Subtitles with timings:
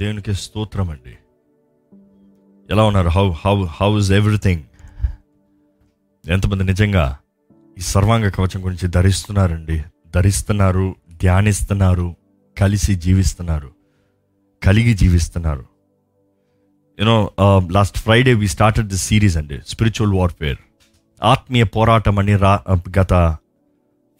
[0.00, 1.14] దేవునికి స్తోత్రం అండి
[2.68, 3.08] ఎలా ఉన్నారు?
[3.08, 4.62] How how how is everything
[6.24, 7.04] ఎంతమంది నిజంగా
[7.78, 9.78] ఈ సర్వాంగ కవచం గురించి ధరిస్తున్నారండి.
[10.14, 12.16] ధరిస్తున్నారు ధ్యానిస్తున్నారు
[12.56, 13.70] కలిసి జీవిస్తున్నారు
[14.62, 15.64] కలిగి జీవిస్తున్నారు.
[16.98, 17.18] You know
[17.70, 20.60] last Friday we started the series అండి స్పిరిచువల్ వార్ఫేర్
[21.22, 23.12] ఆత్మీయ పోరాటం అని రా um, గత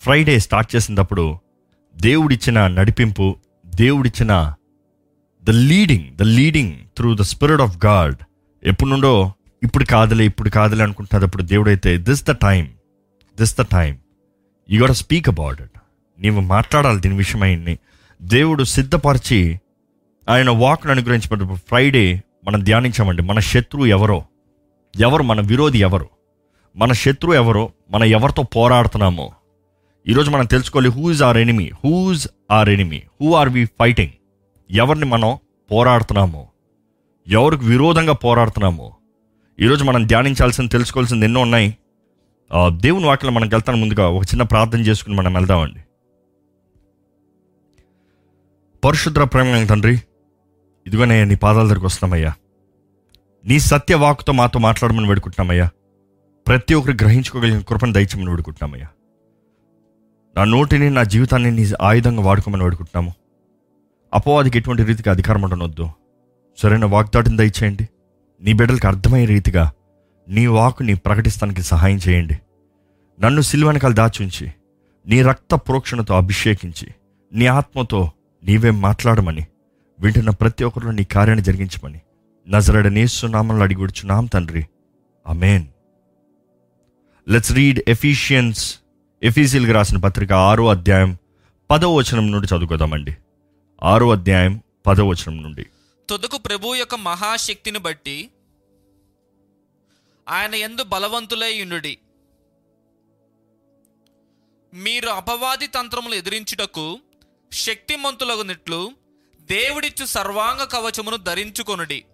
[0.03, 1.39] ఫ్రైడే స్టార్ట్ చేసినప్పుడు
[1.97, 3.37] దేవుడిచ్చిన నడిపింపు
[3.67, 4.33] దేవుడిచ్చిన
[5.45, 8.17] the leading the leading through the spirit of God
[8.65, 12.69] ఎప్పుడు నుండో ఇప్పుడు కాదులే ఇప్పుడు కాదులే అనుకుంటుంది అప్పుడు దేవుడైతే this the time
[13.39, 13.99] this the time
[14.71, 15.79] you got speak about it
[16.21, 17.79] నీవు మాట్లాడాలి దీని విషయమైంది
[18.23, 19.61] దేవుడు సిద్ధపరిచి
[20.29, 23.23] ఆయన వాక్ను అనుగ్రహించినప్పుడు ఫ్రైడే మనం ధ్యానించామండి.
[23.23, 24.25] మన శత్రువు ఎవరో
[24.99, 26.09] ఎవరు మన విరోధి ఎవరు
[26.77, 29.33] మన శత్రువు ఎవరో మన ఎవరితో పోరాడుతున్నామో
[30.09, 34.13] ఈరోజు మనం తెలుసుకోవాలి who is our enemy whose our enemy who are we fighting
[34.71, 35.39] ఎవరిని మనం
[35.71, 36.49] పోరాడుతున్నాము
[37.29, 38.93] ఎవరికి విరోధంగా పోరాడుతున్నాము
[39.61, 41.77] ఈరోజు మనం ధ్యానించాల్సింది తెలుసుకోవాల్సింది ఎన్నో ఉన్నాయి.
[42.53, 45.81] ఆ, దేవుని వాక్యం మనం వెళ్తాను ముందుగా ఒక చిన్న ప్రార్థన చేసుకుని మనం వెళ్దామండి.
[48.85, 50.03] పరిశుద్ర ప్రేమ తండ్రి
[50.87, 52.35] ఇదిగోనే నీ పాదాల దగ్గరికి వస్తున్నామయ్యా.
[53.45, 55.71] నీ సత్య వాక్తో మాతో మాట్లాడమని వేడుకుంటున్నామయ్యా.
[56.49, 58.89] ప్రతి ఒక్కరు గ్రహించుకోగలిగిన కృపను దయచమని వేడుకుంటున్నామయ్యా.
[60.37, 63.13] నా నోటిని నా జీవితాన్ని నీ ఆయుధంగా వాడుకోమని వేడుకుంటున్నాము.
[64.15, 65.89] అపవాదికి ఎటువంటి రీతిగా అధికారం ఉండనొద్దు.
[66.59, 67.89] సరైన వాగ్దాటిని దయచేయండి.
[68.41, 69.73] నీ బిడ్డలకు అర్థమయ్యే రీతిగా
[70.29, 72.39] నీ వాకుని ప్రకటిస్తానికి సహాయం చేయండి.
[73.21, 74.53] నన్ను సిల్వెనకాలు దాచుంచి
[75.07, 76.89] నీ రక్త ప్రోక్షణతో అభిషేకించి
[77.33, 78.11] నీ ఆత్మతో
[78.45, 79.47] నీవే మాట్లాడమని
[80.01, 82.01] వింటున్న ప్రతి ఒక్కరిలో నీ కార్యాన్ని జరిగించమని
[82.49, 84.67] నజరడ నేస్తున్నామని అడిగిడుచున్నాం తండ్రి.
[85.27, 85.67] అమేన్
[87.29, 88.79] లెట్స్ రీడ్ ఎఫిషియన్స్
[89.23, 91.19] ఎఫీసియల్గా రాసిన పత్రిక ఆరో అధ్యాయం
[91.71, 93.17] పదో వచనం నుండి చదువుకోదామండి.
[93.83, 95.67] ఆరో అధ్యాయం పదో వచనం నుండి.
[96.09, 98.31] తుదకు ప్రభు యొక్క మహాశక్తిని బట్టి
[100.29, 101.99] ఆయన ఎందు బలవంతులై ఉండుడి.
[104.75, 106.99] మీరు అపవాది తంత్రములు ఎదిరించుటకు
[107.53, 108.93] శక్తిమంతులగునట్లు
[109.41, 112.05] దేవుడిచ్చు సర్వాంగ కవచమును ధరించుకొనుడి.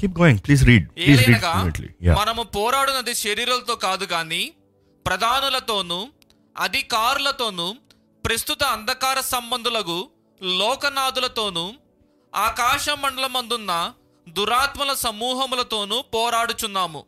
[0.00, 4.52] Keep going please read please read ఏలైనగా మనము పోరాడునది శరీరాలతో కాదు గాని
[5.06, 6.08] ప్రధానులతోనూ
[6.58, 7.76] అధికారులతోనూ
[8.26, 9.96] ప్రస్తుత అంధకార సంబంధులకు
[10.42, 11.74] లోకనాథులతోనూ
[12.34, 13.72] ఆకాశ మండలమందున్న
[14.28, 17.00] దురాత్మల సమూహములతోనూ పోరాడుచున్నాము.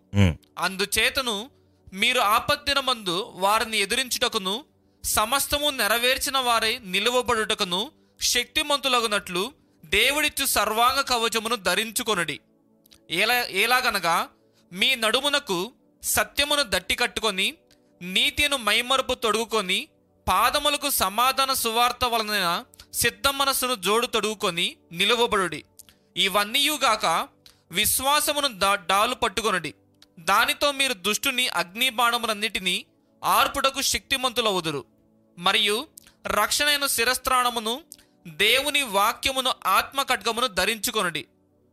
[0.58, 1.50] అందుచేతను
[1.92, 4.54] మీరు ఆపద్దినమందు వారిని ఎదిరించుటకును
[5.04, 7.80] సమస్తము నెరవేర్చిన వారై నిలువబడుటకును
[8.20, 9.52] శక్తిమంతులగునట్లు
[9.84, 12.40] దేవుడిచ్చు సర్వాంగ కవచమును ధరించుకొనుడి.
[13.10, 14.16] ఎలా ఎలాగనగా
[14.72, 17.54] మీ నడుమునకు సత్యమును దట్టి కట్టుకొని
[18.02, 19.88] నీతిను మైమరుపు తొడుగుకొని
[20.28, 25.64] పాదములకు సమాధాన సువార్త వలన సిద్ధ మనస్సును జోడు తొడుగుకొని నిలువబడుడి.
[26.16, 27.28] ఇవన్నీయుగాక
[27.70, 29.74] విశ్వాసమును దా డాలు పట్టుకొనుడి.
[30.18, 32.86] దానితో మీరు దుష్టుని అగ్ని బాణములన్నిటినీ
[33.24, 34.84] ఆర్పుటకు శక్తిమంతులవుదురు.
[35.38, 35.86] మరియు
[36.26, 37.80] రక్షణైన శిరస్త్రాణమును
[38.26, 41.26] దేవుని వాక్యమును ఆత్మ ఖడ్గమును ధరించుకొనుడి.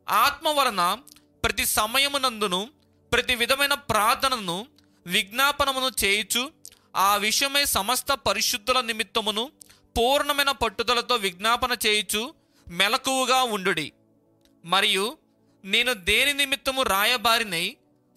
[0.10, 0.98] ఆత్మ వలన
[1.44, 2.70] ప్రతి సమయమునందును
[3.14, 4.68] ప్రతి విధమైన ప్రార్థనను
[5.08, 6.65] విజ్ఞాపనమును చేయుచు
[6.96, 9.44] ఆ విషయమై సమస్త పరిశుద్ధుల నిమిత్తమును
[9.98, 12.22] పూర్ణమైన పట్టుదలతో విజ్ఞాపన చేయుచు
[12.68, 13.88] మెలకువగా ఉండుడి.
[14.64, 15.06] మరియు
[15.64, 17.66] నేను దేని నిమిత్తము రాయబారినై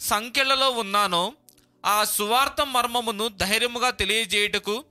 [0.00, 1.25] సంఖ్యలలో ఉన్నానో
[1.84, 4.84] ఆ సువార్త మర్మమును ధైర్యముగా తెలియజేయుటకు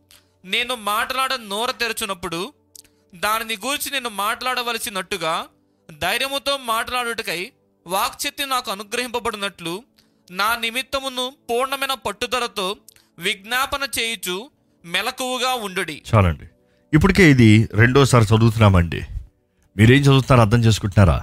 [0.46, 2.54] నేను మాట్లాడ నోర తెరచునప్పుడు
[3.16, 5.34] దానిని గూర్చి నేను మాట్లాడవలసినట్టుగా
[5.90, 7.42] ధైర్యముతో మాట్లాడుటకై
[7.86, 9.74] వాక్చక్తి నాకు అనుగ్రహింపబడినట్లు
[10.32, 12.68] నా నిమిత్తమును పూర్ణమైన పట్టుదలతో
[13.20, 14.50] విజ్ఞాపన చేయుచు
[14.86, 16.02] మెలకువగా ఉండుడి.
[16.16, 16.46] చాలండి.
[16.94, 19.02] ఇప్పటికే ఇది రెండోసారి చదువుతున్నామండి.
[19.78, 21.22] మీరేం చదువుతున్నారో అర్థం చేసుకుంటున్నారా?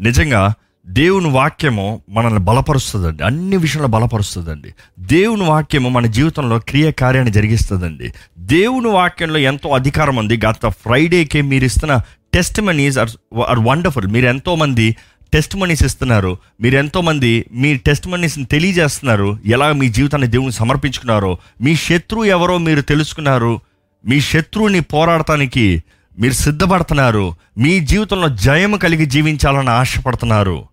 [0.00, 0.54] నిజంగా
[0.86, 3.24] దేవుని వాక్యము మనల్ని బలపరుస్తుందండి.
[3.24, 4.74] అన్ని విషయంలో బలపరుస్తుందండి.
[4.98, 8.12] దేవుని వాక్యము మన జీవితంలో క్రియ కార్యాన్ని జరిగిస్తుందండి.
[8.38, 10.36] దేవుని వాక్యంలో ఎంతో అధికారం ఉంది.
[10.36, 12.00] గత ఫ్రైడేకి మీరు ఇస్తున్న
[12.34, 13.10] testimonies are
[13.48, 14.96] are wonderful మీరు ఎంతోమంది
[15.32, 16.38] టెస్ట్ మనీస్ ఇస్తున్నారు.
[16.60, 19.38] మీరు ఎంతోమంది మీ టెస్ట్ మనీస్ని తెలియజేస్తున్నారు.
[19.46, 23.60] ఎలా మీ జీవితాన్ని దేవుని సమర్పించుకున్నారో మీ శత్రువు ఎవరో మీరు తెలుసుకున్నారు.
[24.06, 25.82] మీ శత్రువుని పోరాడటానికి
[26.18, 27.34] మీరు సిద్ధపడుతున్నారు.
[27.58, 30.64] మీ జీవితంలో జయము కలిగి జీవించాలని ఆశపడుతున్నారు.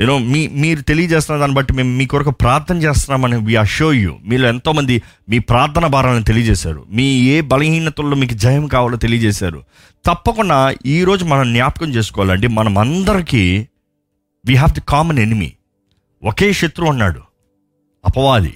[0.00, 4.48] యూనో మీ మీరు తెలియజేస్తున్న దాన్ని బట్టి మేము మీ కొరకు ప్రార్థన చేస్తున్నామని వి అషో యూ మీలో
[4.48, 6.86] ఎంతోమంది మీ ప్రార్థన భారాలను తెలియజేశారు.
[6.90, 9.62] మీ ఏ బలహీనతల్లో మీకు జయం కావాలో తెలియజేశారు.
[10.06, 12.46] తప్పకుండా ఈరోజు మనం జ్ఞాపకం చేసుకోవాలండి.
[12.46, 13.68] మనం అందరికీ
[14.46, 15.52] we have the common enemy
[16.22, 17.20] ఒకే శత్రువు అన్నాడు
[18.04, 18.54] అపవాది.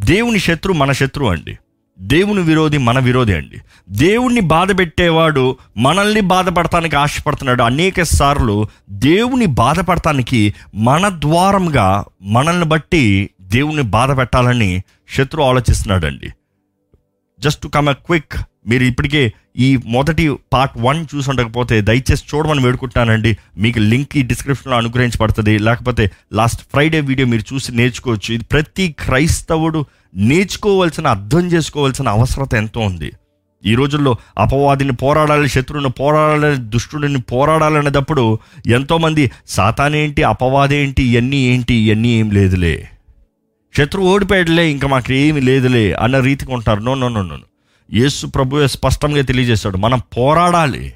[0.00, 1.58] దేవుని శత్రువు మన శత్రువు అండి.
[2.00, 3.56] దేవుని విరోధి మన విరోధి అండి.
[3.90, 7.62] దేవుణ్ణి బాధ పెట్టేవాడు మనల్ని బాధపడటానికి ఆశపడుతున్నాడు.
[7.62, 16.28] అనేక సార్లు దేవుని బాధపడటానికి మన ద్వారంగా మనల్ని బట్టి దేవుణ్ణి బాధ పెట్టాలని శత్రు ఆలోచిస్తున్నాడండి.
[17.40, 18.36] Just to come a quick
[18.68, 23.36] మీరు ఇప్పటికే ఈ మొదటి పార్ట్ వన్ చూసి ఉండకపోతే దయచేసి చూడమని వేడుకుంటున్నానండి.
[23.58, 25.58] మీకు లింక్ ఈ డిస్క్రిప్షన్లో అనుగ్రహించబడుతుంది.
[25.58, 28.34] లేకపోతే లాస్ట్ ఫ్రైడే వీడియో మీరు చూసి నేర్చుకోవచ్చు.
[28.34, 33.12] ఇది ప్రతి క్రైస్తవుడు నేర్చుకోవాల్సిన అర్థం చేసుకోవాల్సిన అవసరత ఎంతో ఉంది.
[33.64, 42.30] ఈ రోజుల్లో అపవాదిని పోరాడాలి శత్రువుని పోరాడాలి దుష్టుడిని పోరాడాలనేటప్పుడు ఎంతోమంది సాతానేంటి అపవాదేంటి ఇవన్నీ ఏంటి ఇవన్నీ ఏం
[42.30, 42.88] లేదులే.
[43.78, 46.80] శత్రువు ఓడిపోయాడులే ఇంకా మాకు ఏమి లేదులే అన్న రీతికి ఉంటారు.
[46.80, 47.36] No no no no
[47.92, 49.76] Yesu ప్రభువే స్పష్టంగా తెలియజేశాడు.
[49.76, 50.92] మనం పోరాడాలి.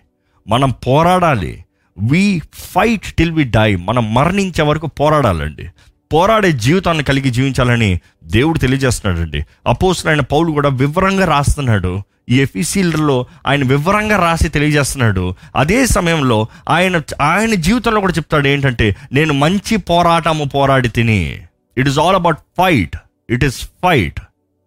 [0.49, 1.65] మనం పోరాడాలి.
[1.99, 5.69] We fight till we die మనం మరణించే వరకు పోరాడాలండి.
[6.13, 9.45] పోరాడే జీవితాన్ని కలిగి జీవించాలని దేవుడు తెలియజేస్తున్నాడండి.
[9.67, 12.03] అపోసులైన పౌలు కూడా వివరంగా రాస్తున్నాడు.
[12.29, 15.35] ఈ ఎఫీసీలలో ఆయన వివరంగా రాసి తెలియజేస్తున్నాడు.
[15.57, 21.39] అదే సమయంలో ఆయన ఆయన జీవితంలో కూడా చెప్తాడు ఏంటంటే నేను మంచి పోరాటము పోరాడి తిని.
[21.79, 22.97] It is all about fight
[23.31, 24.21] it is fight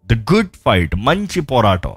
[0.05, 1.93] the good fight మంచి పోరాటం.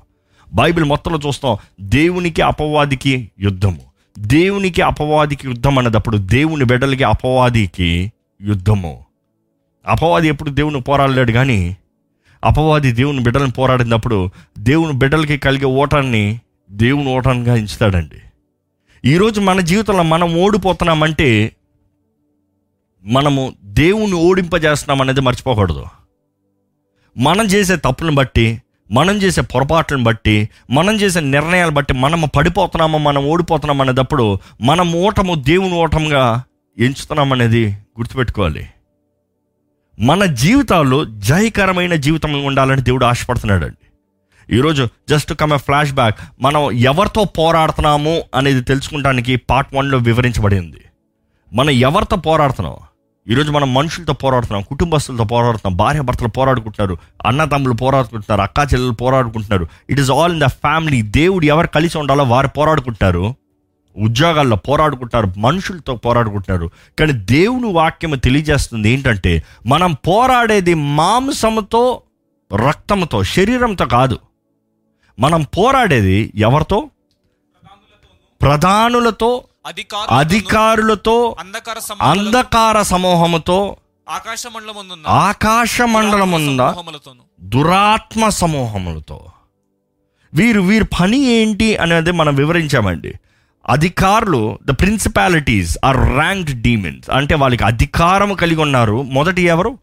[0.54, 3.82] బైబిల్ మొత్తంలో చూస్తాం దేవునికి అపవాదికి యుద్ధము.
[4.18, 8.12] దేవునికి అపవాదికి యుద్ధం అన్నదప్పుడు దేవుని బిడ్డలకి అపవాదికి
[8.42, 9.04] యుద్ధము.
[9.86, 11.76] అపవాది ఎప్పుడు దేవుని పోరాడలేడు కానీ
[12.44, 18.20] అపవాది దేవుని బిడ్డలను పోరాడినప్పుడు దేవుని బిడ్డలకి కలిగే ఓటాన్ని దేవుని ఓటాన్గా ఎంచుతాడండి
[19.04, 21.52] ఈరోజు మన జీవితంలో మనం ఓడిపోతున్నామంటే
[23.06, 25.84] మనము దేవుణ్ణి ఓడింపజేస్తున్నాం అనేది మర్చిపోకూడదు.
[27.18, 33.26] మనం చేసే తప్పులను బట్టి మనం చేసే పొరపాట్లను బట్టి మనం చేసే నిర్ణయాలు బట్టి మనం పడిపోతున్నామో మనం
[33.26, 36.42] ఓడిపోతున్నాం అనేటప్పుడు మనం ఓటము దేవుని ఓటముగా
[36.78, 38.66] ఎంచుతున్నాం అనేది గుర్తుపెట్టుకోవాలి.
[39.98, 43.86] మన జీవితాల్లో జయకరమైన జీవితం ఉండాలని దేవుడు ఆశపడుతున్నాడు అండి
[44.56, 50.80] ఈరోజు just come a flash back మనం ఎవరితో పోరాడుతున్నాము అనేది తెలుసుకుంటానికి పార్ట్ వన్లో వివరించబడింది.
[51.52, 52.76] మనం ఎవరితో పోరాడుతున్నాం?
[53.28, 59.66] ఈరోజు మనం మనుషులతో పోరాడుతున్నాం కుటుంబస్తులతో పోరాడుతున్నాం భార్య భర్తలు పోరాడుకుంటున్నారు అన్నదమ్ములు పోరాడుకుంటున్నారు అక్కా చెల్లెలు పోరాడుకుంటున్నారు.
[59.90, 63.34] It is all in the family దేవుడు ఎవరు కలిసి ఉండాలో వారు పోరాడుకుంటారు.
[63.96, 66.70] ఉద్యోగాల్లో పోరాడుకుంటారు మనుషులతో పోరాడుకుంటున్నారు.
[66.98, 72.02] కానీ దేవుని వాక్యం తెలియజేస్తుంది ఏంటంటే మనం పోరాడేది మాంసముతో
[72.68, 74.18] రక్తంతో శరీరంతో కాదు.
[75.18, 76.90] మనం పోరాడేది ఎవరితో?
[78.42, 79.44] ప్రధానులతో
[80.10, 81.36] అధికారులతో
[82.02, 83.76] అంధకార సమూహముతో
[84.08, 86.60] ఆకాశ మండలం ఆకాశ మండలముంద
[87.40, 89.24] దురాత్మ సమూహములతో.
[90.34, 93.14] వీరు వీరి పని ఏంటి అనేది మనం వివరించామండి.
[93.68, 99.02] అధికారులు the principalities are ranked demons అంటే వాళ్ళకి అధికారం కలిగి ఉన్నారు.
[99.02, 99.78] మొదటి ఎవరు?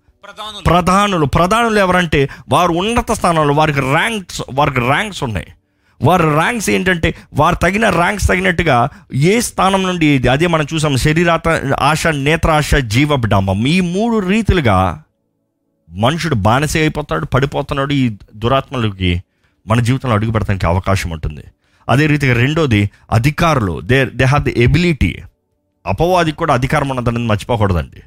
[0.65, 1.25] ప్రధానులు.
[1.25, 1.79] ప్రధానులు.
[1.79, 5.47] ఎవరంటే వారు ఉన్నత స్థానంలో వారికి ర్యాంక్స్ వారికి ర్యాంక్స్ ఉన్నాయి.
[6.03, 11.47] వారి ర్యాంక్స్ ఏంటంటే వారు తగిన ర్యాంక్స్ తగినట్టుగా ఏ స్థానం నుండి అదే మనం చూసాం శరీరాత
[11.79, 13.67] ఆశ నేత్రాశ జీవబిడామం.
[13.67, 15.03] ఈ మూడు రీతులుగా
[15.89, 19.23] మనుషుడు బానిస అయిపోతాడు పడిపోతున్నాడు ఈ దురాత్మలకి
[19.67, 21.43] మన జీవితంలో అడుగు పెడతానికి అవకాశం ఉంటుంది.
[21.89, 23.81] అదే రీతిగా రెండోది అధికారులు.
[23.81, 25.15] They they have the ability
[25.85, 28.01] అపవాదికి కూడా అధికారం ఉన్నదనేది మర్చిపోకూడదండి.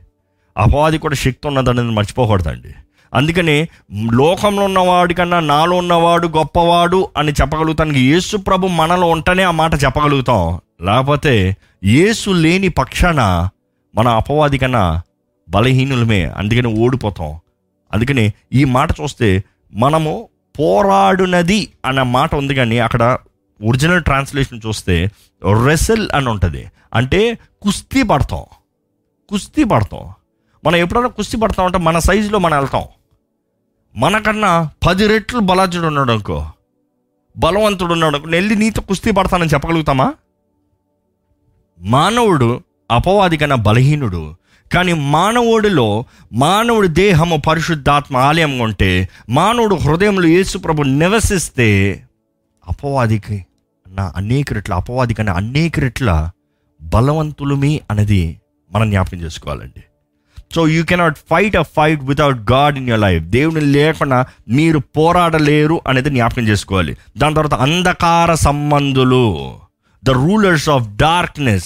[0.56, 2.74] అపవాది కూడా శక్తి ఉన్నదనేది మర్చిపోకూడదండి.
[3.14, 3.68] అందుకని
[4.12, 10.60] లోకంలో ఉన్నవాడికన్నా నాలో ఉన్నవాడు గొప్పవాడు అని చెప్పగలుగుతానికి యేసు ప్రభు మనలో ఉంటేనే ఆ మాట చెప్పగలుగుతాం.
[10.82, 13.48] లేకపోతే యేసు లేని పక్షాన
[13.94, 15.02] మన అపవాది కన్నా
[15.48, 17.38] బలహీనులమే అందుకని ఓడిపోతాం.
[17.92, 20.28] అందుకని ఈ మాట చూస్తే మనము
[20.58, 23.18] పోరాడునది అన్న మాట ఉంది కానీ అక్కడ
[23.68, 25.10] ఒరిజినల్ ట్రాన్స్లేషన్ చూస్తే
[25.64, 26.66] రెసెల్ అని ఉంటుంది.
[26.94, 28.44] అంటే కుస్తీ పడతాం.
[29.28, 30.00] కుస్తీ పడతాం.
[30.64, 32.82] మనం ఎప్పుడైనా కుస్తీ పడతాం అంటే మన సైజులో మనం వెళ్తాం.
[33.96, 36.46] మనకన్నా పది రెట్లు బలాజుడు ఉన్నాడు అనుకో
[37.36, 40.14] బలవంతుడు ఉన్నాడు అనుకో నెల్లి నీతో కుస్తీ పడతానని చెప్పగలుగుతామా?
[41.80, 42.60] మానవుడు
[42.90, 44.34] అపవాది కన్నా బలహీనుడు
[44.72, 51.68] కానీ మానవుడిలో మానవుడి దేహము పరిశుద్ధాత్మ ఆలయం ఉంటే మానవుడు హృదయంలో యేసుప్రభు నివసిస్తే
[52.68, 53.44] అపవాదికి
[53.86, 56.30] నా అనేక రెట్ల అపవాది కన్నా అనేక రెట్ల
[56.82, 59.82] బలవంతులమి అనేది మనం జ్ఞాపకం చేసుకోవాలండి.
[60.56, 65.80] So you cannot fight a fight without God in your life దేవుని లేకుండా మీరు పోరాడలేరు
[65.86, 66.96] అనేది జ్ఞాపకం చేసుకోవాలి.
[67.18, 69.54] దాని తర్వాత అంధకార సంబంధులు
[70.04, 71.64] ద రూలర్స్ ఆఫ్ డార్క్నెస్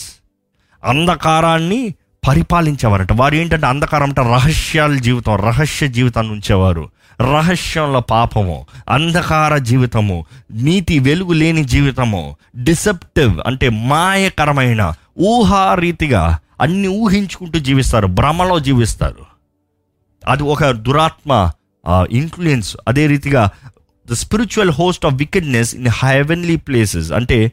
[0.85, 1.95] అంధకారాన్ని
[2.29, 3.13] పరిపాలించేవారంట.
[3.13, 6.91] వారు ఏంటంటే అంధకారం అంటే రహస్యాల జీవితం రహస్య జీవితాన్ని ఉంచేవారు.
[7.21, 18.07] రహస్యంలో పాపము అంధకార జీవితము నీతి వెలుగు లేని జీవితము డిసెప్టివ్ అంటే మాయకరమైన ఊహారీతిగా అన్ని ఊహించుకుంటూ జీవిస్తారు
[18.07, 19.25] భ్రమలో జీవిస్తారు.
[20.29, 21.51] అది ఒక దురాత్మ
[22.11, 23.51] ఇన్ఫ్లుయెన్స్ అదే రీతిగా
[24.11, 27.53] the spiritual host of wickedness in heavenly places అంటే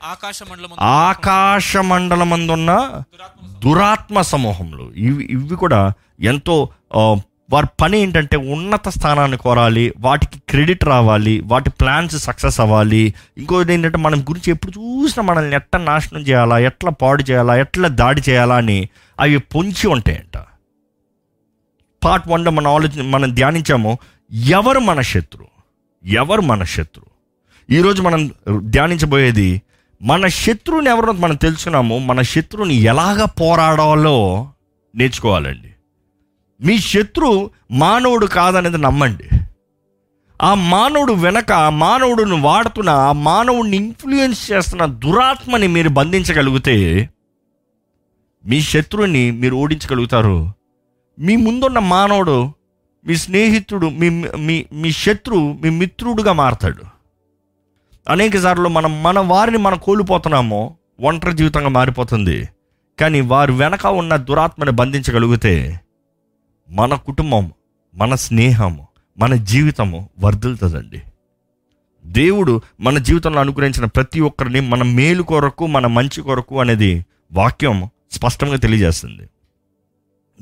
[0.81, 2.31] ఆకాశ మండలం
[3.65, 4.85] దురాత్మ సమూహంలో.
[4.95, 6.55] ఇవి ఇవి కూడా ఎంతో
[7.49, 13.13] వారి పని ఏంటంటే ఉన్నత స్థానాన్ని కోరాలి వాటికి క్రెడిట్ రావాలి వాటి ప్లాన్స్ సక్సెస్ అవ్వాలి.
[13.37, 18.21] ఇంకోటి ఏంటంటే మనం గురించి ఎప్పుడు చూసినా మనల్ని ఎట్లా నాశనం చేయాలా ఎట్లా పాడు చేయాలా ఎట్లా దాడి
[18.29, 18.89] చేయాలా అని
[19.19, 20.37] అవి పొంచి ఉంటాయంట.
[22.03, 23.97] పార్ట్ వన్లో మనం ఆలోచన మనం ధ్యానించాము
[24.31, 25.47] ఎవరు మన శత్రు?
[26.05, 27.05] ఎవరు మన శత్రు?
[27.71, 29.61] ఈరోజు మనం ధ్యానించబోయేది
[30.01, 34.47] మన శత్రువుని ఎవరో మనం తెలుసుకున్నాము మన శత్రువుని ఎలాగ పోరాడాలో
[34.95, 35.73] నేర్చుకోవాలండి.
[36.61, 39.29] మీ శత్రు మానవుడు కాదనేది నమ్మండి.
[40.41, 47.09] ఆ మానవుడు వెనక ఆ మానవుడిని వాడుతున్న ఆ మానవుడిని ఇన్ఫ్లుయెన్స్ చేస్తున్న దురాత్మని మీరు బంధించగలిగితే
[48.45, 50.53] మీ శత్రువుని మీరు ఓడించగలుగుతారు.
[51.19, 52.51] మీ ముందున్న మానవుడు
[53.05, 56.83] మీ స్నేహితుడు మీ మీ మీ శత్రువు మీ మిత్రుడుగా మారతాడు.
[58.09, 62.49] అనేక సార్లు మనం మన వారిని మనం కోల్పోతున్నామో ఒంటరి జీవితంగా మారిపోతుంది.
[62.99, 65.79] కానీ వారి వెనక ఉన్న దురాత్మని బంధించగలిగితే
[66.69, 67.51] మన కుటుంబం
[67.95, 71.01] మన స్నేహము మన జీవితము వర్ధిల్తుందండి
[72.05, 78.55] దేవుడు మన జీవితంలో అనుగ్రహించిన ప్రతి ఒక్కరిని మన మేలు కొరకు మన మంచి కొరకు అనేది వాక్యం స్పష్టంగా
[78.55, 79.21] తెలియజేస్తుంది.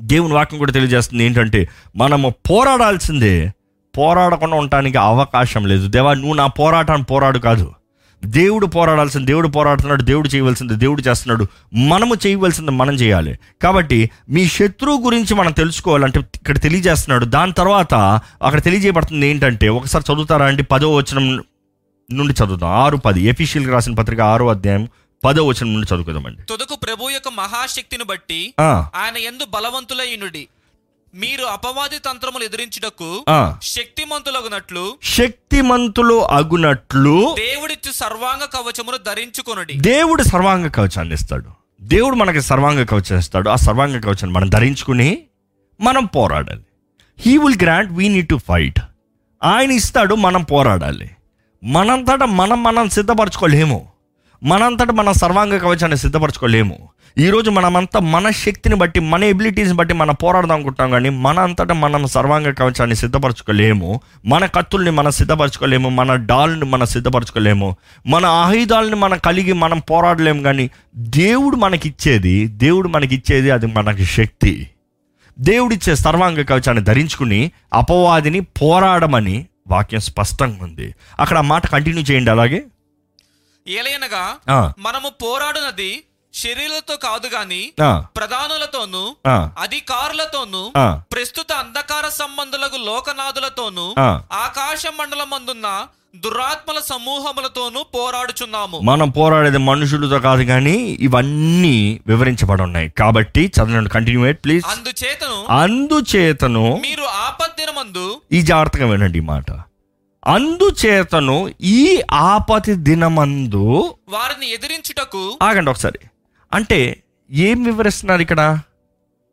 [0.00, 3.52] దేవుని వాక్యం కూడా తెలియజేస్తుంది ఏంటంటే మనము పోరాడాల్సిందే
[3.98, 5.88] పోరాడకుండా ఉండటానికి అవకాశం లేదు.
[5.88, 7.72] దేవా నువ్వు నా పోరాటాన్ని పోరాడు కాదు.
[8.24, 11.46] దేవుడు పోరాడాల్సింది దేవుడు పోరాడుతున్నాడు దేవుడు చేయవలసింది దేవుడు చేస్తున్నాడు.
[11.74, 13.38] మనము చేయవలసింది మనం చేయాలి.
[13.62, 17.24] కాబట్టి మీ శత్రువు గురించి మనం తెలుసుకోవాలంటే ఇక్కడ తెలియజేస్తున్నాడు.
[17.24, 17.94] దాని తర్వాత
[18.42, 20.62] అక్కడ తెలియజేయబడుతుంది ఏంటంటే ఒకసారి చదువుతారా అండి?
[20.62, 21.44] పదో వచనం
[22.12, 23.20] నుండి చదువుతాం ఆరు పది.
[23.22, 24.88] ఎఫీషియల్కి రాసిన పత్రిక ఆరో అధ్యాయం
[25.24, 26.42] పదో వచనం నుండి చదువుకుందామండి.
[26.42, 30.48] తుదకు ప్రభు యొక్క మహాశక్తిని బట్టి ఆయన ఎందు బలవంతులైనుడి
[31.16, 33.24] మీరు అపవాది తంత్రములు ఎదిరించుటకు.
[33.62, 39.74] శక్తిమంతులగునట్లు శక్తిమంతులు అగునట్లు దేవుడిచ్చు సర్వాంగ కవచమును ధరించుకొనుడి.
[39.74, 41.50] దేవుడు సర్వాంగ కవచాన్ని ఇస్తాడు.
[41.80, 43.50] దేవుడు మనకి సర్వాంగ కవచం ఇస్తాడు.
[43.50, 45.18] ఆ సర్వాంగ కవచాన్ని మనం ధరించుకుని
[45.80, 46.62] మనం పోరాడాలి.
[47.18, 48.80] He will grant we need to fight
[49.44, 51.10] ఆయన ఇస్తాడు మనం పోరాడాలి.
[51.64, 53.88] మనంతటా మనం మనం సిద్ధపరచుకోలేము.
[54.42, 56.88] మనంతటా మన సర్వాంగ కవచాన్ని సిద్ధపరచుకోలేము.
[57.18, 62.06] ఈరోజు మనమంతా మన శక్తిని బట్టి మన ఎబిలిటీస్ని బట్టి మనం పోరాడదాం అనుకుంటాం కానీ మన అంతటా మనం
[62.06, 64.00] సర్వాంగ కవచాన్ని సిద్ధపరచుకోలేము.
[64.26, 65.88] మన కత్తుల్ని మనం సిద్ధపరచుకోలేము.
[65.88, 67.76] మన డాల్ని మనం సిద్ధపరచుకోలేము.
[68.06, 74.70] మన ఆయుధాలని మనం కలిగి మనం పోరాడలేము కానీ దేవుడు మనకిచ్చేది దేవుడు మనకిచ్చేది అది మనకి శక్తి.
[75.38, 80.94] దేవుడిచ్చే సర్వాంగ కవచాన్ని ధరించుకుని అపవాదిని పోరాడమని వాక్యం స్పష్టంగా ఉంది.
[81.20, 82.64] అక్కడ ఆ మాట కంటిన్యూ చేయండి అలాగే.
[83.68, 86.02] ఏలైనగా మనము పోరాడునది
[86.36, 87.60] శరీరులతో కాదు గాని
[88.16, 89.04] ప్రధానులతోనూ
[89.62, 90.62] అధికారులతోనూ
[91.12, 93.86] ప్రస్తుత అంధకార సంబంధులకు లోకనాథులతోనూ.
[94.38, 95.68] ఆకాశ మండలమందున్న
[96.24, 98.76] దురాత్మల సమూహములతోనూ పోరాడుచున్నాము.
[98.80, 100.76] మనం పోరాడేది మనుషులతో కాదు కానీ
[101.08, 101.76] ఇవన్నీ
[102.06, 109.50] వివరించబడి ఉన్నాయి కాబట్టి చదవండి కంటిన్యూ ప్లీజ్ అందుచేతను అందుచేతను మీరు ఆపద్దినమందు ఈ జాగ్రత్తగా వినండి ఈ మాట.
[110.26, 111.36] అందుచేతను
[111.76, 111.80] ఈ
[112.28, 113.64] ఆపతి దినమందు
[114.08, 116.00] వారిని ఎదిరించుటకు ఆగండి ఒకసారి.
[116.52, 116.80] అంటే
[117.30, 118.40] ఏం వివరిస్తున్నారు ఇక్కడ?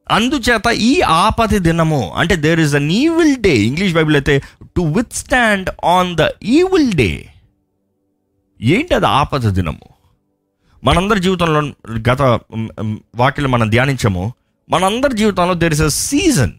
[0.07, 0.93] అందుచేత ఈ
[1.23, 4.35] ఆపతి దినము అంటే there is an evil day English Bible అయితే
[4.77, 4.81] to
[5.13, 6.23] withstand on the
[6.57, 7.11] evil day
[8.59, 9.85] ఏంటి అది ఆపద దినము?
[10.83, 11.59] మనందరి జీవితంలో
[12.09, 12.21] గత
[13.15, 14.23] వాక్యలు మనం ధ్యానించము.
[14.69, 16.53] మనందరి జీవితంలో there is a season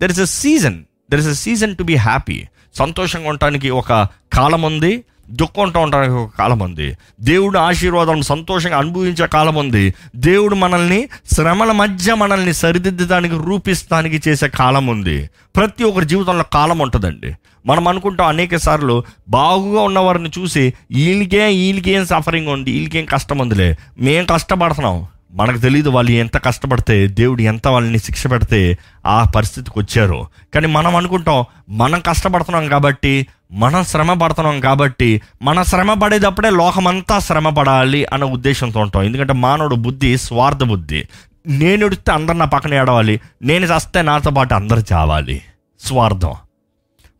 [0.00, 0.78] there is a season
[1.10, 2.38] there is a season to be happy
[2.74, 3.92] సంతోషంగా ఉండటానికి ఒక
[4.32, 4.92] కాలం ఉంది
[5.30, 12.14] దుఃఖంతో ఉండడానికి ఒక కాలం ఉంది దేవుడు ఆశీర్వాదం సంతోషంగా అనుభవించే కాలం ఉంది దేవుడు మనల్ని శ్రమల మధ్య
[12.14, 17.34] మనల్ని సరిదిద్దడానికి రూపిస్తానికి చేసే కాలం ఉంది ప్రతి ఒక్కరి జీవితంలో కాలం ఉంటుందండి.
[17.66, 23.76] మనం అనుకుంటాం అనేక సార్లు బాగుగా ఉన్నవారిని చూసి వీళ్ళకే వీళ్ళకేం సఫరింగ్ ఉంది వీళ్ళకేం కష్టం ఉందిలే.
[23.98, 25.06] మేం కష్టపడుతున్నాం.
[25.34, 30.26] మనకు తెలియదు వాళ్ళు ఎంత కష్టపడితే దేవుడు ఎంత వాళ్ళని శిక్ష పెడితే ఆ పరిస్థితికి వచ్చారు.
[30.54, 37.48] కానీ మనం అనుకుంటాం మనం కష్టపడుతున్నాం కాబట్టి మనం శ్రమ పడుతున్నాం కాబట్టి మన శ్రమ పడేటప్పుడే లోకమంతా శ్రమ
[37.48, 39.02] పడాలి అనే ఉద్దేశంతో ఉంటాం.
[39.02, 41.08] ఎందుకంటే మానవుడు బుద్ధి స్వార్థ బుద్ధి.
[41.46, 45.42] నేను ఎడితే అందరు నా పక్కన ఏడవాలి నేను చస్తే నాతో పాటు అందరు చావాలి.
[45.80, 46.34] స్వార్థం.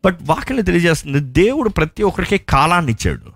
[0.04, 3.31] బట్ వాక్యం తెలియజేస్తుంది దేవుడు ప్రతి ఒక్కరికి కాలాన్ని ఇచ్చాడు.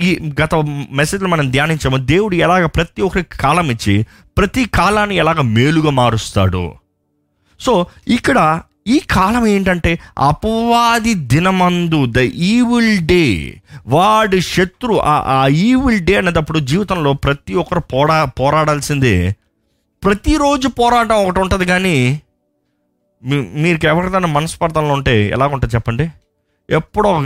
[0.00, 0.54] ఈ గత
[0.90, 1.96] మెసేజ్లో మనం ధ్యానించాము.
[1.96, 4.06] దేవుడు ఎలాగ ప్రతి ఒక్కరికి కాలం ఇచ్చి
[4.38, 6.72] ప్రతి కాలాన్ని ఎలాగ మేలుగా మారుస్తాడు.
[7.60, 13.54] సో ఇక్కడ ఈ కాలం ఏంటంటే అపవాది దినమందు ద ఈవిల్ డే
[13.86, 19.36] వాడి శత్రు ఆ ఆ ఈవిల్ డే అనేటప్పుడు జీవితంలో ప్రతి ఒక్కరు పోరా పోరాడాల్సిందే.
[20.04, 22.20] ప్రతిరోజు పోరాటం ఒకటి ఉంటుంది కానీ
[23.24, 26.08] మీ- మీకు ఎవరికైనా మనస్పర్ధనలు ఉంటే ఎలాగుంటుంది చెప్పండి?
[26.70, 27.20] ఎప్పుడో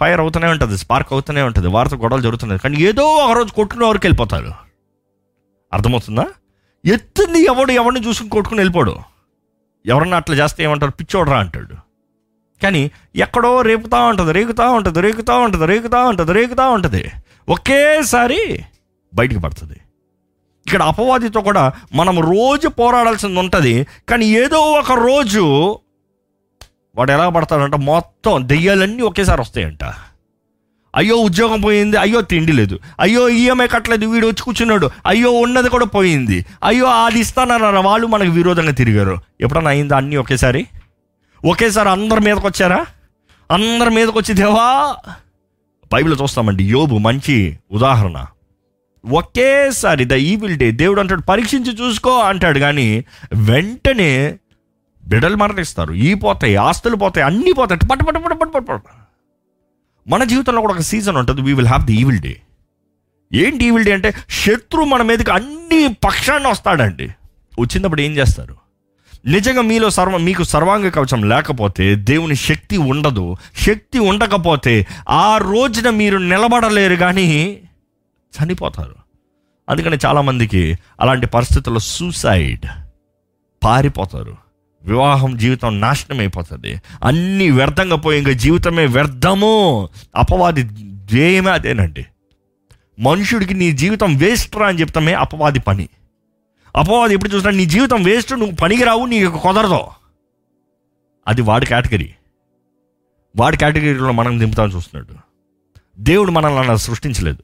[0.00, 2.60] ఫైర్ అవుతూనే ఉంటుంది స్పార్క్ అవుతూనే ఉంటుంది వారితో గొడవలు జరుగుతున్నాయి.
[2.60, 4.52] కానీ ఏదో ఒక రోజు కొట్టుకునే వరకు వెళ్ళిపోతారు.
[5.72, 6.26] అర్థమవుతుందా?
[6.84, 8.96] ఎత్తుని ఎవడు ఎవరిని చూసుకుని కొట్టుకుని వెళ్ళిపోడు.
[9.86, 10.92] ఎవరన్నా అట్లా చేస్తే ఏమంటారు?
[10.92, 11.74] పిచ్చోడరా అంటాడు.
[12.62, 17.10] కానీ ఎక్కడో రేపుతా ఉంటుంది రేగుతూ ఉంటుంది రేగుతూ ఉంటుంది రేగుతూ ఉంటుంది రేగుతూ ఉంటుంది.
[17.48, 18.64] ఒకేసారి
[19.14, 19.76] బయటికి పడుతుంది.
[20.66, 23.86] ఇక్కడ అపవాదితో కూడా మనం రోజు పోరాడాల్సింది ఉంటుంది.
[24.08, 25.78] కానీ ఏదో ఒక రోజు
[26.98, 29.84] వాడు ఎలా పడతాడంట మొత్తం దెయ్యాలన్నీ ఒకేసారి వస్తాయంట.
[30.94, 32.80] అయ్యో ఉద్యోగం పోయింది అయ్యో తిండి లేదు.
[33.00, 34.90] అయ్యో ఈఎంఐ కట్టలేదు వీడు వచ్చి కూర్చున్నాడు.
[35.06, 36.46] అయ్యో ఉన్నది కూడా పోయింది.
[36.62, 39.20] అయ్యో అది ఇస్తానన్న వాళ్ళు మనకు విరోధంగా తిరిగారు.
[39.40, 40.66] ఎప్పుడన్నా అయిందా అన్నీ ఒకేసారి?
[41.44, 42.86] ఒకేసారి అందరి మీదకి వచ్చారా?
[43.50, 44.96] అందరి మీదకి వచ్చి దేవా!
[45.92, 48.16] బైబిల్ చూస్తామండి యోబు మంచి ఉదాహరణ.
[49.04, 54.38] ఒకేసారి ద ఈవిల్ డే దేవుడు అంటాడు పరీక్షించి చూసుకో అంటాడు కానీ వెంటనే
[55.08, 55.92] బిడలు మరణిస్తారు.
[55.92, 57.88] ఈ పోతాయి ఆస్తులు పోతాయి అన్నీ పోతాయి.
[57.90, 58.88] పట్టు పట్టు పట్టు పట్టు పట్టు పట్టు
[60.08, 61.40] మన జీవితంలో కూడా ఒక సీజన్ ఉంటుంది.
[61.40, 62.40] We will have the evil day
[63.34, 67.08] ఏంటి ఈవిల్ డే అంటే శత్రు మన మీదకి అన్ని పక్షాన్ని వస్తాడండి.
[67.60, 68.56] వచ్చినప్పుడు ఏం చేస్తారు?
[69.26, 73.36] నిజంగా మీలో సర్వ మీకు సర్వాంగ కవచం లేకపోతే దేవుని శక్తి ఉండదు.
[73.66, 77.60] శక్తి ఉండకపోతే ఆ రోజున మీరు నిలబడలేరు కానీ
[78.32, 78.94] చనిపోతారు.
[79.68, 82.66] అందుకని చాలామందికి అలాంటి పరిస్థితుల్లో సూసైడ్
[83.64, 84.47] పారిపోతారు.
[84.84, 89.88] వివాహం జీవితం నాశనం అయిపోతుంది అన్నీ వ్యర్థంగా పోయి ఇంకా జీవితమే వ్యర్థము.
[90.16, 90.62] అపవాది
[91.04, 92.06] ధ్యేయమే అదేనండి.
[93.00, 95.88] మనుషుడికి నీ జీవితం వేస్ట్ రా అని చెప్తామే అపవాది పని.
[96.76, 99.80] అపవాది ఎప్పుడు చూసినా నీ జీవితం వేస్ట్ నువ్వు పనికిరావు నీకు కుదరదు.
[101.28, 102.14] అది వాడి కేటగిరీ.
[103.36, 105.18] వాడి కేటగిరీలో మనం దింపుతామని చూస్తున్నాడు.
[106.02, 107.42] దేవుడు మనల్ని అలా సృష్టించలేదు.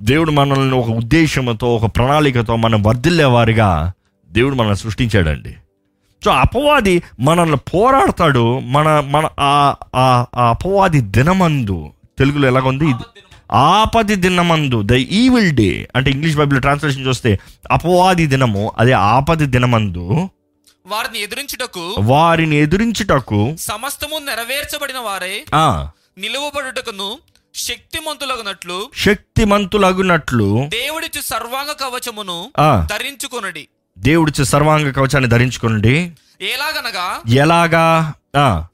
[0.00, 3.92] దేవుడు మనల్ని ఒక ఉద్దేశంతో ఒక ప్రణాళికతో మనం వర్ధిల్లే వారిగా
[4.30, 5.56] దేవుడు మనల్ని సృష్టించాడండి.
[6.24, 8.58] సో అపవాది మనల్ని పోరాడతాడు.
[8.58, 9.74] మన మన ఆ-
[10.50, 11.92] అపవాది దినమందు.
[12.18, 12.84] తెలుగులో ఎలాగుంది?
[12.84, 13.04] ఇది
[13.52, 14.82] ఆపది దినమందు.
[14.82, 17.38] ద ఈవిల్ డే అంటే ఇంగ్లీష్ బైబిల్ ట్రాన్స్లేషన్ చూస్తే
[17.70, 20.28] అపవాది దినము అదే ఆపది దినమందు
[20.86, 25.88] వారిని ఎదిరించుటకు వారిని ఎదురించుటకు సమస్తము నెరవేర్చబడిన వారే ఆ.
[26.18, 27.18] నిలువబడుటకును
[27.54, 32.52] శక్తిమంతులగునట్లు శక్తిమంతులగునట్లు దేవుడిచ్చు సర్వాంగ కవచమును
[32.90, 33.68] ధరించుకొనుడి.
[33.98, 35.94] దేవుడిచ్చే సర్వాంగ కవచాన్ని ధరించుకోండి.
[36.54, 37.06] ఎలాగనగా?
[37.42, 37.84] ఎలాగా?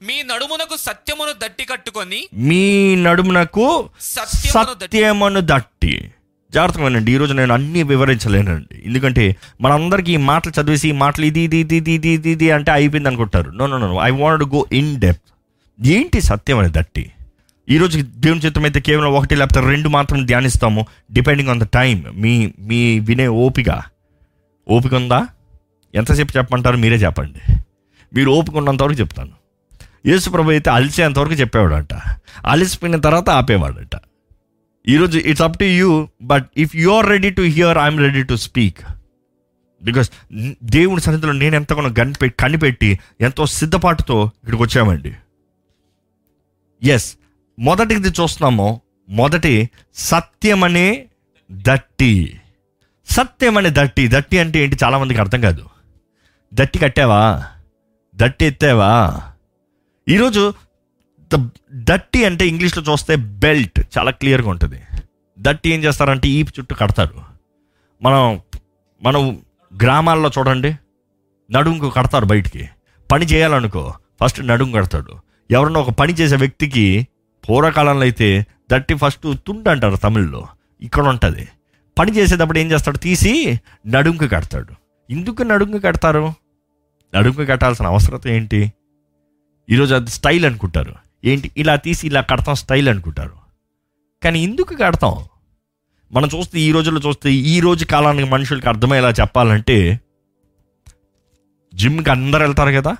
[0.03, 5.93] మీ నడుమునకు సత్యమును దట్టి కట్టుకొని మీ నడుమునకు సత్యమును దట్టి
[6.53, 8.81] జాగ్రత్తగా వినండి ఈరోజు నేను అన్ని వివరించలేనండి.
[8.85, 12.71] ఎందుకంటే మనందరికీ ఈ మాటలు చదివేసి ఈ మాటలు ఇది ఇది ఇది ఇది ఇది ఇది ఇది అంటే
[12.71, 13.49] అయిపోయింది అనుకుంటారు.
[13.51, 15.29] No no no I want go in depth
[15.79, 17.11] ఏంటి సత్యం అని దట్టి?
[17.69, 22.53] ఈరోజు దేవుని చిత్తం అయితే కేవలం ఒకటి లేకపోతే రెండు మాత్రం ధ్యానిస్తాము డిపెండింగ్ ఆన్ ద టైం మీ
[22.59, 23.69] మీ వినే ఓపిక.
[24.69, 25.27] ఓపిక ఉందా?
[25.95, 26.77] ఎంతసేపు చెప్పమంటారు?
[26.77, 27.53] మీరే చెప్పండి.
[28.15, 29.31] మీరు ఓపిక ఉన్నంతవరకు చెప్తాను.
[30.05, 31.93] యేసుప్రభు అయితే అలిసేంతవరకు చెప్పేవాడంట.
[32.45, 33.99] అలిసిపోయిన తర్వాత ఆపేవాడంట.
[34.87, 38.35] ఈరోజు it's up to you but if you are ready to hear I'm ready to
[38.35, 38.77] speak
[39.83, 40.09] because
[40.63, 45.13] దేవుని సన్నిధిలో నేను ఎంతగానో కనిపెట్టి కనిపెట్టి ఎంతో సిద్ధపాటుతో ఇక్కడికి వచ్చామండి.
[46.83, 47.15] ఎస్
[47.59, 48.81] మొదటిది చూస్తున్నాము.
[49.09, 51.07] మొదటి సత్యమనే
[51.51, 52.39] దట్టి.
[53.09, 55.65] సత్యమనే దట్టి దట్టి అంటే ఏంటి చాలామందికి అర్థం కాదు.
[56.53, 57.43] దట్టి కట్టావా?
[58.15, 59.21] దట్టి ఎత్తావా?
[60.09, 60.53] ఈరోజు
[61.33, 64.81] ద దట్టి అంటే ఇంగ్లీష్లో చూస్తే బెల్ట్ చాలా క్లియర్గా ఉంటుంది.
[65.39, 67.21] దట్టి ఏం చేస్తారంటే ఈపు చుట్టూ కడతారు.
[68.01, 68.41] మనం
[69.03, 69.41] మనం
[69.83, 70.75] గ్రామాల్లో చూడండి
[71.51, 72.69] నడుముకు కడతారు బయటికి.
[73.11, 73.93] పని చేయాలనుకో
[74.23, 75.15] ఫస్ట్ నడుము కడతాడు.
[75.51, 77.07] ఎవరన్నా ఒక పని చేసే వ్యక్తికి
[77.49, 80.47] పూర్వకాలంలో అయితే దట్టి ఫస్ట్ తుండ అంటారు తమిళ్ళో.
[80.81, 81.47] ఇక్కడ ఉంటుంది.
[81.97, 82.97] పని చేసేటప్పుడు ఏం చేస్తాడు?
[82.97, 84.73] తీసి నడుంకు కడతాడు.
[85.11, 86.33] ఎందుకు నడుంకు కడతారు?
[87.15, 88.73] నడుంకు కట్టాల్సిన అవసరం ఏంటి?
[89.69, 90.95] ఈరోజు అది స్టైల్ అనుకుంటారు.
[91.25, 91.51] ఏంటి?
[91.57, 93.33] ఇలా తీసి ఇలా కడతాం స్టైల్ అనుకుంటారు.
[94.23, 95.25] కానీ ఎందుకు కడతాం?
[96.11, 99.99] మనం చూస్తే ఈ రోజుల్లో చూస్తే ఈ రోజు కాలానికి మనుషులకి అర్థమయ్యేలా చెప్పాలంటే
[101.73, 102.97] జిమ్కి అందరు వెళ్తారు కదా?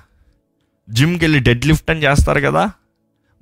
[0.90, 2.70] జిమ్కి వెళ్ళి డెడ్ లిఫ్ట్ అని చేస్తారు కదా?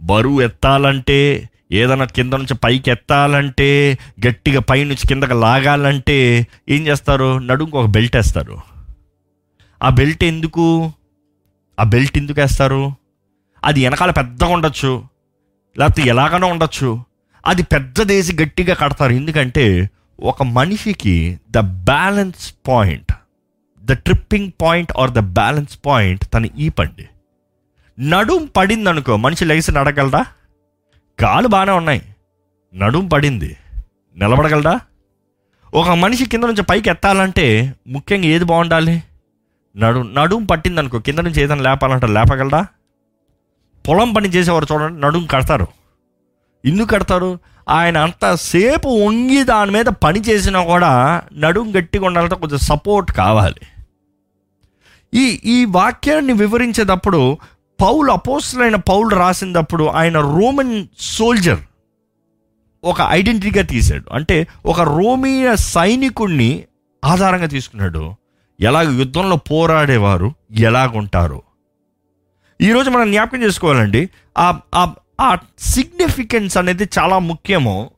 [0.01, 7.39] బరువు ఎత్తాలంటే ఏదైనా కింద నుంచి పైకి ఎత్తాలంటే గట్టిగా పై నుంచి కిందకి లాగాలంటే ఏం చేస్తారు?
[7.39, 8.59] నడుముకు ఒక బెల్ట్ వేస్తారు.
[9.83, 10.93] ఆ బెల్ట్ ఎందుకు?
[11.81, 12.93] ఆ బెల్ట్ ఎందుకు వేస్తారు?
[13.65, 15.05] అది వెనకాల పెద్దగా ఉండొచ్చు.
[15.79, 17.05] లేకపోతే ఎలాగనో ఉండొచ్చు.
[17.47, 19.13] అది పెద్దదేసి గట్టిగా కడతారు.
[19.13, 23.13] ఎందుకంటే ఒక మనిషికి the balance point
[23.85, 27.09] the tripping point or the balance point తన ఈ పండి.
[28.01, 30.25] నడుం పడిందనుకో మనిషి లెగిసి నడగలరా
[31.21, 32.03] కాలు బాగానే ఉన్నాయి.
[32.75, 33.57] నడుం పడింది.
[34.17, 34.81] నిలబడగలడా?
[35.75, 39.03] ఒక మనిషి కింద నుంచి పైకి ఎత్తాలంటే ముఖ్యంగా ఏది బాగుండాలి?
[39.77, 42.67] నడు నడుం పట్టింది అనుకో కింద నుంచి ఏదైనా లేపాలంటే లేపగలడా?
[43.89, 45.67] పొలం పని చేసేవారు చూడండి నడుం కడతారు.
[46.65, 47.39] ఎందుకు కడతారు.
[47.69, 53.61] ఆయన అంతసేపు వంగి దాని మీద పని చేసినా కూడా నడుం గట్టిగా ఉండాలంటే కొంచెం సపోర్ట్ కావాలి.
[55.15, 57.39] ఈ ఈ వాక్యాన్ని వివరించేటప్పుడు
[57.81, 61.61] పౌలు అపోస్తులైన పౌలు రాసినప్పుడు ఆయన రోమన్ సోల్జర్
[62.85, 64.05] ఒక ఐడెంటిటీగా తీశాడు.
[64.13, 66.65] అంటే ఒక రోమియ సైనికుడిని
[67.05, 68.15] ఆధారంగా తీసుకున్నాడు.
[68.61, 71.43] ఎలాగ యుద్ధంలో పోరాడేవారు ఎలాగుంటారు.
[72.61, 74.11] ఈరోజు మనం జ్ఞాపకం చేసుకోవాలండి.
[74.39, 77.91] ఆ ఆ- ఆ సిగ్నిఫికెన్స్ అనేది చాలా ముఖ్యము.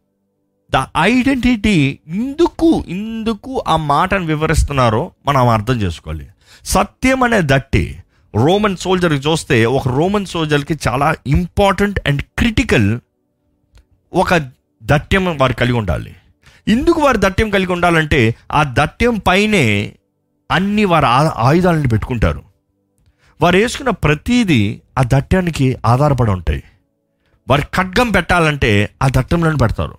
[0.73, 6.27] ద ఐడెంటిటీ ఇందుకు ఇందుకు ఆ మాటను వివరిస్తున్నారో మనం అర్థం చేసుకోవాలి.
[6.64, 7.99] సత్యం అనే దట్టి
[8.37, 13.01] రోమన్ సోల్జర్కి చూస్తే ఒక రోమన్ సోల్జర్కి చాలా ఇంపార్టెంట్ అండ్ క్రిటికల్
[14.12, 14.35] ఒక
[14.83, 16.16] దట్యం వారు కలిగి ఉండాలి.
[16.69, 19.95] ఎందుకు వారు దట్యం కలిగి ఉండాలంటే ఆ దట్యం పైనే
[20.51, 22.43] అన్ని వారి ఆ- ఆయుధాలను పెట్టుకుంటారు.
[23.40, 26.62] వారు వేసుకున్న ప్రతీది ఆ దట్యానికి ఆధారపడి ఉంటాయి.
[27.51, 29.99] వారి ఖడ్గం పెట్టాలంటే ఆ దట్టంలోనే పెడతారు.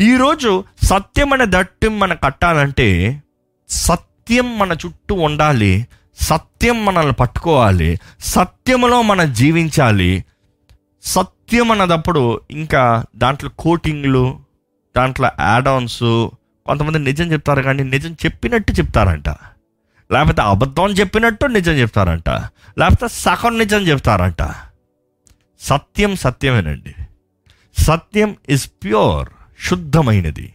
[0.00, 3.22] ఈరోజు సత్యం అనే దట్టం మనం కట్టాలంటే
[3.68, 5.86] సత్యం మన చుట్టూ ఉండాలి
[6.20, 10.24] సత్యం మనల్ని పట్టుకోవాలి సత్యములో మనం జీవించాలి.
[11.02, 14.40] సత్యం అన్నదప్పుడు ఇంకా దాంట్లో కోటింగ్లు
[14.96, 16.28] దాంట్లో యాడాన్స్
[16.66, 19.28] కొంతమంది నిజం చెప్తారు కానీ నిజం చెప్పినట్టు చెప్తారంట.
[20.12, 22.28] లేకపోతే అబద్ధం చెప్పినట్టు నిజం చెప్తారంట.
[22.78, 24.54] లేకపోతే సగం నిజం చెప్తారంట.
[25.60, 26.94] సత్యం సత్యమేనండి.
[27.82, 29.28] సత్యం ఇస్ ప్యూర్
[29.68, 30.54] శుద్ధమైనది.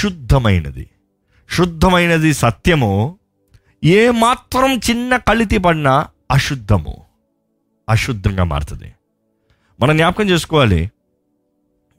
[0.00, 0.90] శుద్ధమైనది.
[1.50, 3.17] శుద్ధమైనది సత్యము
[3.84, 7.04] ఏ మాత్రం చిన్న కలితి పడినా అశుద్ధము.
[7.88, 8.94] అశుద్ధంగా మారుతుంది.
[9.80, 10.90] మనం జ్ఞాపకం చేసుకోవాలి.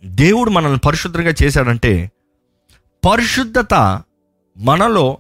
[0.06, 2.12] దేవుడు మనల్ని పరిశుద్ధంగా చేశాడంటే
[3.10, 4.04] పరిశుద్ధత
[4.58, 5.18] మనలో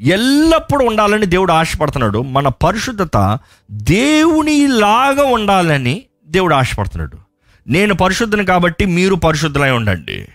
[0.00, 2.22] ఎల్లప్పుడూ ఉండాలని దేవుడు ఆశపడుతున్నాడు.
[2.22, 3.38] మన పరిశుద్ధత
[3.70, 7.18] దేవునిలాగా ఉండాలని దేవుడు ఆశపడుతున్నాడు.
[7.66, 10.28] నేను పరిశుద్ధని కాబట్టి మీరు పరిశుద్ధులై ఉండండి.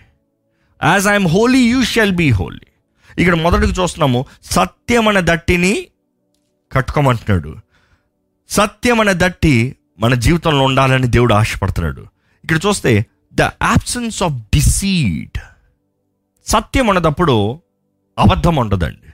[0.84, 2.71] As I'm holy you shall be holy
[3.18, 4.24] ఇక్కడ మొదటికి చూస్తున్నాము.
[4.44, 5.86] సత్యం అనే దట్టిని
[6.72, 7.56] కట్టుకోమంటున్నాడు.
[8.48, 12.06] సత్యం అనే దట్టి మన జీవితంలో ఉండాలని దేవుడు ఆశపడుతున్నాడు.
[12.44, 15.38] ఇక్కడ చూస్తే ద యాబ్సెన్స్ ఆఫ్ డిసీడ్
[16.46, 17.60] సత్యం అన్నదప్పుడు
[18.18, 19.12] అబద్ధం ఉండదండి.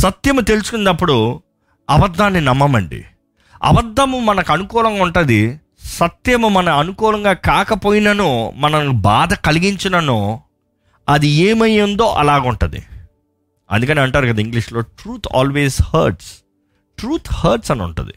[0.00, 1.42] సత్యము తెలుసుకున్నప్పుడు
[1.90, 3.04] అబద్ధాన్ని నమ్మమండి.
[3.62, 10.42] అబద్ధము మనకు అనుకూలంగా ఉంటుంది సత్యము మన అనుకూలంగా కాకపోయినను మనల్ని బాధ కలిగించినను
[11.08, 12.82] అది ఏమయ్యిందో అలాగుంటుంది.
[13.70, 16.32] అందుకని అంటారు కదా ఇంగ్లీష్లో truth always hurts
[16.98, 18.12] truth hurts అని ఉంటుంది.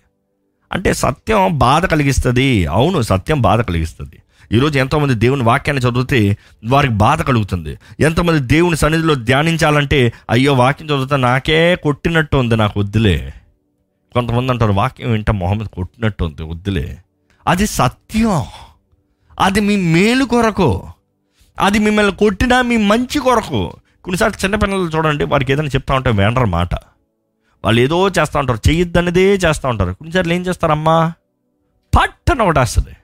[0.72, 2.66] అంటే సత్యం బాధ కలిగిస్తుంది.
[2.66, 4.22] అవును సత్యం బాధ కలిగిస్తుంది.
[4.52, 7.78] ఈరోజు ఎంతోమంది దేవుని వాక్యాన్ని చదివితే వారికి బాధ కలుగుతుంది.
[8.00, 13.34] ఎంతోమంది దేవుని సన్నిధిలో ధ్యానించాలంటే అయ్యో వాక్యం చదివితే నాకే కొట్టినట్టు ఉంది నాకు వద్దులే.
[14.14, 16.98] కొంతమంది అంటారు వాక్యం వింటే మొహమ్మద్ కొట్టినట్టు ఉంది వద్దులే.
[17.48, 18.44] అది సత్యం.
[19.40, 20.88] అది మీ మేలు కొరకు.
[21.60, 23.74] అది మిమ్మల్ని కొట్టినా మీ మంచి కొరకు.
[24.04, 26.76] కొన్నిసార్లు చిన్నపిల్లలు చూడండి వారికి ఏదైనా చెప్తా ఉంటే వేండరు మాట.
[27.64, 29.94] వాళ్ళు ఏదో చేస్తూ ఉంటారు చెయ్యొద్దనేదే చేస్తూ ఉంటారు.
[29.94, 31.14] కొన్నిసార్లు ఏం చేస్తారమ్మా?
[31.96, 32.96] పట్టన ఒకటేస్తుంది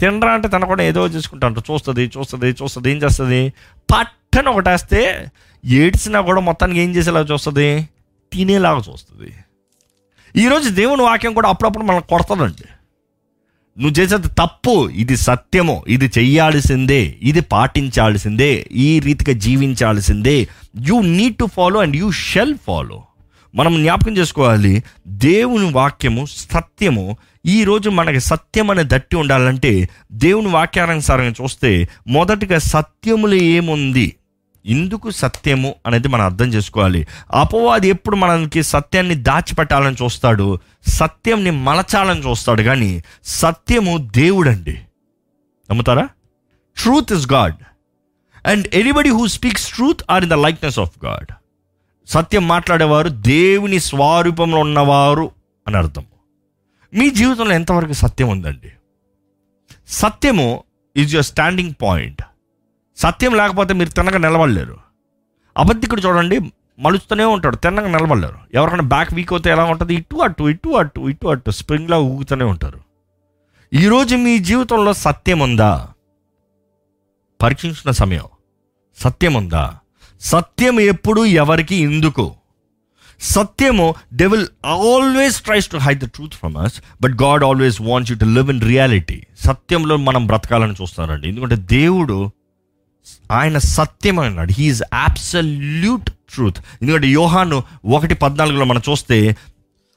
[0.00, 1.72] తినరా అంటే తన కూడా ఏదో చేసుకుంటా ఉంటారు.
[1.72, 3.52] చూస్తుంది చూస్తుంది చూస్తుంది ఏం చేస్తుంది?
[3.94, 5.30] పట్టన ఒకటేస్తే
[5.64, 7.88] ఏడ్చినా కూడా మొత్తానికి ఏం చేసేలాగా చూస్తుంది?
[8.32, 9.34] తినేలాగా చూస్తుంది.
[10.36, 12.68] ఈరోజు దేవుని వాక్యం కూడా అప్పుడప్పుడు మనం కొడతాడండి
[13.78, 20.48] నువ్వు చేసేది తప్పు ఇది సత్యము ఇది చెయ్యాల్సిందే ఇది పాటించాల్సిందే ఈ రీతిగా జీవించాల్సిందే.
[20.86, 23.02] You need to follow and you shall follow
[23.54, 27.16] మనం జ్ఞాపకం చేసుకోవాలి దేవుని వాక్యము సత్యము.
[27.46, 34.14] ఈ రోజు మనకి సత్యం అనే దట్టి ఉండాలంటే దేవుని వాక్యానుసారంగా చూస్తే మొదటిగా సత్యములో ఏముంది?
[34.66, 37.06] ఎందుకు సత్యము అనేది మనం అర్థం చేసుకోవాలి.
[37.30, 44.80] అపవాది ఎప్పుడు మనకి సత్యాన్ని దాచిపెట్టాలని చూస్తాడు సత్యంని మలచాలని చూస్తాడు కానీ సత్యము దేవుడండి.
[45.70, 46.08] నమ్ముతారా?
[46.76, 47.54] Truth is God
[48.46, 51.32] and anybody who speaks truth are in the likeness of God
[52.08, 55.30] సత్యం మాట్లాడేవారు దేవుని స్వరూపంలో ఉన్నవారు
[55.66, 56.04] అని అర్థం.
[56.94, 58.72] మీ జీవితంలో ఎంతవరకు సత్యం ఉందండి?
[59.88, 60.62] సత్యము
[60.96, 62.22] ఈజ్ యువర్ స్టాండింగ్ పాయింట్
[62.98, 64.78] సత్యం లేకపోతే మీరు తిన్నగా నిలబడలేరు.
[65.58, 66.40] అబద్ధికుడు చూడండి
[66.78, 68.38] మలుస్తూనే ఉంటాడు తిన్నగా నిలబడలేరు.
[68.54, 69.94] ఎవరికైనా బ్యాక్ వీక్ అవుతే ఎలా ఉంటుంది?
[69.94, 72.80] ఇటు అటు ఇటు అటు ఇటు అటు స్ప్రింగ్లా ఊగుతూనే ఉంటారు.
[73.74, 75.88] ఈరోజు మీ జీవితంలో సత్యం ఉందా?
[77.42, 78.24] పరీక్షించిన సమయం.
[78.98, 79.74] సత్యం ఉందా?
[80.20, 82.34] సత్యం ఎప్పుడు ఎవరికి ఎందుకు?
[83.20, 88.18] సత్యము devil always tries to hide the truth from us but God always wants you
[88.18, 91.28] to live in reality సత్యంలో మనం బ్రతకాలని చూస్తారండి.
[91.28, 92.30] ఎందుకంటే దేవుడు
[93.32, 99.36] ఆయన సత్యం అన్నాడు హీఈస్ అబ్సల్యూట్ ట్రూత్ ఎందుకంటే యోహాను ఒకటి పద్నాలుగులో మనం చూస్తే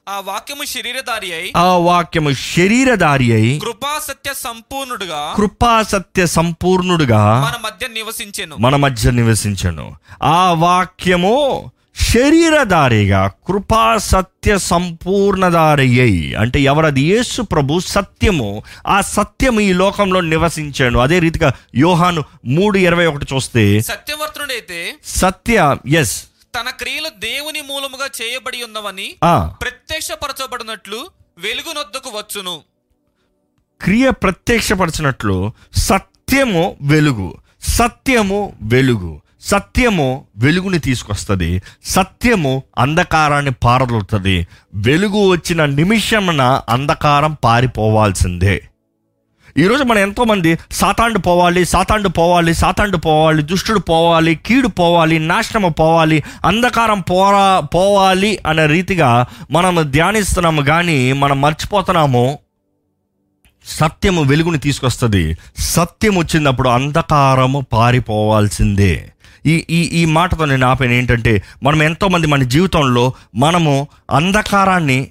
[0.08, 7.60] ఆ వాక్యము శరీరధారి అయి ఆ వాక్యము శరీరధారి అయి కృపా సత్య సంపూర్ణుడుగా కృపా సత్య సంపూర్ణుడుగా మన
[7.64, 8.56] మధ్య నివసించెను.
[8.56, 9.96] మన మధ్య నివసించను.
[10.22, 17.00] ఆ వాక్యము శరీరధారిగా కృపా సత్య సంపూర్ణధారి అయి అంటే ఎవరది?
[17.02, 23.80] యేసు ప్రభు సత్యము ఆ సత్యము ఈ లోకంలో నివసించాను అదే రీతిగా యోహాను మూడు ఇరవై ఒకటి చూస్తే
[23.82, 25.56] సత్యవర్తుడైతే సత్య
[25.94, 26.16] ఎస్
[26.54, 29.36] తన క్రియలు దేవుని మూలముగా చేయబడి ఉన్నవని ఆ.
[29.62, 30.98] ప్రత్యక్షపరచబడినట్లు
[31.38, 32.56] వెలుగునొద్దకు వచ్చును.
[33.80, 35.36] క్రియ ప్రత్యక్షపరచినట్లు
[35.82, 37.28] సత్యము వెలుగు
[37.62, 39.12] సత్యము వెలుగు.
[39.42, 44.46] సత్యము వెలుగుని తీసుకొస్తుంది సత్యము అంధకారాన్ని పారదొలుతుంది.
[44.74, 48.62] వెలుగు వచ్చిన నిమిషమున అంధకారం పారిపోవాల్సిందే.
[49.58, 56.22] ఈరోజు మనం ఎంతోమంది సాతాండు పోవాలి సాతాండు పోవాలి సాతాండు పోవాలి దుష్టుడు పోవాలి కీడు పోవాలి నాశనము పోవాలి
[56.44, 62.38] అంధకారం పోరా పోవాలి అనే రీతిగా మనం ధ్యానిస్తున్నాము కానీ మనం మర్చిపోతున్నాము.
[63.66, 65.36] సత్యము వెలుగుని తీసుకొస్తుంది.
[65.58, 69.12] సత్యం వచ్చినప్పుడు అంధకారము పారిపోవాల్సిందే.
[69.46, 75.10] ఈ ఈ ఈ మాటతో నేను ఆపాను ఏంటంటే మనం ఎంతోమంది మన జీవితంలో మనము అంధకారాన్ని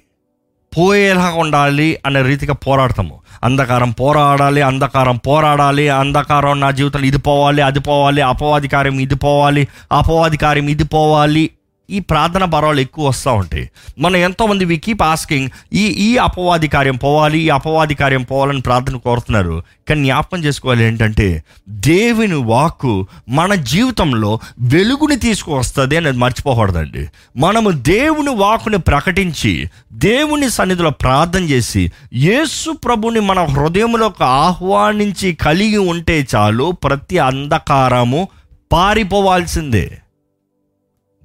[0.78, 3.20] పోయేలా ఉండాలి అనే రీతిగా పోరాడతాము.
[3.44, 10.68] అంధకారం పోరాడాలి అంధకారం పోరాడాలి అంధకారం నా జీవితంలో ఇది పోవాలి అది పోవాలి అపవాదికార్యం ఇది పోవాలి అపవాదికార్యం
[10.68, 11.50] ఇది పోవాలి.
[11.92, 13.70] ఈ ప్రార్థన భారాలు ఎక్కువ వస్తూ ఉంటాయి.
[13.98, 18.96] మనం ఎంతోమంది వి కీప్ ఆస్కింగ్ ఈ ఈ అపవాది కార్యం పోవాలి ఈ అపవాది కార్యం పోవాలని ప్రార్థన
[18.96, 19.62] కోరుతున్నారు.
[19.88, 27.08] కానీ జ్ఞాపకం చేసుకోవాలి ఏంటంటే దేవుని వాక్కు మన జీవితంలో వెలుగుని తీసుకువస్తుంది అనేది మర్చిపోకూడదండి.
[27.36, 36.26] మనము దేవుని వాక్కుని ప్రకటించి దేవుని సన్నిధిలో ప్రార్థన చేసి యేసు ప్రభుని మన హృదయంలోకి ఆహ్వానించి కలిగి ఉంటే
[36.34, 38.28] చాలు ప్రతి అంధకారము
[38.72, 39.98] పారిపోవాల్సిందే.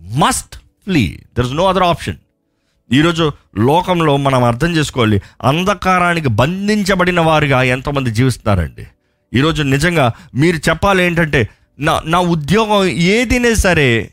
[0.07, 2.15] Must flee there is no other option
[2.91, 8.87] ఈరోజు లోకంలో మనం అర్థం చేసుకోవాలి అంధకారానికి బంధించబడిన వారుగా ఎంతమంది జీవిస్తున్నారండి?
[9.33, 14.11] ఈరోజు నిజంగా మీరు చెప్పాలి ఏంటంటే నా నా ఉద్యోగం ఏదైనా సరే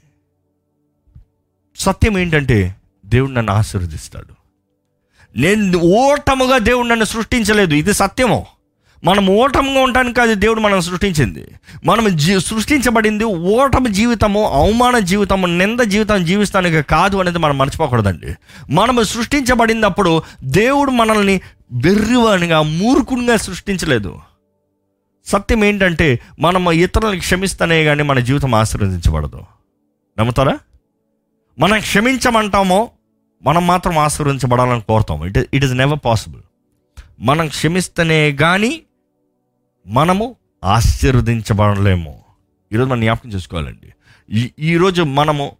[1.76, 2.76] సత్యం ఏంటంటే
[3.06, 4.34] దేవుడు నన్ను ఆశీర్వదిస్తాడు.
[5.38, 8.46] నేను ఓటముగా దేవుడు నన్ను సృష్టించలేదు ఇది సత్యము.
[9.04, 11.46] మనం ఓటముగా ఉండటానికి అది దేవుడు మనం సృష్టించింది.
[11.84, 18.34] మనం జీ సృష్టించబడింది ఓటమి జీవితము అవమాన జీవితము నింద జీవితం జీవిస్తానికి కాదు అనేది మనం మర్చిపోకూడదండి.
[18.70, 21.40] మనము సృష్టించబడినప్పుడు దేవుడు మనల్ని
[21.72, 24.20] బెర్రివానిగా మూర్ఖునిగా సృష్టించలేదు.
[25.26, 29.42] సత్యం ఏంటంటే మనం ఇతరులను క్షమిస్తనే కానీ మన జీవితం ఆశీర్వదించబడదు.
[30.18, 30.58] నమ్ముతారా?
[31.58, 32.90] మనం క్షమించమంటామో
[33.42, 36.42] మనం మాత్రం ఆశీర్వదించబడాలని కోరుతాం it it is never possible
[37.20, 38.80] మనం క్షమిస్తేనే కానీ
[39.86, 42.20] మనము ఆశీర్వదించబడలేము.
[42.72, 43.92] ఈరోజు మనం జ్ఞాపకం చేసుకోవాలండి.
[44.30, 45.52] ఈ ఈరోజు మనము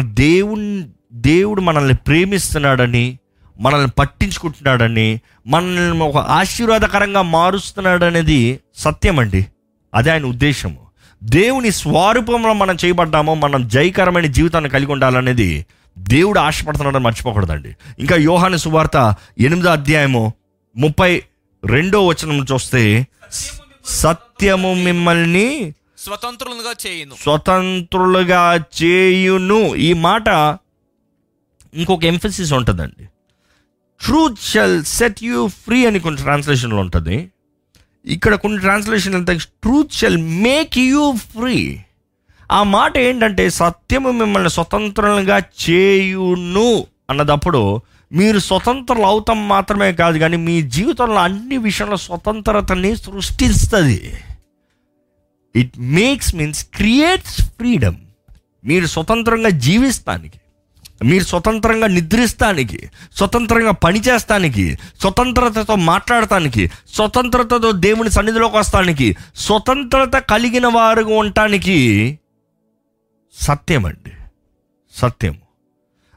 [0.00, 3.18] దేవుని దేవుడు మనల్ని ప్రేమిస్తున్నాడని
[3.60, 9.46] మనల్ని పట్టించుకుంటున్నాడని మనల్ని ఒక ఆశీర్వాదకరంగా మారుస్తున్నాడు అనేది సత్యం అండి
[9.94, 10.78] అదే ఆయన ఉద్దేశము.
[11.24, 15.66] దేవుని స్వరూపంలో మనం చేయబడ్డామో మనం జయకరమైన జీవితాన్ని కలిగి ఉండాలనేది
[15.98, 17.76] దేవుడు ఆశపడుతున్నాడని మర్చిపోకూడదండి.
[17.98, 20.32] ఇంకా యోహాను సువార్త ఎనిమిదో అధ్యాయము
[20.76, 21.22] ముప్పై
[21.64, 23.06] రెండో వచనం చూస్తే
[23.84, 27.14] సత్యము మిమ్మల్ని స్వతంత్రులుగా చేయును.
[27.20, 29.74] స్వతంత్రులుగా చేయును.
[29.74, 30.28] ఈ మాట
[31.74, 33.04] ఇంకొక ఎంఫసిస్ ఉంటుందండి.
[34.04, 37.30] Truth shall set you free అని కొన్ని ట్రాన్స్లేషన్లో ఉంటుంది.
[38.04, 41.80] ఇక్కడ కొన్ని ట్రాన్స్లేషన్ వెళ్తే truth shall make you free
[42.52, 47.80] ఆ మాట ఏంటంటే సత్యము మిమ్మల్ని స్వతంత్రంగా చేయును అన్నదప్పుడు
[48.12, 54.18] మీరు స్వతంత్రులు అవుతాం మాత్రమే కాదు కానీ మీ జీవితంలో అన్ని విషయంలో స్వతంత్రతని సృష్టిస్తుంది.
[55.56, 57.96] It makes means creates freedom
[58.64, 60.38] మీరు స్వతంత్రంగా జీవిస్తానికి
[61.04, 72.18] మీరు స్వతంత్రంగా నిద్రిస్తానికి స్వతంత్రంగా పనిచేస్తానికి స్వతంత్రతతో మాట్లాడటానికి స్వతంత్రతతో దేవుని సన్నిధిలోకి వస్తానికి స్వతంత్రత కలిగిన వారుగా ఉండటానికి
[73.34, 74.12] సత్యం అండి
[74.94, 75.41] సత్యం.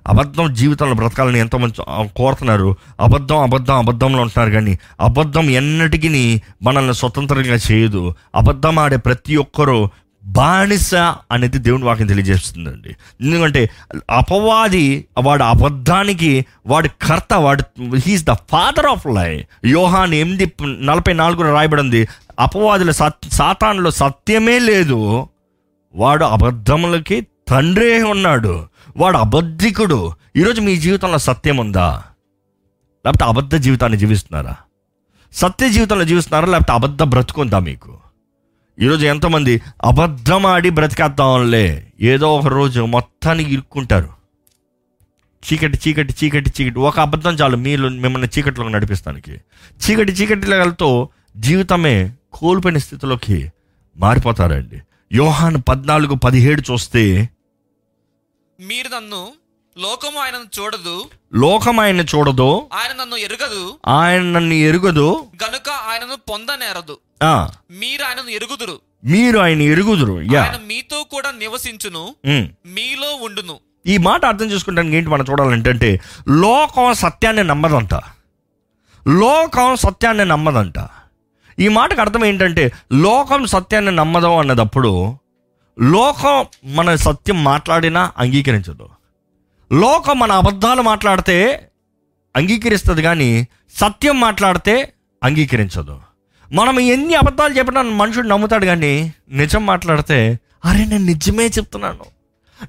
[0.07, 1.75] అబద్ధం జీవితంలో బ్రతకాలని ఎంతోమంది
[2.15, 2.75] కోరుతున్నారు.
[2.99, 8.13] అబద్ధం అబద్ధం అబద్ధంలో ఉంటున్నారు కానీ అబద్ధం ఎన్నటికీ మనల్ని స్వతంత్రంగా చేయదు.
[8.35, 9.89] అబద్ధం ఆడే ప్రతి ఒక్కరూ
[10.25, 10.95] బానిస
[11.31, 12.95] అనేది దేవుని వాక్యం తెలియజేస్తుందండి.
[13.21, 13.69] ఎందుకంటే
[14.09, 17.63] అపవాది వాడు అబద్ధానికి వాడి కర్త వాడు
[17.95, 22.07] హీస్ ద ఫాదర్ ఆఫ్ లై యోహాన్ ఎనిమిది నలభై నాలుగులో రాయబడింది
[22.39, 25.27] అపవాదుల సత్ సాతాన్లో సత్యమే లేదు.
[25.95, 28.53] వాడు అబద్ధములకి తండ్రే ఉన్నాడు.
[28.97, 30.11] వాడు అబద్ధికుడు.
[30.35, 32.03] ఈరోజు మీ జీవితంలో సత్యం ఉందా?
[33.05, 34.55] లేకపోతే అబద్ధ జీవితాన్ని జీవిస్తున్నారా?
[35.33, 36.47] సత్య జీవితంలో జీవిస్తున్నారా?
[36.47, 37.97] లేకపోతే అబద్ధ బ్రతుకుందా మీకు?
[38.81, 41.87] ఈరోజు ఎంతమంది అబద్ధం ఆడి బ్రతికేద్దాంలే.
[42.01, 44.09] ఏదో ఒక రోజు మొత్తానికి ఇరుక్కుంటారు.
[45.45, 46.79] చీకటి చీకటి చీకటి చీకటి.
[46.79, 47.57] ఒక అబద్ధం చాలు.
[47.57, 49.31] మీరు మిమ్మల్ని చీకటిలోకి నడిపిస్తానికి.
[49.31, 53.51] చీకటి చీకటిలతో జీవితమే కోల్పోయిన స్థితిలోకి
[53.97, 54.81] మారిపోతారండి.
[55.13, 57.29] యోహాన్ పద్నాలుగు పదిహేడు చూస్తే
[58.59, 59.31] మీరు నన్ను
[59.77, 61.05] లోకము ఆయనను చూడదు.
[61.33, 62.65] లోకం ఆయన చూడదు.
[62.73, 63.77] ఆయన నన్ను ఎరుగదు.
[63.87, 65.23] ఆయన నన్ను ఎరుగదు.
[65.43, 66.97] గనుక ఆయనను పొందనేరదు
[67.71, 68.79] మీరు ఆయనను ఎరుగుదురు.
[69.05, 70.13] మీరు ఆయన ఎరుగుదురు.
[70.13, 72.15] ఆయన మీతో కూడా నివసించును.
[72.65, 73.59] మీలో ఉండును.
[73.87, 77.93] ఈ మాట అర్థం చేసుకుంటానికి ఏంటి మనం చూడాలంటే లోకం సత్యాన్ని నమ్మదంట.
[79.07, 80.73] లోకం సత్యాన్ని నమ్మదంట.
[81.59, 85.17] ఈ మాటకు అర్థం ఏంటంటే లోకం సత్యాన్ని నమ్మదు అన్నదప్పుడు
[85.79, 88.89] లోకం మన సత్యం మాట్లాడినా అంగీకరించదు.
[89.71, 91.69] లోకం మన అబద్ధాలు మాట్లాడితే
[92.35, 95.99] అంగీకరిస్తుంది కానీ సత్యం మాట్లాడితే అంగీకరించదు.
[96.53, 102.05] మనం ఎన్ని అబద్ధాలు చెప్పినా మనుషుడు నమ్ముతాడు కానీ నిజం మాట్లాడితే అరే నేను నిజమే చెప్తున్నాను.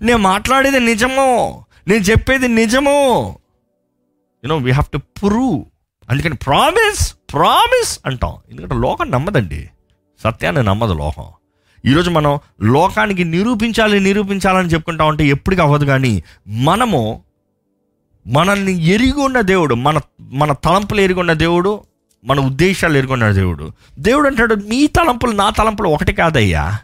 [0.02, 3.28] నేను మాట్లాడేది నిజము నేను చెప్పేది నిజము.
[4.44, 5.64] You know we have to prove
[6.10, 8.36] అందుకని ప్రామిస్ ప్రామిస్ అంటాం.
[8.50, 9.70] ఎందుకంటే లోకం నమ్మదండి.
[10.24, 11.24] సత్యాన్ని నమ్మదు లోకం.
[11.86, 17.22] ఈరోజు మనం లోకానికి నిరూపించాలి నిరూపించాలని చెప్పుకుంటా ఉంటే ఎప్పటికీ అవ్వదు కానీ మనము
[18.26, 21.80] మనల్ని ఎరిగొన్న దేవుడు మన మన తలంపులు ఎరిగొన్న దేవుడు
[22.24, 23.72] మన ఉద్దేశాలు ఎరుగొన్న దేవుడు.
[23.98, 26.78] దేవుడు అంటాడు మీ తలంపులు నా తలంపులు ఒకటి కాదయ్యా.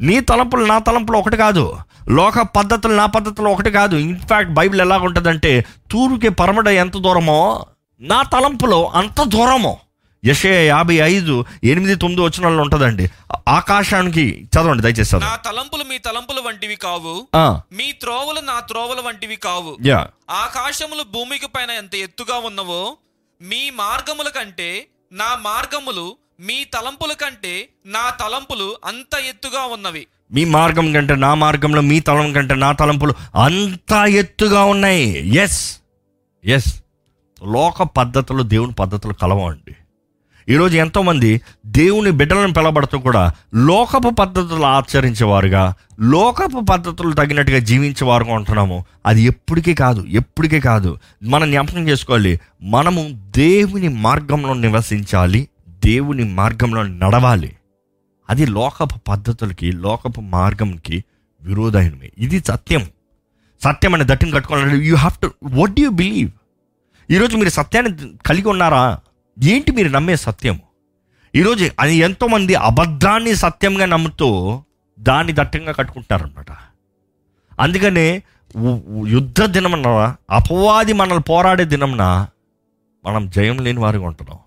[0.00, 1.76] నీ తలంపులు నా తలంపులు ఒకటి కాదు.
[2.08, 3.96] లోక పద్ధతులు నా పద్ధతులు ఒకటి కాదు.
[3.96, 7.66] ఇన్ఫ్యాక్ట్ బైబిల్ ఎలా ఉంటుందంటే తూరుకి పరమడ ఎంత దూరమో
[8.00, 9.78] నా తలంపులో అంత దూరమో.
[10.26, 13.10] యశే యాభై ఐదు ఎనిమిది తొమ్మిది వచ్చిన ఉంటుందండి.
[13.48, 17.26] ఆకాశానికి చదవండి దయచేసి నా తలంపులు మీ తలంపులు వంటివి కావు.
[17.72, 19.76] మీ త్రోవలు నా త్రోవలు వంటివి కావు.
[19.86, 20.08] యా.
[20.30, 22.96] ఆకాశములు భూమికి పైన ఎంత ఎత్తుగా ఉన్నవో
[23.42, 30.06] మీ మార్గముల కంటే నా మార్గములు మీ తలంపుల కంటే నా తలంపులు అంత ఎత్తుగా ఉన్నవి.
[30.32, 35.34] మీ మార్గం కంటే నా మార్గంలో మీ తలం కంటే నా తలంపులు అంత ఎత్తుగా ఉన్నాయి.
[35.36, 35.78] ఎస్
[36.44, 36.82] ఎస్
[37.44, 39.74] లోక పద్ధతులు దేవుని పద్ధతులు కలవండి.
[40.48, 48.84] ఈరోజు ఎంతోమంది దేవుని బిడ్డలను పిలబడుతూ కూడా లోకపు పద్ధతులు ఆచరించేవారుగా లోకపు పద్ధతులు తగినట్టుగా జీవించేవారుగా ఉంటున్నాము.
[49.06, 50.98] అది ఎప్పటికీ కాదు ఎప్పటికీ కాదు.
[51.22, 57.56] మనం జ్ఞాపకం చేసుకోవాలి మనము దేవుని మార్గంలో నివసించాలి దేవుని మార్గంలో నడవాలి.
[58.30, 61.04] అది లోకపు పద్ధతులకి లోకపు మార్గంకి
[61.42, 62.86] విరోధమైనవి ఇది సత్యం.
[63.64, 66.30] సత్యం అనే దట్టిని కట్టుకోవాలంటే you have to what you believe
[67.10, 67.92] ఈరోజు మీరు సత్యాన్ని
[68.26, 68.98] కలిగి ఉన్నారా?
[69.42, 70.60] ఏంటి మీరు నమ్మే సత్యం
[71.34, 74.62] ఈరోజు అది ఎంతోమంది అబద్ధాన్ని సత్యంగా నమ్ముతూ
[74.98, 76.46] దాన్ని దట్టంగా కట్టుకుంటారనమాట
[77.60, 78.22] అందుకనే
[79.06, 82.26] యుద్ధ దినమున అపవాది మనల్ని పోరాడే దినమున
[83.04, 84.38] మనం జయం లేని వారిగా ఉంటున్నాం.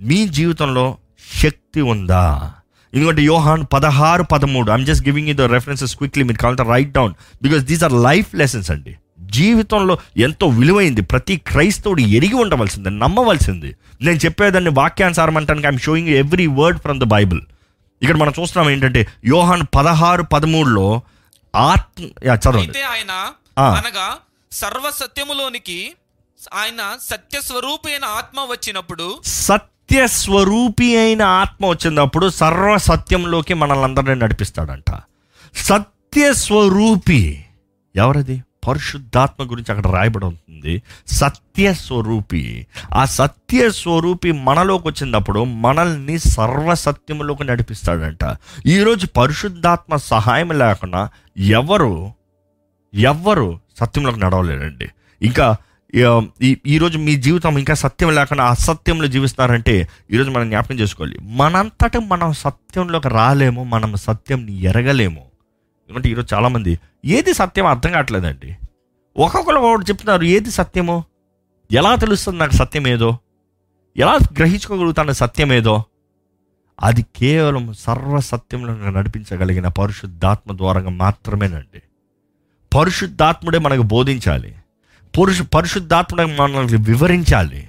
[0.00, 0.98] మీ జీవితంలో
[1.42, 2.52] శక్తి ఉందా?
[2.94, 4.70] ఎందుకంటే యోహాన్ పదహారు పదమూడు.
[4.70, 8.34] I'm just giving you the references quickly మీరు కావాలంటే write down because these are life
[8.34, 8.96] lessons అండి.
[9.34, 11.02] జీవితంలో ఎంతో విలువైంది.
[11.02, 13.70] ప్రతి క్రైస్తవుడు ఎరిగి ఉండవలసింది నమ్మవలసింది.
[14.02, 17.40] నేను చెప్పేదాన్ని వాక్యానుసారం అంటానికి I'm showing every word from the Bible
[18.02, 20.88] ఇక్కడ మనం చూస్తున్నాం ఏంటంటే యోహాన్ పదహారు పదమూడులో
[21.54, 22.82] ఆత్మ చదవండి.
[22.82, 23.12] ఆయన.
[23.58, 24.08] అనగా
[24.52, 25.78] సర్వ సత్యములోనికి
[26.54, 34.14] ఆయన సత్య స్వరూపి అయిన ఆత్మ వచ్చినప్పుడు సత్య స్వరూపి అయిన ఆత్మ వచ్చినప్పుడు సర్వ సత్యంలోకి మనల్ని అందరినీ
[34.14, 34.90] నడిపిస్తాడంట.
[35.56, 37.20] సత్య స్వరూపి
[37.96, 38.36] ఎవరది?
[38.66, 40.82] పరిశుద్ధాత్మ గురించి అక్కడ రాయబడి ఉంటుంది.
[41.06, 42.66] సత్య స్వరూపి.
[42.92, 48.36] ఆ సత్య స్వరూపి మనలోకి వచ్చినప్పుడు మనల్ని సర్వసత్యములోకి నడిపిస్తాడంట.
[48.66, 52.12] ఈరోజు పరిశుద్ధాత్మ సహాయం లేకుండా ఎవరు
[52.94, 54.88] ఎవ్వరు సత్యంలోకి నడవలేరండి.
[55.22, 55.56] ఇంకా
[56.42, 61.18] ఈ ఈరోజు మీ జీవితం ఇంకా సత్యం లేకుండా అసత్యంలో జీవిస్తున్నారంటే ఈరోజు మనం జ్ఞాపకం చేసుకోవాలి.
[61.18, 65.33] మనంతట మనం సత్యంలోకి రాలేము మనం సత్యంని ఎరగలేము.
[65.88, 68.56] ఎందుకంటే ఈరోజు చాలామంది ఏది సత్యం అర్థం కావట్లేదండి.
[69.16, 71.04] ఒక్కొక్కరు ఒకటి చెప్తున్నారు ఏది సత్యమో?
[71.72, 73.18] ఎలా తెలుస్తుంది నాకు సత్యం ఏదో?
[73.96, 75.84] ఎలా గ్రహించుకోగలుగుతాను సత్యం ఏదో?
[76.80, 81.82] అది కేవలం సర్వ సత్యంలో నడిపించగలిగిన పరిశుద్ధాత్మ ద్వారా మాత్రమేనండి.
[82.76, 84.54] పరిశుద్ధాత్ముడే మనకు బోధించాలి.
[85.18, 87.68] పురుషు పరిశుద్ధాత్ముడే మనల్ని వివరించాలి.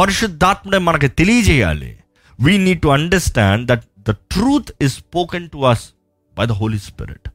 [0.00, 1.98] పరిశుద్ధాత్ముడే మనకు తెలియజేయాలి.
[2.40, 5.90] We need to understand that the truth is spoken to us
[6.38, 7.28] by the Holy Spirit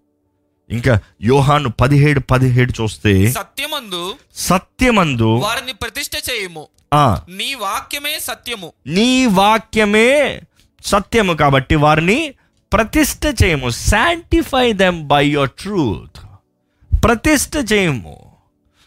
[0.70, 6.68] ఇంకా యోహాను పదిహేడు పదిహేడు చూస్తే సత్యమందు సత్యమందు వారిని ప్రతిష్ఠ చేయము.
[7.30, 8.74] నీ వాక్యమే సత్యము.
[8.88, 10.41] నీ వాక్యమే
[10.84, 12.34] సత్యము కాబట్టి వారిని
[12.74, 13.70] ప్రతిష్ఠ చేయము.
[13.70, 16.26] Sanctify them by your truth
[17.04, 18.32] ప్రతిష్ఠ చేయము.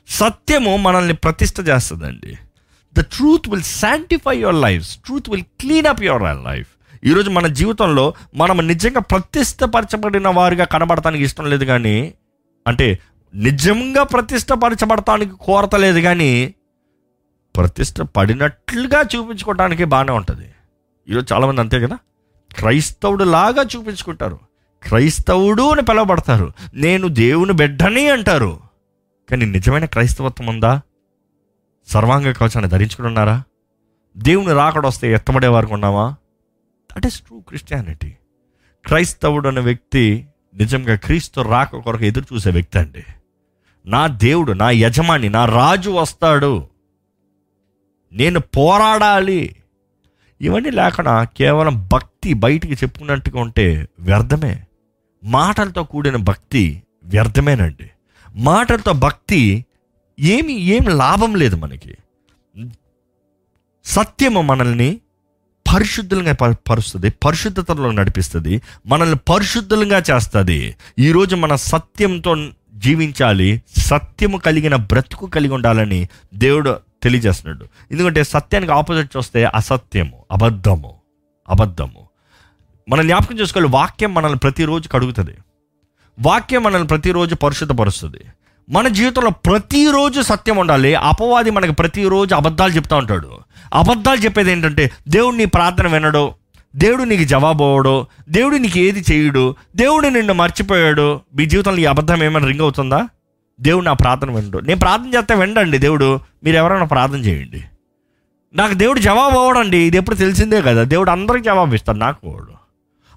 [0.09, 2.37] సత్యము మనల్ని ప్రతిష్ఠ చేస్తుందండి.
[2.95, 6.69] The truth will sanctify your life truth will clean up your life
[7.05, 12.15] ఈరోజు మన జీవితంలో మనం నిజంగా ప్రతిష్టపరచబడిన వారిగా కనబడటానికి ఇష్టం లేదు కానీ
[12.67, 12.99] అంటే
[13.35, 16.55] నిజంగా ప్రతిష్టపరచబడటానికి కోరత లేదు కానీ
[17.57, 20.53] ప్రతిష్ట పడినట్లుగా చూపించుకోవడానికి బాగానే ఉంటుంది.
[21.09, 21.99] ఈరోజు చాలామంది అంతే కదా?
[22.59, 24.39] క్రైస్తవుడు లాగా చూపించుకుంటారు.
[24.83, 26.53] క్రైస్తవుడు అని పిలువబడతారు.
[26.75, 28.61] నేను దేవుని బిడ్డని అంటారు.
[29.31, 30.81] కానీ నిజమైన క్రైస్తవత్వం ఉందా?
[31.89, 33.43] సర్వాంగ కవచాన్ని ధరించుకుని ఉన్నారా?
[34.17, 36.15] దేవుని రాకడొస్తే ఎత్తబడే వారికి ఉన్నామా
[36.97, 38.17] దట్ ఈస్ ట్రూ క్రిస్టియానిటీ
[38.87, 43.05] క్రైస్తవుడు అనే వ్యక్తి నిజంగా క్రీస్తు రాక కొరకు ఎదురు చూసే వ్యక్తి అండి.
[43.87, 46.69] నా దేవుడు నా యజమాని నా రాజు వస్తాడు.
[48.13, 49.57] నేను పోరాడాలి.
[50.41, 54.65] ఇవన్నీ లేకుండా కేవలం భక్తి బయటికి చెప్పుకున్నట్టుగా ఉంటే వ్యర్థమే.
[55.25, 57.91] మాటలతో కూడిన భక్తి వ్యర్థమేనండి.
[58.35, 59.65] మాటలతో భక్తి
[60.21, 61.97] ఏమి ఏం లాభం లేదు మనకి.
[63.85, 65.01] సత్యము మనల్ని
[65.75, 70.77] పరిశుద్ధులుగా పరుస్తుంది పరిశుద్ధతలో నడిపిస్తుంది మనల్ని పరిశుద్ధులుగా చేస్తుంది.
[70.99, 72.37] ఈరోజు మన సత్యంతో
[72.75, 77.69] జీవించాలి సత్యము కలిగిన బ్రతుకు కలిగి ఉండాలని దేవుడు తెలియజేస్తున్నాడు.
[77.93, 80.95] ఎందుకంటే సత్యానికి ఆపోజిట్ చూస్తే అసత్యము అబద్ధము
[81.49, 82.09] అబద్ధము.
[82.89, 85.37] మనం జ్ఞాపకం చేసుకోవాలి వాక్యం మనల్ని ప్రతిరోజు కడుగుతుంది.
[86.21, 88.21] వాక్యం మనల్ని ప్రతిరోజు పరిశుద్ధపరుస్తుంది.
[88.71, 90.95] మన జీవితంలో ప్రతిరోజు సత్యం ఉండాలి.
[90.95, 93.31] అపవాది మనకి ప్రతిరోజు అబద్ధాలు చెప్తా ఉంటాడు.
[93.75, 96.35] అబద్ధాలు చెప్పేది ఏంటంటే దేవుడు నీ ప్రార్థన వినడు
[96.77, 101.21] దేవుడు నీకు జవాబు అవ్వడు దేవుడు నీకు ఏది చేయడు దేవుడు నిన్ను మర్చిపోయాడు.
[101.35, 103.09] మీ జీవితంలో ఈ అబద్ధం ఏమైనా రింగ్ అవుతుందా?
[103.61, 104.59] దేవుడు నా ప్రార్థన వినడు.
[104.59, 107.65] నేను ప్రార్థన చేస్తే వినండి దేవుడు మీరు ఎవరైనా ప్రార్థన చేయండి.
[108.55, 110.83] నాకు దేవుడు జవాబు అవ్వడండి ఇది ఎప్పుడు తెలిసిందే కదా.
[110.83, 112.61] దేవుడు అందరికి జవాబు ఇస్తాడు నాకు వాడు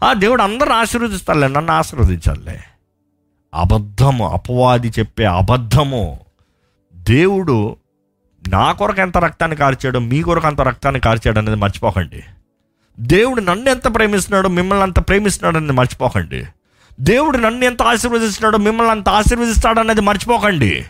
[0.06, 2.60] ఆ దేవుడు అందరిని ఆశీర్వదిస్తాడులే నన్ను ఆశీర్వదించాలే
[3.54, 6.20] అబద్ధము అపవాది చెప్పే అబద్ధము.
[6.96, 7.76] దేవుడు
[8.48, 12.24] నా కొరకు ఎంత రక్తాన్ని కార్చాడో మీ కొరకు అంత రక్తాన్ని కార్చాడు అనేది మర్చిపోకండి.
[13.00, 16.46] దేవుడు నన్ను ఎంత ప్రేమిస్తున్నాడో మిమ్మల్ని అంత ప్రేమిస్తున్నాడు అనేది మర్చిపోకండి.
[17.00, 20.86] దేవుడు నన్ను ఎంత ఆశీర్వదిస్తున్నాడో మిమ్మల్ని అంత ఆశీర్వదిస్తాడు అనేది మర్చిపోకండి.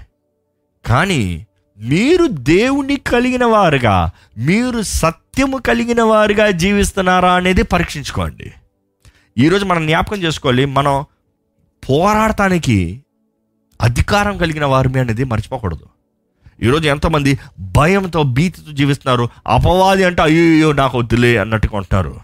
[0.85, 1.47] కానీ
[1.79, 8.51] మీరు దేవుని కలిగిన వారుగా మీరు సత్యము కలిగిన వారుగా జీవిస్తున్నారా అనేది పరీక్షించుకోండి.
[9.37, 11.05] ఈరోజు మనం జ్ఞాపకం చేసుకోవాలి మనం
[11.89, 13.03] పోరాడటానికి
[13.81, 15.85] అధికారం కలిగిన వారిని అనేది మర్చిపోకూడదు.
[16.61, 22.19] ఈరోజు ఎంతమంది భయంతో భీతితో జీవిస్తున్నారు అపవాది అంటే అయ్యో నాకు వద్దులే అన్నట్టుగా ఉంటారు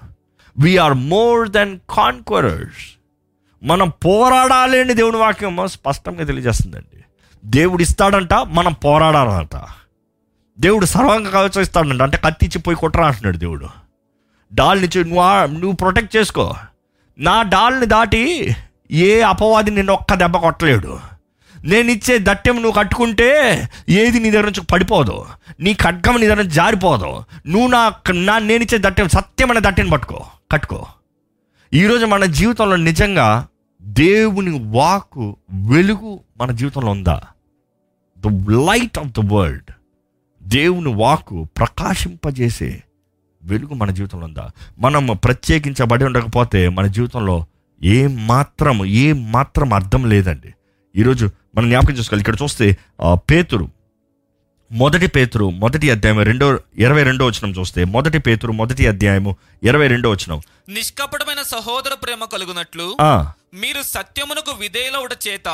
[0.59, 2.99] వీఆర్ మోర్ దెన్ కాన్క్వరర్స్
[3.63, 7.03] మనం పోరాడాలి అని దేవుని వాక్యం స్పష్టంగా తెలియజేస్తుందండి.
[7.45, 9.61] దేవుడు ఇస్తాడంట మనం పోరాడాలంట.
[10.59, 13.67] దేవుడు సర్వంగ కవచం ఇస్తాడంట అంటే కత్తిచ్చి పోయి కొట్టరా అంటున్నాడు దేవుడు.
[14.53, 16.55] డాల్ నుంచి నువ్వు నువ్వు ప్రొటెక్ట్ చేసుకో.
[17.19, 18.55] నా డాల్ని దాటి
[18.91, 20.99] ఏ అపవాది నిన్ను ఒక్క దెబ్బ కొట్టలేడు.
[21.65, 23.29] నేను ఇచ్చే దట్టెం నువ్వు కట్టుకుంటే
[23.89, 25.25] ఏది నీ దగ్గర నుంచి పడిపోదు.
[25.59, 27.23] నీ ఖడ్గం నీ దగ్గర నుంచి జారిపోదు.
[27.47, 30.85] నువ్వు నా నా నేను ఇచ్చే దట్టెం సత్యమైన దట్టెని పట్టుకో కట్టుకో.
[31.73, 33.47] ఈరోజు మన జీవితంలో నిజంగా
[33.81, 37.21] దేవుని వాకు వెలుగు మన జీవితంలో ఉందా?
[38.19, 39.71] The light of the world
[40.43, 42.83] దేవుని వాకు ప్రకాశింపజేసే
[43.43, 44.49] వెలుగు మన జీవితంలో ఉందా?
[44.79, 47.45] మనం ప్రత్యేకించబడి ఉండకపోతే మన జీవితంలో
[47.81, 50.53] ఏ మాత్రం ఏ మాత్రం అర్థం లేదండి.
[50.95, 51.25] ఈరోజు
[51.55, 52.21] మనం జ్ఞాపకం చేసుకోవాలి.
[52.21, 52.77] ఇక్కడ చూస్తే
[53.31, 53.69] పేతురు
[54.71, 60.09] మొదటి పేతురు మొదటి అధ్యాయం రెండో ఇరవై రెండో వచనం చూస్తే మొదటి పేతురు మొదటి అధ్యాయము ఇరవై రెండో
[60.09, 60.41] వచనం.
[60.69, 62.97] నిష్కపటమైన సహోదర ప్రేమ కలుగునట్లు
[63.53, 65.49] మీరు సత్యమునకు విధేయులవుట చేత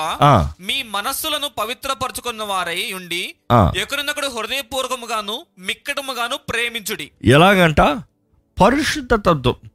[0.59, 3.71] మీ మనస్సులను పవిత్రపరచుకున్న వారై ఉండి ఆ.
[3.83, 7.11] ఒకరినొకడు హృదయపూర్వకముగాను మిక్కటముగాను ప్రేమించుడి.
[7.25, 7.81] ఎలాగంట?
[8.57, 9.29] పరిశుద్ధత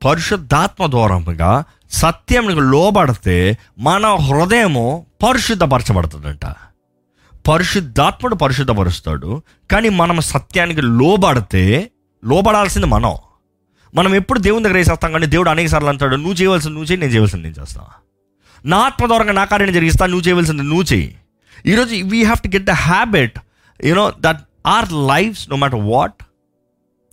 [0.04, 6.44] పరిశుద్ధాత్మ దూరముగా సత్యంకి లోబడితే మన హృదయము పరిశుద్ధపరచబడుతుందంట.
[7.48, 11.90] పరిశుద్ధాత్ముడు పరిశుద్ధపరుస్తాడు కానీ మనం సత్యానికి లోబడితే
[12.24, 13.14] లోబడాల్సింది మనం.
[13.94, 17.12] మనం ఎప్పుడు దేవుని దగ్గర వేసేస్తాం కానీ దేవుడు అనేక సార్లు అంటాడు నువ్వు చేయవలసింది నువ్వు చేయి నేను
[17.12, 17.86] చేయవలసింది నేను చేస్తాను
[18.68, 21.16] నా ఆత్మ ద్వారా నా కార్యం జరిగిస్తా నువ్వు చేయవలసింది నువ్వు చేయి
[21.66, 23.38] ఈరోజు we have to get the habit
[23.84, 26.24] you know that our lives no matter what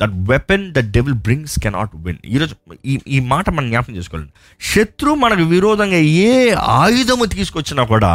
[0.02, 4.28] that weapon the devil brings cannot win ఈరోజు ఈ ఈ మాట మనం జ్ఞాపకం చేసుకోవాలి
[4.62, 6.34] శత్రువు మనకు విరోధంగా ఏ
[6.80, 8.12] ఆయుధము తీసుకొచ్చినా కూడా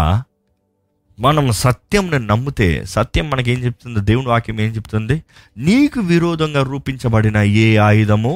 [1.19, 4.01] మనం సత్యంని నమ్మితే సత్యం మనకి ఏం చెప్తుంది?
[4.01, 5.17] దేవుని వాక్యం ఏం చెప్తుంది?
[5.59, 8.33] నీకు విరోధంగా రూపించబడిన ఏ ఆయుధము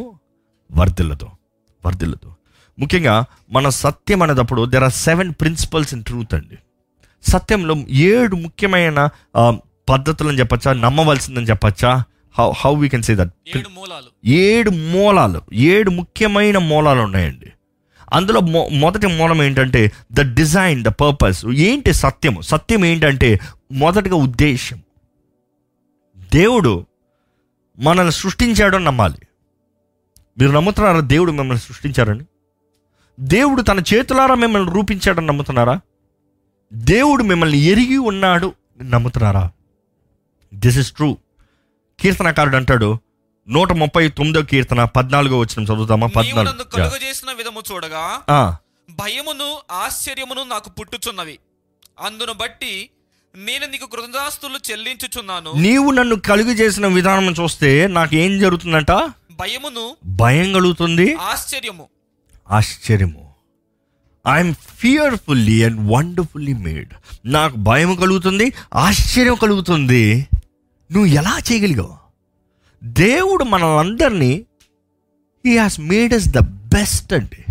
[0.73, 1.29] వర్ధిల్లదు
[1.87, 2.31] వర్ధిల్లదు.
[2.79, 3.15] ముఖ్యంగా
[3.51, 6.59] మన సత్యం అనేటప్పుడు there are seven principles in truth అండి.
[7.23, 7.75] సత్యంలో
[8.11, 8.99] ఏడు ముఖ్యమైన
[9.89, 10.73] పద్ధతులను చెప్పచ్చా?
[10.85, 11.93] నమ్మవలసిందని చెప్పచ్చా?
[12.39, 14.29] How how we can say that ఏడు మూలాలు.
[14.29, 15.43] ఏడు మూలాలు.
[15.53, 17.53] ఏడు ముఖ్యమైన మూలాలు ఉన్నాయండి.
[18.13, 22.41] అందులో మొ మొదటి మూలం ఏంటంటే ద డిజైన్ ద పర్పస్ ఏంటి సత్యము?
[22.41, 23.41] సత్యం ఏంటంటే
[23.73, 24.81] మొదటిగా ఉద్దేశం.
[26.35, 26.87] దేవుడు
[27.79, 29.19] మనల్ని సృష్టించాడు అని నమ్మాలి.
[30.39, 32.25] మీరు నమ్ముతున్నారా దేవుడు మిమ్మల్ని సృష్టించారని?
[33.21, 35.81] దేవుడు తన చేతులారా మిమ్మల్ని రూపించాడని నమ్ముతున్నారా?
[36.73, 39.51] దేవుడు మిమ్మల్ని ఎరిగి ఉన్నాడు నమ్ముతున్నారా?
[40.55, 41.17] దిస్ ఇస్ ట్రూ
[42.01, 42.99] కీర్తనకారుడు అంటాడు
[43.49, 46.65] నూట ముప్పై తొమ్మిదో కీర్తన పద్నాలుగో వచ్చిన చదువుతామా పద్నాలుగు.
[46.65, 48.05] కలుగు చేసిన విధము చూడగా
[48.91, 51.39] భయమును ఆశ్చర్యమును నాకు పుట్టుచున్నవి.
[52.01, 52.91] అందును బట్టి
[53.37, 55.53] నేను నీకు కృతదాస్తులు చెల్లించుచున్నాను.
[55.57, 58.91] నీవు నన్ను కలుగు చేసిన విధానం చూస్తే నాకు ఏం జరుగుతుందంట?
[59.33, 61.15] భయమును భయం కలుగుతుంది.
[61.15, 61.89] ఆశ్చర్యము.
[62.51, 63.23] ఆశ్చర్యము.
[64.29, 66.93] I'm fearfully and wonderfully made
[67.25, 70.29] నాకు భయం కలుగుతుంది ఆశ్చర్యం కలుగుతుంది.
[70.93, 71.95] నువ్వు ఎలా చేయగలిగావు?
[72.85, 74.45] దేవుడు మనల్ని
[75.47, 76.39] he has made us the
[76.75, 77.43] best అండి.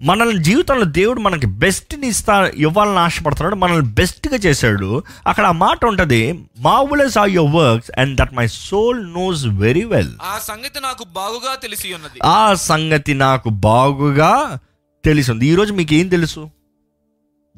[0.00, 5.02] మనల్ని జీవితంలో దేవుడు మనకి బెస్ట్ని ఇస్తా ఇవ్వాలని ఆశపడుతున్నాడు మనల్ని బెస్ట్గా చేశాడు.
[5.26, 6.20] అక్కడ ఆ మాట ఉంటుంది
[6.58, 11.54] marvellous are your works and that my soul knows very well ఆ సంగతి నాకు బాగుగా
[11.54, 12.18] తెలిసి ఉన్నది.
[12.24, 14.58] ఆ సంగతి నాకు బాగుగా
[15.04, 16.50] తెలిసింది ఈరోజు మీకు ఏం తెలుసు?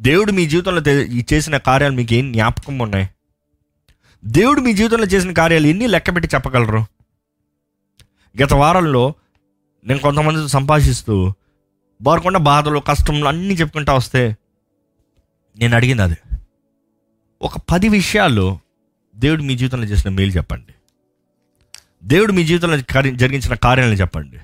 [0.00, 0.82] దేవుడు మీ జీవితంలో
[1.32, 3.08] చేసిన కార్యాలు మీకు ఏం జ్ఞాపకం ఉన్నాయి?
[4.26, 6.84] దేవుడు మీ జీవితంలో చేసిన కార్యాలు ఎన్ని లెక్క పెట్టి చెప్పగలరు?
[8.42, 9.14] గత వారంలో
[9.86, 11.32] నేను కొంతమందితో సంభాషిస్తూ
[12.02, 14.36] వారికున్న బాధలు కష్టంలు అన్నీ చెప్పుకుంటా వస్తే
[15.58, 16.16] నేను అడిగింది అది.
[17.42, 18.58] ఒక పది విషయాల్లో
[19.16, 20.74] దేవుడు మీ జీవితంలో చేసిన మేలు చెప్పండి.
[22.04, 22.76] దేవుడు మీ జీవితంలో
[23.10, 24.38] జరిగించిన కార్యాలను చెప్పండి.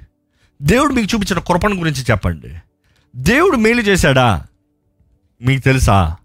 [0.63, 2.59] దేవుడు మీకు చూపించిన కృపణ గురించి చెప్పండి.
[3.17, 4.47] దేవుడు మేలు చేశాడా?
[5.43, 6.17] మీకు తెలుసా?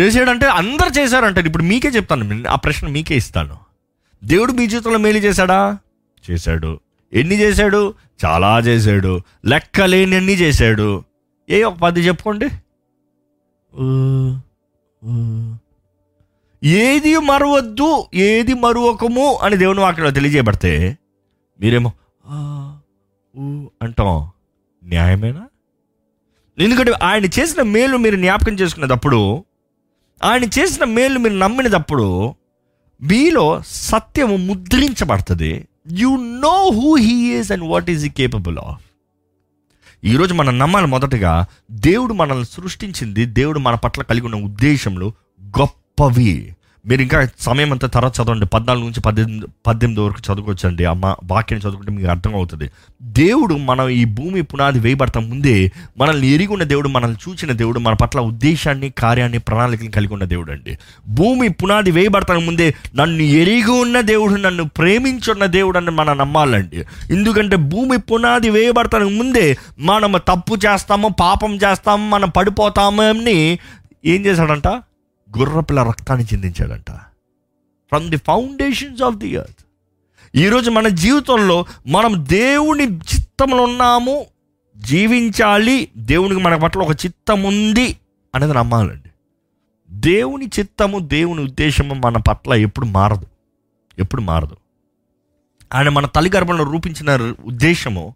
[0.00, 2.48] చేసాడంటే అందరు చేశారంటే ఇప్పుడు మీకే చెప్తాను.
[2.48, 3.56] ఆ ప్రశ్న మీకే ఇస్తాను.
[4.24, 5.78] దేవుడు మీ జీవితంలో మేలు చేశాడా?
[6.30, 6.80] చేశాడు.
[7.12, 7.94] ఎన్ని చేశాడు?
[8.24, 9.20] చాలా చేశాడు.
[9.46, 11.04] లెక్క లేని చేశాడు.
[11.50, 12.46] ఏ ఒక పది చెప్పుకోండి.
[16.64, 20.98] ఏది మరవద్దు ఏది మరువకము అని దేవుని వాక్యంలో తెలియజేయబడితే
[21.60, 21.92] మీరేమో
[23.82, 24.30] అంటాం.
[24.84, 25.46] న్యాయమేనా?
[26.58, 29.44] ఎందుకంటే ఆయన చేసిన మేలు మీరు జ్ఞాపకం చేసుకునేటప్పుడు
[30.22, 32.34] ఆయన చేసిన మేలు మీరు నమ్మినప్పుడు
[33.02, 35.68] మీలో సత్యము ముద్రించబడుతుంది.
[35.90, 38.84] You know who he is and what is he capable of
[40.04, 45.12] ఈరోజు మనం నమ్మాలి మొదటగా దేవుడు మనల్ని సృష్టించింది దేవుడు మన పట్ల కలిగి ఉన్న ఉద్దేశంలో
[45.44, 46.56] గొప్పవి.
[46.86, 48.46] మీరు ఇంకా సమయం అంతా తర్వాత చదవండి.
[48.46, 50.84] పద్నాలుగు నుంచి పద్దెనిమిది పద్దెనిమిది వరకు చదువుకోవచ్చండి.
[50.84, 52.70] అమ్మ వాక్యం చదువుకుంటే మీకు అర్థం అవుతుంది
[53.02, 57.94] దేవుడు మనం ఈ భూమి పునాది వేయబడతా ముందే మనల్ని ఎరిగి ఉన్న దేవుడు మనల్ని చూసిన దేవుడు మన
[57.94, 60.78] పట్ల ఉద్దేశాన్ని కార్యాన్ని ప్రణాళికలు కలిగి ఉన్న దేవుడు అండి
[61.08, 66.84] భూమి పునాది వేయబడతాను ముందే నన్ను ఎరిగి ఉన్న దేవుడు నన్ను ప్రేమించున్న దేవుడు అని మనం నమ్మాలండి.
[67.10, 73.58] ఎందుకంటే భూమి పునాది వేయబడతానికి ముందే మనం తప్పు చేస్తాము పాపం చేస్తాము మనం పడిపోతామని
[74.04, 74.82] ఏం చేశాడంట?
[75.38, 76.90] గుర్రపిల్ల రక్తాన్ని చిందించాడంట.
[77.88, 79.64] From the foundations of the earth
[80.34, 84.26] ఈరోజు మన జీవితంలో మనం దేవుని చిత్తంలో ఉన్నాము
[84.76, 87.96] జీవించాలి దేవునికి మన పట్ల ఒక చిత్తం ఉంది
[88.34, 89.08] అనేది నమ్మాలండి.
[89.90, 93.26] దేవుని చిత్తము దేవుని ఉద్దేశము మన పట్ల ఎప్పుడు మారదు.
[93.98, 94.56] ఎప్పుడు మారదు.
[95.74, 98.14] ఆయన మన తల్లి గర్భంలో రూపించిన ఉద్దేశము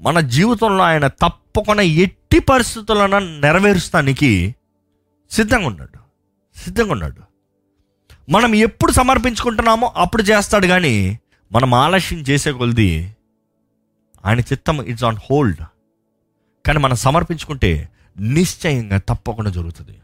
[0.00, 4.54] మన జీవితంలో ఆయన తప్పకుండా ఎట్టి పరిస్థితులను నెరవేరుస్తానికి
[5.30, 6.07] సిద్ధంగా ఉన్నాడు.
[6.58, 7.22] సిద్ధంగా ఉన్నాడు
[8.30, 11.18] మనం ఎప్పుడు సమర్పించుకుంటున్నామో అప్పుడు చేస్తాడు కానీ
[11.52, 13.16] మనం ఆలస్యం చేసే కొలది
[14.24, 15.60] ఆయన చిత్తం ఇట్స్ ఆన్ హోల్డ్.
[16.66, 17.88] కానీ మనం సమర్పించుకుంటే
[18.20, 19.94] నిశ్చయంగా తప్పకుండా జరుగుతుంది.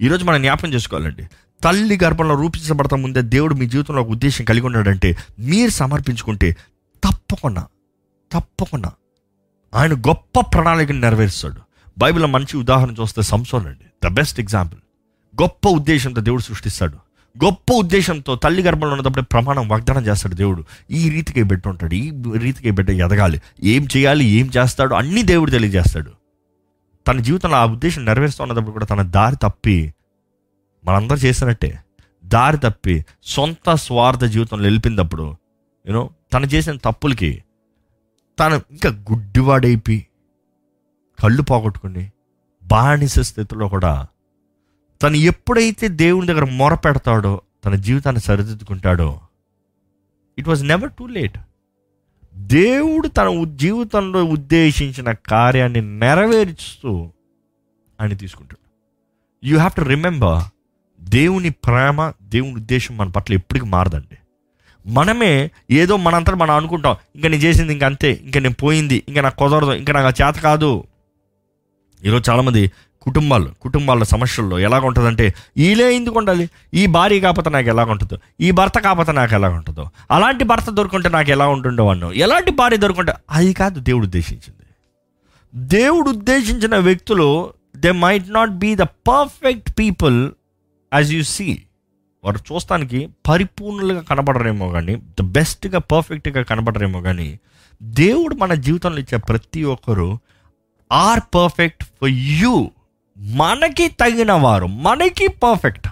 [0.00, 1.28] ఈరోజు మనం జ్ఞాపకం చేసుకోవాలండి.
[1.64, 6.56] తల్లి గర్భంలో రూపించబడతా ముందే దేవుడు మీ జీవితంలో ఒక ఉద్దేశం కలిగి ఉన్నాడంటే మీరు సమర్పించుకుంటే
[7.04, 7.66] తప్పకుండా
[8.32, 8.92] తప్పకుండా
[9.74, 11.60] ఆయన గొప్ప ప్రణాళికను నెరవేరుస్తాడు.
[11.98, 13.86] బైబిల్లో మంచి ఉదాహరణ చూస్తే సంసోన్ అండి.
[14.04, 14.80] The best example.
[15.42, 16.96] గొప్ప ఉద్దేశంతో దేవుడు సృష్టిస్తాడు.
[17.44, 20.64] గొప్ప ఉద్దేశంతో తల్లి గర్భంలో ఉన్నప్పుడు ప్రమాణం వాగ్దానం చేస్తాడు దేవుడు.
[20.90, 23.42] ఈ రీతికి బిడ్డ ఉంటాడు ఈ రీతికి బిడ్డ ఎదగాలి.
[23.62, 24.24] ఏం చేయాలి?
[24.24, 24.94] ఏం చేస్తాడు?
[24.94, 26.10] అన్నీ దేవుడు తెలియజేస్తాడు.
[27.06, 29.94] తన జీవితంలో ఆ ఉద్దేశం నెరవేరుస్తున్నప్పుడు కూడా తన దారి తప్పి
[30.84, 31.78] మనందరూ చేసినట్టే.
[32.24, 35.36] దారి తప్పి సొంత స్వార్థ జీవితంలో వెళ్ళిపోయినప్పుడు
[35.86, 37.44] యూనో తను చేసిన తప్పులకి
[38.40, 40.06] తను ఇంకా గుడ్డివాడైపోయి
[41.22, 42.12] కళ్ళు పోగొట్టుకుని
[42.64, 44.06] బానిస స్థితిలో కూడా
[45.04, 49.20] తను ఎప్పుడైతే దేవుని దగ్గర మొర పెడతాడో తన జీవితాన్ని సరిదిద్దుకుంటాడో
[50.38, 51.38] it was never too late
[52.34, 57.12] దేవుడు తన జీవితంలో ఉద్దేశించిన కార్యాన్ని నెరవేరుస్తూ
[58.00, 58.58] ఆయన తీసుకుంటాడు.
[59.46, 60.42] యూ హ్యావ్ టు రిమెంబర్
[61.04, 64.16] దేవుని ప్రేమ దేవుని ఉద్దేశం మన పట్ల ఎప్పటికీ మారదండి.
[64.86, 69.36] మనమే ఏదో మనంతా మనం అనుకుంటాం ఇంకా నేను చేసింది ఇంక అంతే ఇంకా నేను పోయింది ఇంకా నాకు
[69.36, 70.84] కుదరదు ఇంకా నాకు చేత కాదు.
[72.04, 72.72] ఈరోజు చాలామంది
[73.04, 75.26] కుటుంబాలు కుటుంబాల సమస్యల్లో ఎలాగ ఉంటుందంటే
[75.58, 76.44] ఈలే ఎందుకు ఉండాలి?
[76.74, 81.08] ఈ భార్య కాకపోతే నాకు ఎలాగ ఉంటుందో ఈ భర్త కాకపోతే నాకు ఎలాగ ఉంటుందో అలాంటి భర్త దొరుకుంటే
[81.08, 84.64] నాకు ఎలా ఉంటుండో అన్నో ఎలాంటి భార్య దొరుకుంటే అది కాదు దేవుడు ఉద్దేశించింది.
[85.54, 87.28] దేవుడు ఉద్దేశించిన వ్యక్తులు
[87.76, 90.18] they might not be the perfect people
[90.92, 91.48] as you see
[92.24, 97.28] వారు చూస్తానికి పరిపూర్ణులుగా కనబడరేమో కానీ ద బెస్ట్గా పర్ఫెక్ట్గా కనబడరేమో కానీ
[97.82, 100.08] దేవుడు మన జీవితంలో ఇచ్చే ప్రతి ఒక్కరు
[100.92, 102.54] ఆర్ పర్ఫెక్ట్ ఫర్ యూ
[103.24, 105.88] మనకి తగిన వారు మనకి పర్ఫెక్ట్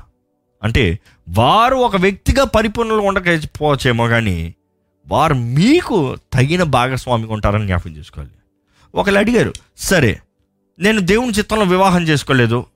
[0.62, 4.54] అంటే వారు ఒక వ్యక్తిగా పరిపూర్ణలు ఉండకపోవచ్చేమో కానీ
[5.08, 8.30] వారు మీకు తగిన భాగస్వామిగా ఉంటారని జ్ఞాపకం చేసుకోవాలి.
[8.94, 10.20] ఒకళ్ళు అడిగారు సరే
[10.78, 12.66] నేను దేవుని చిత్తంలో వివాహం చేసుకోలేదు.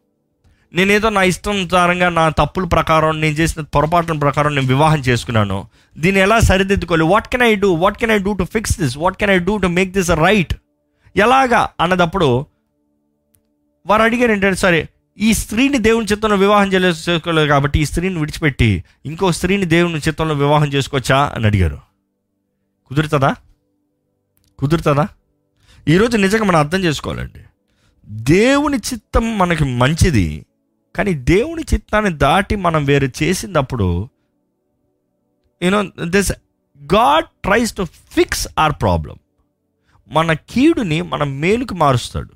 [0.75, 5.67] నేనేదో నా ఇష్టానుసారంగా నా తప్పుల ప్రకారం నేను చేసిన పొరపాట్ల ప్రకారం నేను వివాహం చేసుకున్నాను.
[5.99, 7.05] దీన్ని ఎలా సరిదిద్దుకోవాలి?
[7.05, 9.57] What can I do what can I do to fix this what can I do
[9.57, 10.55] to make this right
[11.17, 11.69] ఎలాగా?
[11.81, 12.47] అన్నదప్పుడు
[13.87, 18.85] వారు అడిగారు ఏంటంటే సరే ఈ స్త్రీని దేవుని చిత్తంలో వివాహం చేయలేదు చేసుకోలేదు కాబట్టి ఈ స్త్రీని విడిచిపెట్టి
[19.07, 21.33] ఇంకో స్త్రీని దేవుని చిత్తంలో వివాహం చేసుకోవచ్చా?
[21.35, 21.79] అని అడిగారు.
[22.89, 23.35] కుదురుతుందా?
[24.59, 25.09] కుదురుతుందా?
[25.89, 27.45] ఈరోజు నిజంగా మనం అర్థం చేసుకోవాలండి.
[28.09, 30.47] దేవుని చిత్తం మనకి మంచిది
[30.97, 34.09] కానీ దేవుని చిత్తాన్ని దాటి మనం వేరే చేసినప్పుడు
[35.63, 36.33] you know this
[36.95, 39.17] God tries to fix our problem
[40.09, 42.36] మన కీడుని మన మేలుకు మారుస్తాడు.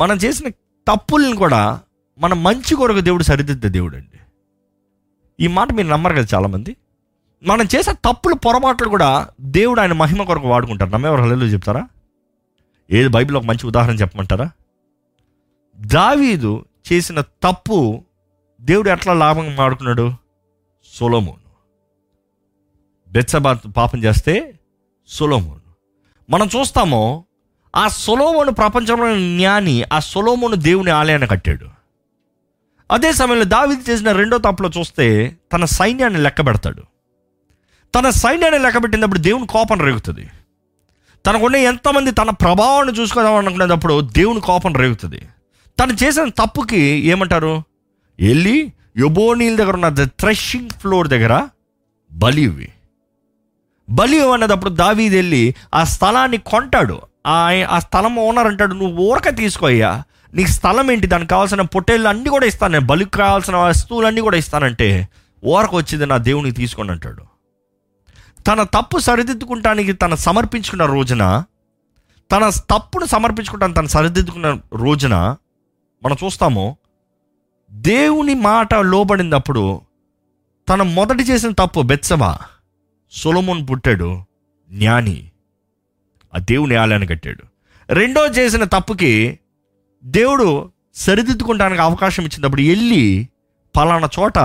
[0.00, 0.48] మనం చేసిన
[0.88, 1.80] తప్పుల్ని కూడా
[2.18, 4.18] మన మంచి కొరకు దేవుడు సరిదిద్దే దేవుడు అండి
[5.40, 6.76] ఈ మాట మీరు నమ్మరు కదా చాలామంది.
[7.42, 10.90] మనం చేసే తప్పులు పొరపాట్లు కూడా దేవుడు ఆయన మహిమ కొరకు వాడుకుంటారు.
[10.90, 11.88] నమ్మేవారు హలో చెప్తారా?
[12.90, 14.50] ఏది బైబిల్ ఒక మంచి ఉదాహరణ చెప్పమంటారా?
[15.80, 18.04] దావీదు చేసిన తప్పు
[18.60, 20.12] దేవుడు ఎట్లా లాభం వాడుకున్నాడు?
[20.84, 21.50] సొలోమోను.
[23.12, 24.58] బెత్సబా పాపం చేస్తే
[25.08, 25.60] సొలోమోను.
[26.30, 27.24] మనం చూస్తామో
[27.76, 31.66] ఆ సొలోమోను ప్రపంచంలో జ్ఞాని ఆ సొలోమోను దేవుని ఆలయాన్ని కట్టాడు.
[32.90, 36.82] అదే సమయంలో దావిది చేసిన రెండో తప్పులో చూస్తే తన సైన్యాన్ని లెక్క పెడతాడు.
[37.94, 40.30] తన సైన్యాన్ని లెక్క పెట్టినప్పుడు దేవుని కోపం రేగుతుంది.
[41.26, 45.22] తనకున్న ఎంతమంది తన ప్రభావాన్ని చూసుకుందాం అనుకునేటప్పుడు దేవుని కోపం రేగుతుంది.
[45.80, 47.62] తను చేసిన తప్పుకి ఏమంటారు?
[48.20, 51.48] వెళ్ళి యొబోనీల దగ్గర ఉన్న ద థ్రెషింగ్ ఫ్లోర్ దగ్గర
[52.12, 52.72] బలివి ఇవ్వి.
[53.90, 57.00] బలి అన్నదప్పుడు దావీది వెళ్ళి ఆ స్థలాన్ని కొంటాడు.
[57.26, 60.02] ఆ ఆ స్థలం ఓనర్ అంటాడు నువ్వు ఊరక తీసుకోయ్యా
[60.34, 61.06] నీకు స్థలం ఏంటి?
[61.06, 62.86] దానికి కావాల్సిన పొట్టేళ్ళు అన్నీ కూడా ఇస్తాను నేను.
[62.86, 65.08] బలికి కావాల్సిన వస్తువులన్నీ కూడా ఇస్తానంటే
[65.44, 67.24] ఊరకు వచ్చింది నా దేవునికి తీసుకోండి అంటాడు.
[68.46, 71.44] తన తప్పు సరిదిద్దుకుంటానికి తను సమర్పించుకున్న రోజున
[72.30, 75.14] తన తప్పును సమర్పించుకుంటాను తను సరిదిద్దుకున్న రోజున
[76.04, 76.76] మనం చూస్తాము
[77.72, 79.80] దేవుని మాట లోబడినప్పుడు
[80.68, 82.38] తన మొదటి చేసిన తప్పు బెత్సబా
[83.12, 84.22] సొలమున్ పుట్టాడు
[84.70, 85.30] జ్ఞాని.
[86.34, 87.42] ఆ దేవుని ఆలయాన్ని కట్టాడు.
[87.92, 89.38] రెండో చేసిన తప్పుకి
[90.04, 93.28] దేవుడు సరిదిద్దుకుంటానికి అవకాశం ఇచ్చినప్పుడు వెళ్ళి
[93.76, 94.38] పలానా చోట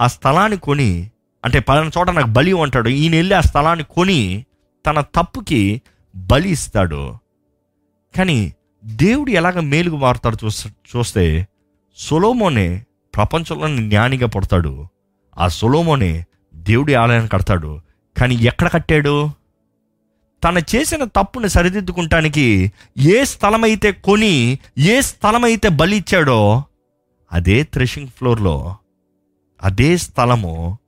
[0.00, 1.10] ఆ స్థలాన్ని కొని
[1.44, 4.44] అంటే పలానా చోట నాకు బలి అంటాడు ఈయన వెళ్ళి ఆ స్థలాన్ని కొని
[4.86, 5.82] తన తప్పుకి
[6.16, 7.14] బలి ఇస్తాడు.
[8.16, 8.54] కానీ
[8.84, 11.48] దేవుడు ఎలాగ మేలుగు మారుతాడు చూస్తే చూస్తే
[11.96, 14.86] సొలోమోనే ప్రపంచంలోని జ్ఞానిగా పుడతాడు.
[15.38, 16.24] ఆ సొలోమోనే
[16.54, 17.80] దేవుడి ఆలయాన్ని కడతాడు.
[18.18, 19.30] కానీ ఎక్కడ కట్టాడు?
[20.44, 26.64] తను చేసిన తప్పుని సరిదిద్దుకుంటానికి ఏ స్థలమైతే కొని ఏ స్థలమైతే బలి ఇచ్చాడో
[27.32, 28.76] అదే థ్రెషింగ్ ఫ్లోర్లో
[29.62, 30.78] అదే స్థలము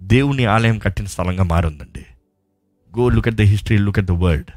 [0.00, 2.06] దేవుని ఆలయం కట్టిన స్థలంగా మారిందండి.
[2.98, 4.50] Go look at the history look at the world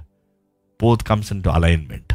[0.81, 2.13] both comes into alignment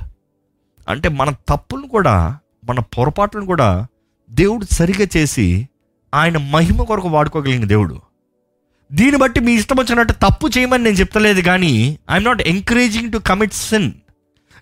[0.89, 3.87] అంటే మన తప్పులను కూడా మన పొరపాట్లను కూడా
[4.30, 5.68] దేవుడు సరిగా చేసి
[6.14, 8.01] ఆయన మహిమ కొరకు వాడుకోగలిగిన దేవుడు.
[8.93, 13.53] దీన్ని బట్టి మీ ఇష్టం వచ్చినట్టు తప్పు చేయమని నేను చెప్తలేదు కానీ I'm not encouraging to commit
[13.53, 13.93] sin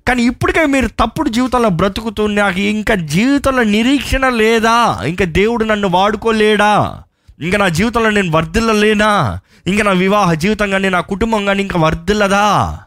[0.09, 5.03] కానీ ఇప్పటికే మీరు తప్పుడు జీవితంలో బ్రతుకుతూ నాకు ఇంకా జీవితంలో నిరీక్షణ లేదా?
[5.09, 7.03] ఇంకా దేవుడు నన్ను వాడుకోలేడా?
[7.41, 9.41] ఇంకా నా జీవితంలో నేను వర్ధిల్లలేనా?
[9.66, 12.79] ఇంకా నా వివాహ జీవితం కానీ నా కుటుంబం కానీ ఇంకా వర్ధిల్లదా?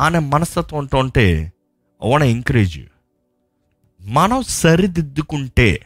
[0.00, 1.52] అనే మనస్తత్వంతో ఉంటే
[2.02, 2.80] ఓన ఎంకరేజ్
[4.02, 5.80] మనం సరిదిద్దుకుంటే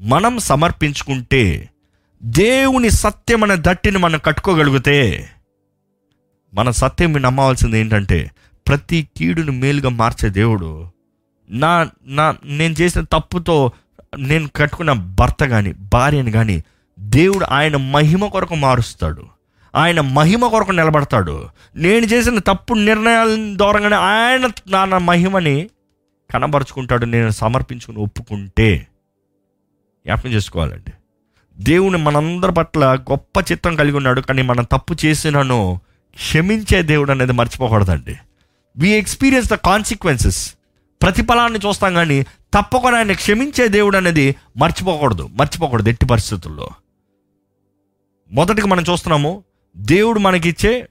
[0.00, 1.70] మనం సమర్పించుకుంటే
[2.22, 5.28] దేవుని సత్యం అనే దట్టిని మనం కట్టుకోగలిగితే
[6.54, 8.30] మన సత్యం నమ్మవలసింది ఏంటంటే
[8.68, 10.90] ప్రతి కీడును మేలుగా మార్చే దేవుడు.
[11.50, 13.72] నా నా నేను చేసిన తప్పుతో
[14.18, 16.64] నేను కట్టుకున్న భర్త కానీ భార్యని కానీ
[16.98, 19.24] దేవుడు ఆయన మహిమ కొరకు మారుస్తాడు.
[19.74, 21.48] ఆయన మహిమ కొరకు నిలబడతాడు.
[21.76, 25.70] నేను చేసిన తప్పు నిర్ణయాల ద్వారానే ఆయన నా నా మహిమని
[26.34, 27.04] కనబరుచుకుంటాడు.
[27.04, 28.86] నేను సమర్పించుకుని ఒప్పుకుంటే
[30.04, 30.92] జ్ఞాపకం చేసుకోవాలండి.
[31.60, 35.80] దేవుని మనందరి పట్ల గొప్ప చిత్తం కలిగి ఉన్నాడు కానీ మనం తప్పు చేసినను
[36.14, 38.16] క్షమించే దేవుడు అనేది మర్చిపోకూడదండి.
[38.76, 40.54] వి ఎక్స్పీరియన్స్ ద కాన్సిక్వెన్సెస్
[41.02, 46.68] ప్రతిఫలాన్ని చూస్తాం కానీ తప్పకుండా ఆయన క్షమించే దేవుడు అనేది మర్చిపోకూడదు మర్చిపోకూడదు ఎట్టి పరిస్థితుల్లో.
[48.30, 49.44] మొదటిగా మనం చూస్తున్నాము
[49.76, 50.88] దేవుడు మనకిచ్చే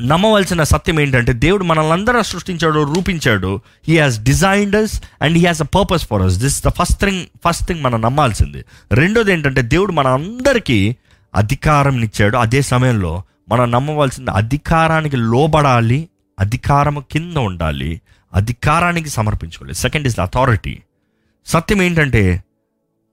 [0.00, 3.60] నమ్మవలసిన సత్యం ఏంటంటే దేవుడు మనల్ని అందరూ సృష్టించాడు రూపించాడు.
[3.88, 7.26] He has designed us and he has a purpose for us this the first thing
[7.48, 8.64] first thing మనం నమ్మాల్సింది.
[8.92, 10.96] రెండోది ఏంటంటే దేవుడు మన అందరికీ
[11.34, 12.36] అధికారం ఇచ్చాడు.
[12.36, 16.08] అదే సమయంలో మనం నమ్మవలసింది అధికారానికి లోబడాలి
[16.40, 18.00] అధికారము కింద ఉండాలి
[18.34, 19.74] అధికారానికి సమర్పించుకోవాలి.
[19.74, 20.78] సెకండ్ ఇస్ ద అథారిటీ
[21.46, 22.42] సత్యం ఏంటంటే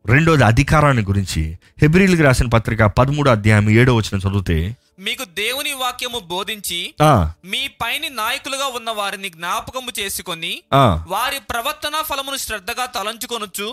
[0.05, 1.59] రెండోది అధికారాన్ని గురించి.
[1.81, 6.93] హెబ్రిల్కి రాసిన పత్రిక పదమూడు అధ్యాయం ఏడో వచ్చిన చదివితే మీకు దేవుని వాక్యము బోధించి
[7.45, 10.53] మీ పైని నాయకులుగా ఉన్న వారిని జ్ఞాపకము చేసుకొని
[11.07, 13.67] వారి ప్రవర్తన ఫలమును శ్రద్ధగా తలంచుకొనొచ్చు.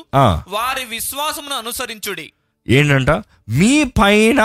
[0.49, 2.27] వారి విశ్వాసమును అనుసరించుడి.
[2.68, 3.11] ఏంటంట?
[3.49, 4.41] మీ పైన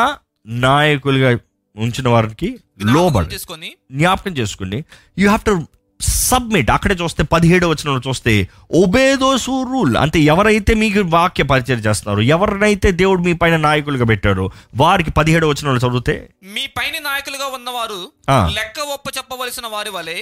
[0.47, 1.31] నాయకులుగా
[1.75, 2.49] ఉంచిన వారికి
[2.85, 4.77] లోబడి చేసుకొని జ్ఞాపకం చేసుకోండి
[5.17, 5.53] యూ హ్యావ్ టు
[6.01, 8.49] సబ్మిట్ అక్కడే చూస్తే పదిహేడు వచ్చిన చూస్తే
[8.83, 15.11] ఒబేదోసు రూల్ అంటే ఎవరైతే మీకు వాక్య పరిచయం చేస్తున్నారో ఎవరినైతే దేవుడు మీ పైన నాయకులుగా పెట్టారో వారికి
[15.11, 18.11] పదిహేడు వచ్చిన చదివితే మీ పైన నాయకులుగా ఉన్నవారు.
[18.53, 20.17] లెక్క ఒప్ప చెప్పవలసిన వారి వలె.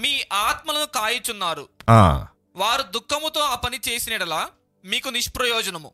[0.00, 1.68] మీ ఆత్మలను కాయిచున్నారు
[2.56, 4.46] వారు దుఃఖముతో ఆ పని చేసినడలా
[4.84, 5.90] మీకు నిష్ప్రయోజనము.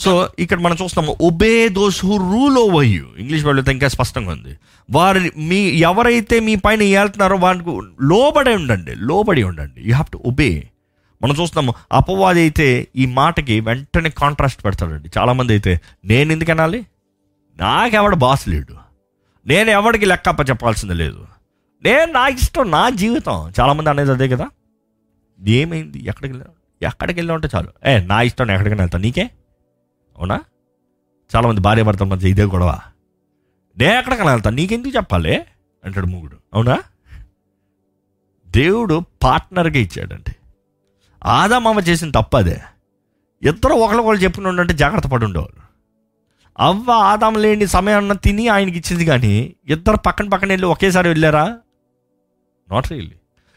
[0.00, 4.56] సో ఇక్కడ మనం చూస్తున్నాము obey those who rule over you English వాళ్ళు ఇంకా స్పష్టంగా ఉంది.
[4.90, 9.80] వారి మీ ఎవరైతే మీ పైన ఏళ్తున్నారో వారికి లోబడి ఉండండి లోబడి ఉండండి.
[9.80, 10.68] యూ హ్యావ్ టు ఒబే
[11.22, 15.10] మనం చూస్తున్నాము అపవాది అయితే ఈ మాటకి వెంటనే కాంట్రాస్ట్ పెడతాడండి.
[15.18, 16.86] చాలామంది అయితే నేను ఎందుకు అనాలి?
[17.58, 18.74] నాకెవడ బాస్ లేడు.
[19.46, 21.26] నేను ఎవడికి లెక్కప్ప చెప్పాల్సింది లేదు.
[21.84, 23.52] నేను నా ఇష్టం నా జీవితం.
[23.60, 24.48] చాలామంది అనేది అదే కదా.
[25.48, 25.98] ఏమైంది?
[25.98, 26.84] ఎక్కడికి వెళ్ళావు?
[26.84, 27.68] ఎక్కడికి వెళ్ళా ఉంటే చాలు.
[27.88, 29.02] ఏ నా ఇష్టం ఎక్కడికైనా వెళ్తాను.
[29.02, 29.30] నీకే?
[30.20, 30.40] అవునా?
[31.36, 32.78] చాలామంది భార్య భర్తల మధ్య ఇదే గొడవ.
[33.78, 34.56] నేను ఎక్కడికి వెళ్తాను?
[34.56, 35.40] నీకెందుకు చెప్పాలి?
[35.84, 36.36] అంటాడు మూగుడు.
[36.54, 36.78] అవునా?
[38.48, 40.36] దేవుడు పార్ట్నర్గా ఇచ్చాడండి.
[41.24, 42.60] ఆదామమ్మ చేసిన తప్ప అదే.
[43.42, 45.60] ఇద్దరు ఒకరికొకరు చెప్పిన ఉండంటే జాగ్రత్త పడి ఉండేవాళ్ళు.
[46.58, 51.58] అవ్వ ఆదాం లేని సమయాన్న తిని ఆయనకి ఇచ్చింది కానీ ఇద్దరు పక్కన పక్కన వెళ్ళి ఒకేసారి వెళ్ళారా?
[52.72, 53.14] నాట్ రియల్లీ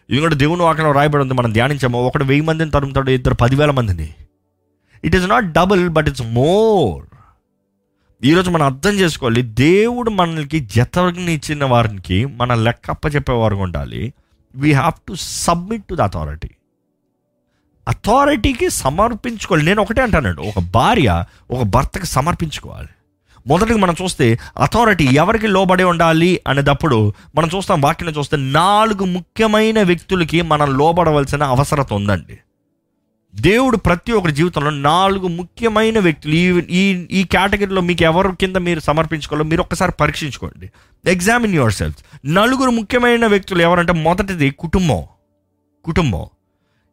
[0.09, 2.03] ఇది కూడా దేవుని వాకలో రాయబడి ఉంది మనం ధ్యానించాము.
[2.03, 4.16] ఒకడు వెయ్యి మందిని తరుముతాడు ఇద్దరు పదివేల మందిని.
[5.04, 7.04] It is not double but it's more
[8.24, 14.14] ఈరోజు మనం అర్థం చేసుకోవాలి దేవుడు మనకి జతనిచ్చిన వారికి మన లెక్క అప్పచెప్పేవారు ఉండాలి.
[14.56, 16.49] We have to submit to the authority
[17.88, 19.66] అథారిటీకి సమర్పించుకోవాలి.
[19.66, 22.88] నేను ఒకటే అంటానండి ఒక భార్య ఒక భర్తకి సమర్పించుకోవాలి.
[23.47, 30.41] మొదటిగా మనం చూస్తే అథారిటీ ఎవరికి లోబడి ఉండాలి అనేటప్పుడు మనం చూస్తాం వాక్యం చూస్తే నాలుగు ముఖ్యమైన వ్యక్తులకి
[30.41, 32.38] మనం లోబడవలసిన అవసరత ఉందండి.
[33.42, 36.34] దేవుడు ప్రతి ఒక్కరి జీవితంలో నాలుగు ముఖ్యమైన వ్యక్తులు.
[36.34, 40.72] ఈ ఈ ఈ కేటగిరీలో మీకు ఎవరి కింద మీరు సమర్పించుకోవాలో మీరు ఒక్కసారి పరీక్షించుకోండి.
[41.06, 45.04] ఎగ్జామిన్ యువర్ సెల్ఫ్ నలుగురు ముఖ్యమైన వ్యక్తులు ఎవరంటే మొదటిది కుటుంబం.
[45.86, 46.26] కుటుంబం.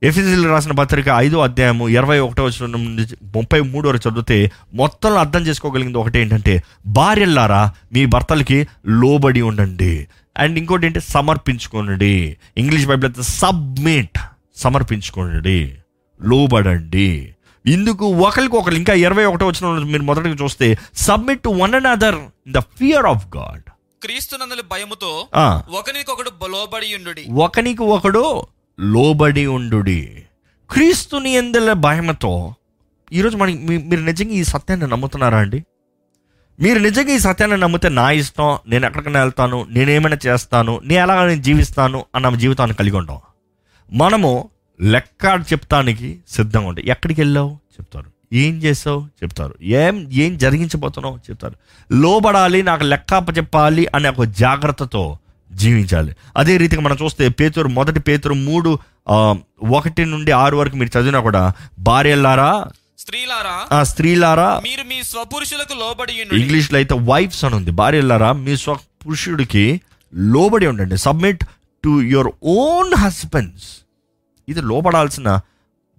[0.02, 5.46] ఎఫ్ఎస్ఎల్ రాసిన పత్రిక ఐదో అధ్యాయము ఇరవై ఒకటో వచ్చిన నుండి ముప్పై మూడు వరకు చదివితే మొత్తం అర్థం
[5.46, 10.08] చేసుకోగలిగింది ఒకటి ఏంటంటే భార్యల్లారా మీ భర్తలకి లోబడి ఉండండి.
[10.36, 11.00] అండ్ ఇంకోటి ఏంటి?
[11.00, 14.18] సమర్పించుకోండి ఇంగ్లీష్ బైబిల్ అయితే సబ్మిట్
[14.56, 15.74] సమర్పించుకోండి
[16.28, 17.34] లోబడండి.
[17.66, 22.14] ఇందుకు ఒకరికి ఒకరు ఇంకా ఇరవై ఒకటో వచ్చిన మీరు మొదటిగా చూస్తే submit to one and other
[22.14, 23.62] in the fear of God
[24.04, 25.28] క్రీస్తునందుల భయముతో
[25.78, 27.26] ఒకరికొకడు లోబడి ఉండుడి.
[27.32, 28.42] ఒకనికి ఒకడు
[28.80, 30.22] లోబడి ఉండుడి.
[30.70, 32.54] క్రీస్తుని ఎందుల భయమతో
[33.12, 35.64] ఈరోజు మనకి మీరు నిజంగా ఈ సత్యాన్ని నమ్ముతున్నారా అండి?
[36.60, 41.42] మీరు నిజంగా ఈ సత్యాన్ని నమ్మితే నా ఇష్టం నేను ఎక్కడికైనా వెళ్తాను నేనేమైనా చేస్తాను నేను ఎలా నేను
[41.42, 43.18] జీవిస్తాను అన్న జీవితాన్ని కలిగి ఉంటాం
[43.92, 44.48] మనము
[44.80, 46.84] లెక్క చెప్తానికి సిద్ధంగా ఉంటాం.
[46.88, 47.50] ఎక్కడికి వెళ్ళావు?
[47.50, 48.06] చెప్తారు.
[48.32, 49.00] ఏం చేసావు?
[49.00, 49.54] చెప్తారు.
[49.62, 51.16] ఏం ఏం జరిగించబోతున్నావు?
[51.16, 51.54] చెప్తారు.
[51.92, 55.18] లోబడాలి నాకు లెక్క చెప్పాలి అనే ఒక జాగ్రత్తతో
[55.52, 56.16] జీవించాలి.
[56.36, 58.78] అదే రీతిగా మనం చూస్తే పేతురు మొదటి పేతురు మూడు
[59.70, 62.66] ఒకటి నుండి ఆరు వరకు మీరు చదివినా కూడా భార్యలారా
[62.98, 66.40] స్త్రీలారా స్త్రీలారా మీరు మీ స్వపురుషులకు లోబడి ఉండుడి.
[66.40, 67.70] ఇంగ్లీష్లో అయితే వైఫ్స్ అని ఉంది.
[67.70, 69.80] భార్యలారా మీ స్వ పురుషుడికి
[70.14, 70.96] లోబడి ఉండండి.
[70.96, 71.44] Submit
[71.84, 73.79] to your own husbands
[74.50, 75.40] ఇది లోబడాల్సిన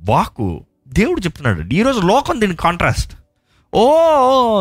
[0.02, 3.14] వాకు దేవుడు చెప్తున్నాడు ఈరోజు లోకం దీని కాంట్రాస్ట్
[3.74, 3.84] ఓ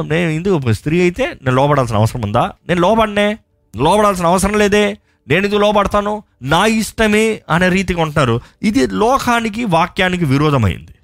[0.02, 2.52] నేను ఇందుకు స్త్రీ అయితే నేను లోబడాల్సిన అవసరం ఉందా?
[2.68, 3.38] నేను లోబడినే.
[3.76, 4.98] లోబడాల్సిన అవసరం లేదే.
[5.28, 6.22] నేను ఇది లోబడతాను?
[6.42, 8.40] నా ఇష్టమే అనే రీతిగా ఉంటున్నారు.
[8.62, 10.94] ఇది లోకానికి వాక్యానికి విరోధమైంది.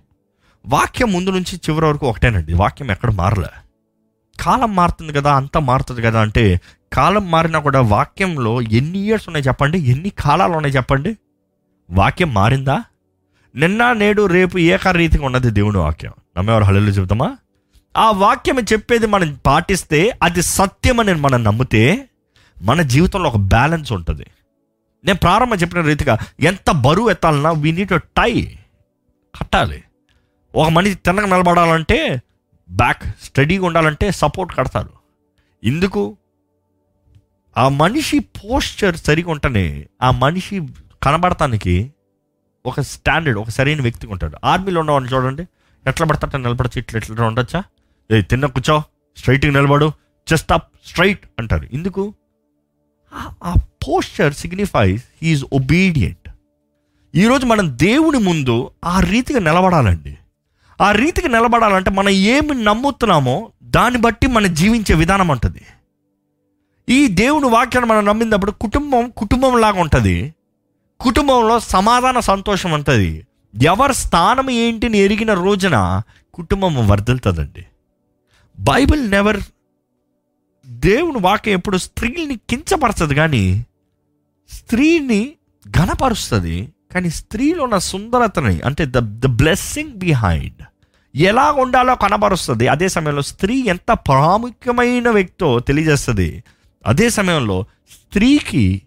[0.66, 3.52] వాక్యం ముందు నుంచి చివరి వరకు ఒకటేనండి వాక్యం ఎక్కడ మారలే.
[4.40, 6.60] కాలం మారుతుంది కదా అంతా మారుతుంది కదా అంటే
[6.92, 9.78] కాలం మారినా కూడా వాక్యంలో ఎన్ని ఇయర్స్ ఉన్నాయి చెప్పండి?
[9.78, 11.16] ఎన్ని కాలాలు ఉన్నాయి చెప్పండి?
[11.90, 12.82] వాక్యం మారిందా?
[13.56, 16.12] నిన్న నేడు రేపు ఏకరీతిగా ఉన్నది దేవుని వాక్యం.
[16.38, 17.36] నమ్మేవారు హళలు చెబుతామా?
[17.96, 22.08] ఆ వాక్యం చెప్పేది మనం పాటిస్తే అది సత్యం అని మనం నమ్మితే
[22.62, 24.26] మన జీవితంలో ఒక బ్యాలెన్స్ ఉంటుంది.
[25.04, 28.58] నేను ప్రారంభం చెప్పిన రీతిగా ఎంత బరువు ఎత్తాలన్నా వీ నీట్ టై
[29.40, 29.84] కట్టాలి.
[30.54, 32.22] ఒక మనిషి తిన్నగా నిలబడాలంటే
[32.70, 34.90] బ్యాక్ స్టడీగా ఉండాలంటే సపోర్ట్ కడతారు.
[35.64, 36.16] ఎందుకు
[37.58, 40.60] ఆ మనిషి పోస్చర్ సరిగా ఉంటేనే ఆ మనిషి
[41.06, 41.92] కనబడటానికి
[42.66, 44.36] ఒక స్టాండర్డ్ ఒక సరైన వ్యక్తిగా ఉంటాడు.
[44.44, 45.46] ఆర్మీలో ఉన్నవాడిని చూడండి.
[45.86, 47.62] ఎట్లా పడతాట నిలబడచ్చు ఇట్లా ఇట్లా ఉండొచ్చా?
[48.10, 48.82] ఏ తిన్న కూర్చో.
[49.16, 49.92] స్ట్రైట్గా నిలబడు.
[50.30, 51.68] జస్ట్ అప్ స్ట్రైట్ అంటారు.
[51.72, 52.14] ఎందుకు
[53.14, 53.54] ఆ- ఆ
[53.88, 56.28] పోస్చర్ సిగ్నిఫైస్ హీఈస్ ఒబీడియంట్
[57.14, 60.18] ఈరోజు మనం దేవుని ముందు ఆ రీతిగా నిలబడాలండి.
[60.80, 65.62] ఆ రీతికి నిలబడాలంటే మనం ఏమి నమ్ముతున్నామో దాన్ని బట్టి మనం జీవించే విధానం ఉంటుంది
[66.88, 70.34] ఈ దేవుని వాక్యాన్ని మనం నమ్మినప్పుడు కుటుంబం కుటుంబం లాగా ఉంటుంది.
[71.00, 73.26] కుటుంబంలో సమాధాన సంతోషం ఉంటుంది
[73.62, 76.02] ఎవరి స్థానం ఏంటిని ఎరిగిన రోజున
[76.34, 77.64] కుటుంబం వర్ధిల్తుందండి
[78.60, 79.40] బైబిల్ నెవర్
[80.66, 83.66] దేవుని వాక్యం ఎప్పుడు స్త్రీని కించపరచదు కానీ
[84.50, 85.32] స్త్రీని
[85.70, 86.68] ఘనపరుస్తుంది.
[86.94, 90.62] కానీ స్త్రీలో ఉన్న సుందరతని అంటే ద ద బ్లెస్సింగ్ బిహైండ్
[91.16, 92.68] ఎలా ఉండాలో కనబరుస్తుంది.
[92.68, 96.44] అదే సమయంలో స్త్రీ ఎంత ప్రాముఖ్యమైన వ్యక్తో తెలియజేస్తుంది.
[96.86, 98.82] అదే సమయంలో స్త్రీకి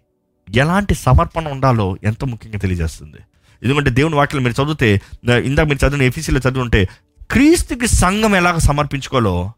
[0.56, 3.16] ఎలాంటి సమర్పణ ఉండాలో ఎంతో ముఖ్యంగా తెలియజేస్తుంది.
[3.62, 5.00] ఎందుకంటే దేవుని వాక్యం మీరు చదివితే
[5.44, 6.88] ఇందాక మీరు చదివిన ఎఫీసీలో చదివింటే
[7.30, 9.52] క్రీస్తుకి సంఘం ఎలాగ సమర్పించుకోవాలో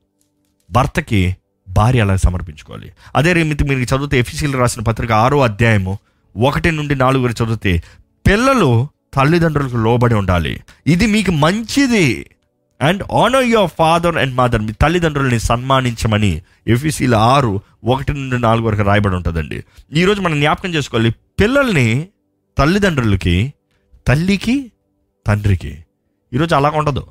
[0.70, 1.36] భర్తకి
[1.68, 2.92] భార్య అలా సమర్పించుకోవాలి?
[3.16, 5.98] అదే రీతి మీరు చదివితే ఎఫీసీలు రాసిన పత్రిక ఆరో అధ్యాయము
[6.36, 7.82] ఒకటి నుండి నాలుగు వరకు చదివితే
[8.26, 10.60] పిల్లలు తల్లిదండ్రులకు లోబడి ఉండాలి.
[10.86, 12.26] ఇది మీకు మంచిది.
[12.82, 18.82] And honour your father and mother మీ తల్లిదండ్రులని సన్మానించమని ఎఫ్ఈసీల ఆరు ఒకటి నుండి నాలుగు వరకు
[18.82, 19.64] రాయబడి ఉంటుందండి.
[19.92, 21.10] ఈరోజు మనం జ్ఞాపకం చేసుకోవాలి.
[21.10, 22.08] పిల్లల్ని
[22.58, 23.54] తల్లిదండ్రులకి
[24.06, 24.72] తల్లికి
[25.26, 25.84] తండ్రికి.
[26.32, 27.06] ఈరోజు అలాగ ఉండదు.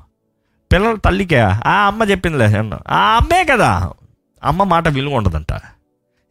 [0.72, 2.78] పిల్లల తల్లికే ఆ అమ్మ చెప్పిందిలే అన్న.
[2.88, 3.92] ఆ అమ్మే కదా!
[4.44, 5.52] అమ్మ మాట విలువ ఉండదంట.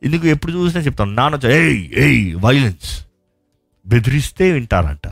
[0.04, 0.28] ఎందుకు?
[0.28, 3.06] ఎప్పుడు చూసినా చెప్తాను నాన్న వచ్చి, ఏయ్ ఏయ్ వైలెన్స్
[3.88, 5.12] బెదిరిస్తే వింటారంట.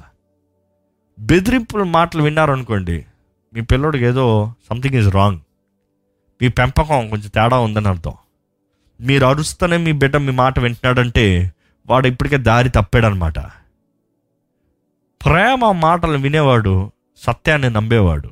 [1.20, 3.06] బెదిరింపుల మాటలు విన్నారనుకోండి
[3.54, 5.39] మీ పిల్లోడికి ఏదో సంథింగ్ ఈజ్ రాంగ్
[6.41, 8.14] మీ పెంపకం కొంచెం తేడా ఉందని అర్థం.
[9.02, 11.52] మీరు అరుస్తూనే మీ బిడ్డ మీ మాట వింటున్నాడంటే
[11.88, 13.39] వాడు ఇప్పటికే దారి తప్పాడనమాట.
[15.26, 18.30] ప్రేమ మాటలు వినేవాడు సత్యాన్ని నమ్మేవాడు.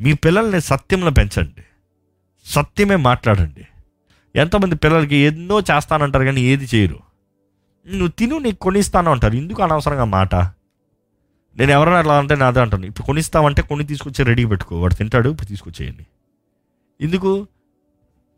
[0.00, 1.64] మీ పిల్లల్ని సత్యంలో పెంచండి.
[2.46, 3.66] సత్యమే మాట్లాడండి.
[4.36, 7.00] ఎంతమంది పిల్లలకి ఎన్నో చేస్తానంటారు కానీ ఏది చేయరు.
[7.88, 9.34] నువ్వు తిను నీకు కొనిస్తాను అంటారు.
[9.36, 10.34] ఎందుకు అనవసరంగా మాట?
[11.58, 12.86] నేను ఎవరైనా అట్లా అంటే నాదే అంటాను.
[12.86, 14.80] ఇప్పుడు కొనిస్తామంటే కొన్ని తీసుకొచ్చి రెడీ పెట్టుకో.
[14.80, 16.06] వాడు తింటాడు ఇప్పుడు తీసుకొచ్చేయండి.
[17.00, 17.46] ఎందుకు?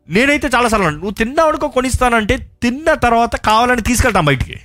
[0.09, 4.55] నేనైతే చాలాసార్లు అన్నాను, నువ్వు తిన్నావుడుకో కొనిస్తానంటే తిన్న తర్వాత కావాలని తీసుకెళ్తాం బయటికి.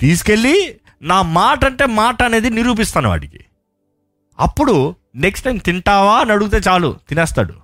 [0.00, 3.40] తీసుకెళ్ళి నా మాట అంటే మాట అనేది నిరూపిస్తాను వాడికి.
[4.38, 7.54] అప్పుడు నెక్స్ట్ టైం తింటావా అని అడిగితే చాలు తినేస్తాడు.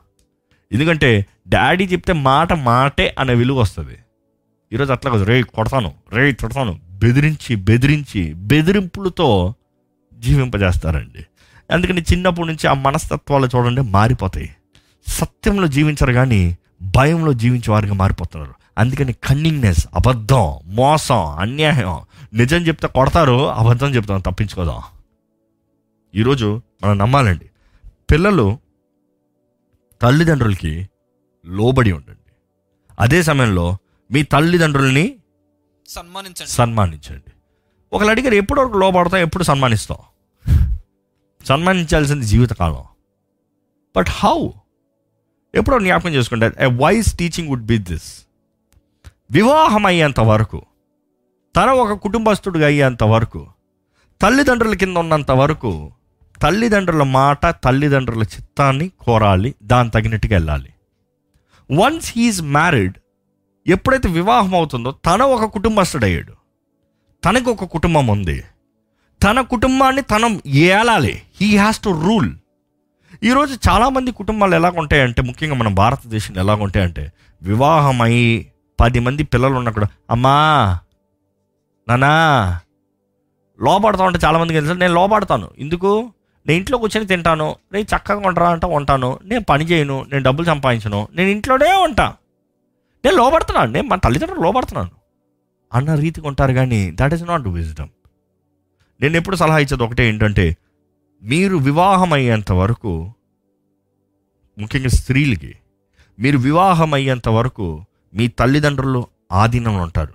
[0.72, 3.98] ఎందుకంటే డాడీ చెప్తే మాట మాటే అనే విలువ వస్తుంది.
[4.72, 5.24] ఈరోజు అట్లా కాదు.
[5.24, 5.94] రే కొడతాను.
[6.12, 6.80] రే తిడతాను.
[6.90, 9.54] బెదిరించి బెదిరించి బెదిరింపులతో
[10.18, 11.26] జీవింపజేస్తారండి.
[11.72, 14.56] అందుకని చిన్నప్పటి నుంచి ఆ మనస్తత్వాలు చూడండి మారిపోతాయి.
[15.06, 18.54] సత్యంలో జీవించరు కానీ భయంలో జీవించే వారిగా మారిపోతున్నారు.
[18.78, 22.00] అందుకని కన్నింగ్నెస్ అబద్ధం మోసం అన్యాయం
[22.34, 24.82] నిజం చెప్తే కొడతారు అబద్ధం చెప్తాం తప్పించుకోదాం.
[26.14, 27.50] ఈరోజు మనం నమ్మాలండి.
[28.10, 28.58] పిల్లలు
[30.02, 30.88] తల్లిదండ్రులకి
[31.46, 32.32] లోబడి ఉండండి.
[33.00, 33.76] అదే సమయంలో
[34.12, 35.16] మీ తల్లిదండ్రుల్ని
[35.88, 36.50] సన్మానించండి.
[36.50, 37.32] సన్మానించండి.
[37.92, 39.98] ఒకళ్ళు అడిగారు ఎప్పుడు వరకు లోపడతాం ఎప్పుడు సన్మానిస్తాం
[41.46, 42.84] సన్మానించాల్సింది జీవితకాలం.
[43.96, 44.48] బట్ హౌ
[45.54, 48.26] ఎప్పుడో జ్ఞాపకం చేసుకుంటారు a wise teaching would be this
[49.30, 50.62] వివాహం అయ్యేంత వరకు
[51.56, 53.46] తన ఒక కుటుంబస్తుడిగా అయ్యేంత వరకు
[54.22, 55.92] తల్లిదండ్రుల కింద ఉన్నంత వరకు
[56.42, 60.72] తల్లిదండ్రుల మాట తల్లిదండ్రుల చిత్తాన్ని కోరాలి దాని తగినట్టుగా వెళ్ళాలి.
[61.76, 62.94] వన్స్ హీఈస్ మ్యారీడ్
[63.66, 66.37] ఎప్పుడైతే వివాహం అవుతుందో తన ఒక కుటుంబస్తుడయ్యాడు
[67.24, 68.44] తనకు ఒక కుటుంబం ఉంది.
[69.22, 71.22] తన కుటుంబాన్ని తనం ఏలాలి.
[71.40, 72.30] హీ హ్యాస్ టు రూల్
[73.24, 77.12] ఈరోజు చాలామంది కుటుంబాలు ఎలా ఉంటాయంటే ముఖ్యంగా మన భారతదేశంలో ఎలా ఉంటాయంటే
[77.42, 77.98] వివాహం
[78.80, 80.34] పది మంది పిల్లలు ఉన్నా కూడా అమ్మా
[81.88, 82.12] నానా
[83.60, 86.12] లోపడతా ఉంటే చాలామందికి తెలుసు నేను లోపడతాను ఎందుకు?
[86.46, 91.08] నేను ఇంట్లో కూర్చొని తింటాను నేను చక్కగా ఉంటారా అంటే ఉంటాను నేను పని చేయను నేను డబ్బులు సంపాదించను
[91.14, 92.06] నేను ఇంట్లోనే ఉంటా.
[93.04, 94.90] నేను లోపడుతున్నాను నేను మా తల్లిదండ్రులు లోపడుతున్నాను
[95.74, 97.88] అన్న రీతికి ఉంటారు కానీ దట్ ఈస్ నాట్ విజ్డమ్
[99.00, 100.56] నేను ఎప్పుడు సలహా ఇచ్చేది ఒకటే ఏంటంటే
[101.22, 103.12] మీరు వివాహం అయ్యేంత వరకు
[104.58, 105.54] ముఖ్యంగా స్త్రీలకి
[106.18, 110.12] మీరు వివాహం అయ్యేంత వరకు మీ తల్లిదండ్రులు ఆధీనంలో ఉంటారు.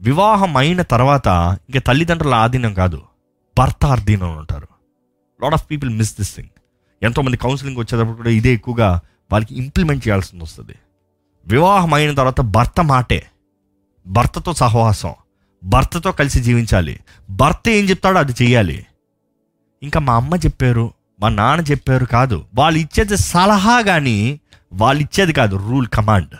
[0.00, 1.26] వివాహం అయిన తర్వాత
[1.68, 3.02] ఇంకా తల్లిదండ్రుల ఆధీనం కాదు
[3.58, 4.68] భర్త ఆధీనంలో ఉంటారు.
[5.42, 6.48] Lot of people miss this thing
[7.02, 9.00] ఎంతోమంది కౌన్సిలింగ్ వచ్చేటప్పుడు కూడా ఇదే ఎక్కువగా
[9.32, 10.74] వాళ్ళకి ఇంప్లిమెంట్ చేయాల్సి వస్తుంది.
[11.46, 13.26] వివాహం అయిన తర్వాత భర్త మాటే.
[14.06, 15.14] భర్తతో సహవాసం
[15.64, 17.00] భర్తతో కలిసి జీవించాలి.
[17.30, 18.86] భర్త ఏం చెప్తాడో అది చేయాలి
[19.82, 22.44] ఇంకా మా అమ్మ చెప్పారు మా నాన్న చెప్పారు కాదు.
[22.54, 24.40] వాళ్ళు ఇచ్చేది సలహా కానీ
[24.72, 25.56] వాళ్ళు ఇచ్చేది కాదు.
[25.56, 26.36] Rule command.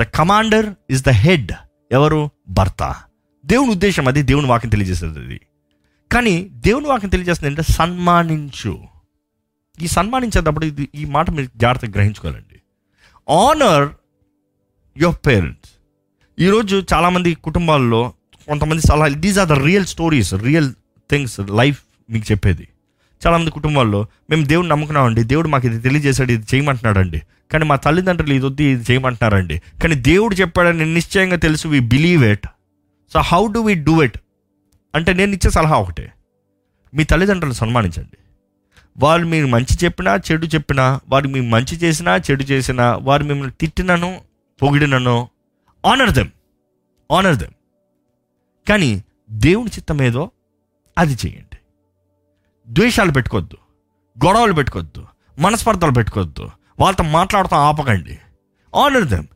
[0.00, 1.52] The commander is the head.
[1.92, 2.30] ఎవరు?
[2.48, 2.94] భర్త.
[3.46, 5.40] దేవుని ఉద్దేశం అది దేవుని వాక్యం తెలియజేస్తుంది అది.
[6.12, 8.80] కానీ దేవుని వాక్యం తెలియజేస్తుంది అంటే సన్మానించు.
[9.80, 12.60] ఈ సన్మానించేటప్పుడు ఇది ఈ మాట మీరు జాగ్రత్తగా గ్రహించుకోవాలండి.
[13.32, 13.88] ఆనర్
[14.96, 15.70] యువర్ పేరెంట్స్
[16.40, 18.12] ఈరోజు చాలామంది కుటుంబాల్లో
[18.48, 20.72] కొంతమంది సలహా these are the real stories real
[21.10, 21.78] things life
[22.10, 22.68] మీకు చెప్పేది.
[23.22, 27.22] చాలామంది కుటుంబాల్లో మేము దేవుడు నమ్ముకున్నామండి దేవుడు మాకు ఇది తెలియజేశాడు ఇది చేయమంటున్నాడండి.
[27.52, 29.56] కానీ మా తల్లిదండ్రులు ఇది వద్దు ఇది చేయమంటున్నారండి.
[29.82, 32.46] కానీ దేవుడు చెప్పాడని నిశ్చయంగా తెలుసు we believe it
[33.12, 34.18] so how do we do it
[34.94, 36.12] అంటే నేను ఇచ్చే సలహా ఒకటే.
[36.94, 38.16] మీ తల్లిదండ్రులను సన్మానించండి.
[38.98, 44.20] వారు మీరు మంచి చెప్పినా చెడు చెప్పినా వారు మీ మంచి చేసినా చెడు చేసినా వారు మిమ్మల్ని తిట్టినను
[44.62, 45.16] పొగిడినను
[45.86, 46.30] ఆనర్ దెమ్
[47.12, 47.52] ఆనర్ దెమ్
[48.68, 50.30] కానీ దేవుని చిత్తం ఏదో
[50.98, 51.58] అది చేయండి.
[52.68, 53.56] ద్వేషాలు పెట్టుకోవద్దు.
[54.26, 55.06] గొడవలు పెట్టుకోవద్దు.
[55.38, 56.50] మనస్పర్ధలు పెట్టుకోవద్దు.
[56.80, 58.18] వాళ్ళతో మాట్లాడతాం ఆపకండి.
[58.76, 59.26] Honour them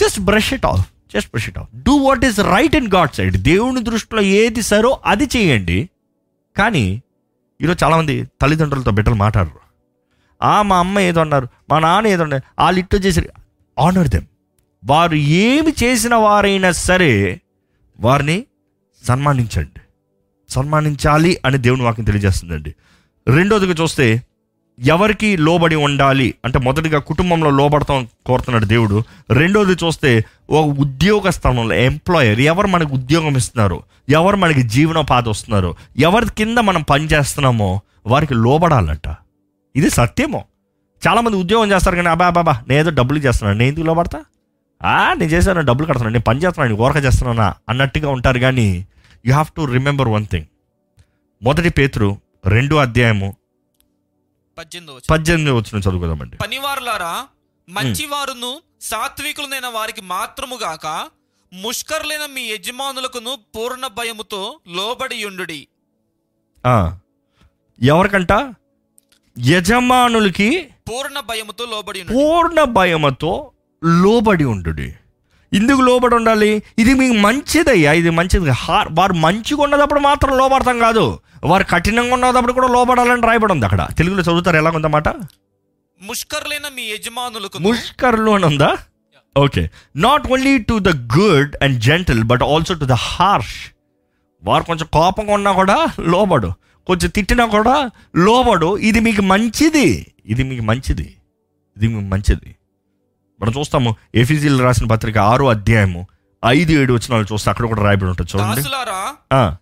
[0.00, 3.36] just brush it off just brush it off do what is right in God side
[3.36, 5.90] దేవుని దృష్టిలో ఏది సరో అది చేయండి.
[6.56, 7.02] కానీ
[7.60, 9.60] ఈరోజు చాలామంది తల్లిదండ్రులతో బిడ్డలు మాట్లాడరు.
[10.42, 11.48] ఆ మా అమ్మ ఏదో అన్నారు.
[11.70, 12.62] మా నాన్న ఏదో అన్నారు.
[12.62, 13.28] వాళ్ళు ఇట్టు చేసి
[13.80, 14.26] ఆనర్ దెమ్
[14.84, 17.40] వారు ఏమి చేసిన వారైనా సరే
[18.00, 18.44] వారిని
[19.04, 19.80] సన్మానించండి.
[20.48, 22.74] సన్మానించాలి అని దేవుని వాక్యం తెలియజేస్తుందండి.
[23.28, 24.22] రెండోదిగా చూస్తే
[24.80, 29.02] ఎవరికి లోబడి ఉండాలి అంటే మొదటిగా కుటుంబంలో లోబడతాం కోరుతున్నాడు దేవుడు.
[29.30, 36.26] రెండోది చూస్తే ఒక ఉద్యోగ స్థానంలో ఎంప్లాయర్ ఎవరు మనకు ఉద్యోగం ఇస్తున్నారు ఎవరు మనకి జీవనోపాధి వస్తున్నారు ఎవరి
[36.26, 39.16] కింద మనం పని చేస్తున్నామో వారికి లోబడాలంట.
[39.76, 40.44] ఇది సత్యమో.
[41.08, 44.18] చాలామంది ఉద్యోగం చేస్తారు కానీ అబ్బా అబ్బా నేను ఏదో డబ్బులు చేస్తున్నాను నేను ఎందుకు లోబడతా?
[44.82, 48.68] నేను చేశాను డబ్బులు కడుతున్నాను నేను పని చేస్తున్నాను ఊరక చేస్తున్నానా అన్నట్టుగా ఉంటారు కానీ
[49.24, 50.48] you have to remember one thing
[51.42, 52.08] మొదటి పేతురు
[52.46, 53.28] రెండు అధ్యాయము
[55.08, 56.36] పద్దెనిమిది వచ్చిన చదువుకుందామండి.
[56.36, 57.12] పనివారులారా
[57.68, 60.86] మంచివారును సాత్వికులైన వారికి మాత్రముగాక
[61.52, 65.18] ముష్కరులైన మీ యజమానులకును పూర్ణ భయముతో లోబడి
[66.64, 66.74] ఆ,
[67.78, 68.32] ఎవరికంట?
[69.36, 70.48] యజమానులకి
[70.90, 73.32] పూర్ణ భయముతో లోబడి ఉండు పూర్ణ భయముతో
[73.84, 75.02] లోబడి ఉండు
[75.56, 76.62] ఇందుకు లోబడి ఉండాలి?
[76.78, 77.92] ఇది మీకు మంచిదయ్యా.
[77.92, 81.18] ఇది మంచిది హా- వారు మంచిగా ఉన్నదప్పుడు మాత్రం లోబడతాం కాదు.
[81.44, 83.88] వారు కఠినంగా ఉన్నదప్పుడు కూడా లోబడాలని రాయబడి ఉంది అక్కడ.
[83.98, 85.08] తెలుగులో చదువుతారు ఎలా ఉందన్నమాట?
[86.02, 87.58] ముష్కరులైన మీ యజమానులకు?
[87.58, 88.76] ముష్కర్లు అని ఉందా?
[89.36, 89.70] Okay.
[89.96, 93.72] Not only to the good and gentle but also to the harsh
[94.44, 96.52] వారు కొంచెం కోపంగా ఉన్నా కూడా లోబడు.
[96.86, 98.78] కొంచెం తిట్టినా కూడా లోబడు.
[98.78, 100.12] ఇది మీకు మంచిది.
[100.26, 101.16] ఇది మీకు మంచిది.
[101.76, 102.56] ఇది మీకు మంచిది.
[103.42, 106.06] మనం చూస్తాము ఎఫీజీలు రాసిన పత్రిక ఆరో అధ్యాయము
[106.46, 108.30] ఐదు ఏడు వచ్చిన చూస్తే అక్కడ కూడా రాయబడి ఉంటుంది.
[108.34, 108.60] చూడండి.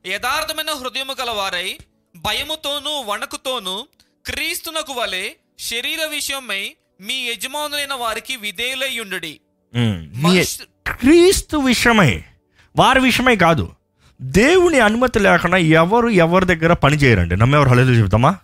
[0.06, 1.76] యథార్థమైన హృదయము గలవారై
[2.16, 3.86] భయముతోను వణకుతోను
[4.26, 9.40] క్రీస్తునకు వలె శరీర విషయమై మీ యజమానులైన వారికి విధేయులై ఉండుడి.
[10.16, 12.22] మనుష్- క్రీస్తు విషయమై
[12.76, 13.70] వారి విషయమై కాదు.
[14.22, 17.36] దేవుని అనుమతి లేకుండా ఎవరు ఎవరి దగ్గర పని చేయరండి.
[17.36, 18.36] నమ్మేవారు హలేదు చెబుతామా?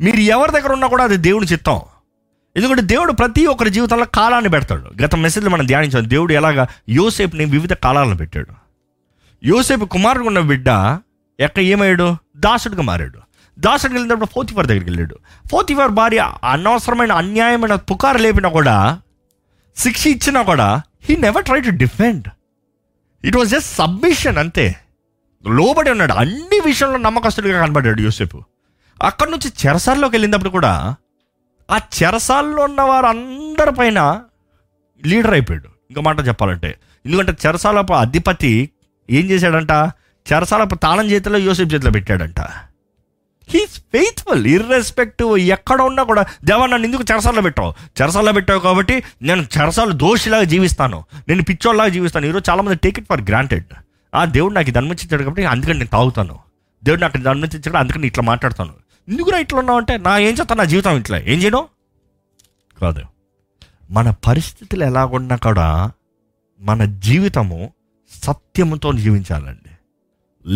[0.00, 1.80] మీరు ఎవరి దగ్గర ఉన్నా కూడా అది దేవుని చిత్తం.
[2.56, 5.02] ఎందుకంటే దేవుడు ప్రతి ఒక్కరి జీవితంలో కాలాన్ని పెడతాడు.
[5.02, 8.52] గత మెసేజ్లో మనం ధ్యానించాం దేవుడు ఎలాగా యోసేపుని వివిధ కాలాలను పెట్టాడు.
[9.46, 10.68] యోసేపు కుమారుడు ఉన్న బిడ్డ
[11.40, 12.16] ఎక్కడ ఏమయ్యాడు?
[12.36, 13.18] దాసుడిగా మారాడు.
[13.58, 15.18] దాసుడికి వెళ్ళినప్పుడు ఫోర్తిఫర్ దగ్గరికి వెళ్ళాడు.
[15.50, 19.00] ఫోర్తిఫర్ భార్య అనవసరమైన అన్యాయమైన పుకారు లేపినా కూడా
[19.76, 22.28] శిక్ష ఇచ్చినా కూడా he never try to defend
[23.24, 24.76] it was just submission అంతే.
[25.46, 26.12] లోబడి ఉన్నాడు.
[26.12, 28.36] అన్ని విషయంలో నమ్మకస్తుడిగా కనబడ్డాడు యూసెఫ్
[29.02, 30.96] అక్కడి నుంచి చెరసాల్లోకి వెళ్ళినప్పుడు కూడా
[31.70, 34.20] ఆ చెరసాల్లో ఉన్న వారు అందరి పైన
[35.06, 35.68] లీడర్ అయిపోయాడు.
[35.90, 38.70] ఇంకో మాట చెప్పాలంటే ఎందుకంటే చెరసాల అధిపతి
[39.10, 39.70] ఏం చేశాడంట?
[40.32, 42.40] చెరసాల తాళం చేతిలో యూసెఫ్ చేతిలో పెట్టాడంట.
[43.50, 47.74] హీస్ ఫెయిత్ఫుల్ ఇర్రెస్పెక్టివ్ ఎక్కడ ఉన్నా కూడా దేవా నన్ను ఎందుకు చెరసాల్లో పెట్టావు?
[48.02, 51.04] చెరసాల్లో పెట్టావు కాబట్టి నేను చెరసాలు దోషిలాగా జీవిస్తాను.
[51.28, 52.26] నేను పిచ్చోళ్ళలాగా జీవిస్తాను.
[52.26, 53.64] ఈరోజు చాలామంది టేక్ ఇట్ ఫర్ గ్రాంటెడ్
[54.14, 56.38] ఆ దేవుడు నాకు ఇది అనుమతించాడు కాబట్టి అందుకని నేను తాగుతాను.
[56.84, 58.72] దేవుడు నాకు ఇది అనుమతించాడు అందుకని ఇట్లా మాట్లాడతాను.
[59.08, 61.18] ఎందుకురా ఇట్లా ఉన్నావు అంటే నా ఏం చేస్తాను నా జీవితం ఇట్లా.
[61.18, 61.68] ఏం చేయను
[62.80, 63.02] కాదు.
[63.90, 65.90] మన పరిస్థితులు ఎలాగున్నా కూడా
[66.60, 67.72] మన జీవితము
[68.22, 69.70] సత్యముతో జీవించాలండి.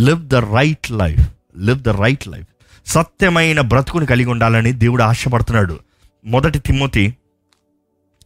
[0.05, 2.47] Live the right life live the right life
[2.87, 5.79] సత్యమైన బ్రతుకుని కలిగి ఉండాలని దేవుడు ఆశపడుతున్నాడు.
[6.25, 7.17] మొదటి తిమ్మతి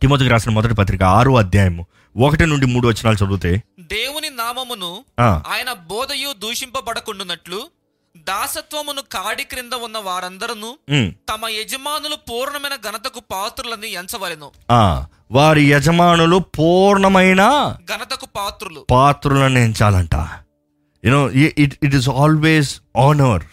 [0.00, 6.32] తిమ్మతికి రాసిన మొదటి పత్రిక ఆరో అధ్యాయము ఒకటి నుండి మూడు వచనాలు చదివితే దేవుని నామమును ఆయన బోధయు
[6.32, 7.75] దూషింపబడకుండునట్లు
[8.28, 10.54] దాసత్వమును కాడి క్రింద ఉన్న వారందరూ
[11.30, 14.48] తమ యజమానులు పూర్ణమైన ఘనతకు పాత్రులని ఎంచవలెను.
[15.30, 17.42] వారి యజమానులు పూర్ణమైన
[17.92, 18.82] ఘనతకు పాత్రులు.
[18.90, 20.14] పాత్రులను ఎంచాలంట.
[21.04, 23.44] You know it it is always honour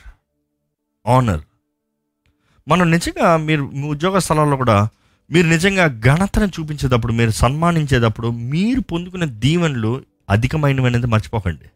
[1.07, 1.41] honour
[2.68, 4.78] మనం నిజంగా మీరు మీ ఉద్యోగ స్థలాల్లో కూడా
[5.32, 9.91] మీరు నిజంగా ఘనతను చూపించేటప్పుడు మీరు సన్మానించేటప్పుడు మీరు పొందుకునే దీవెనలు
[10.30, 11.68] అధికమైనవి అనేది మర్చిపోకండి.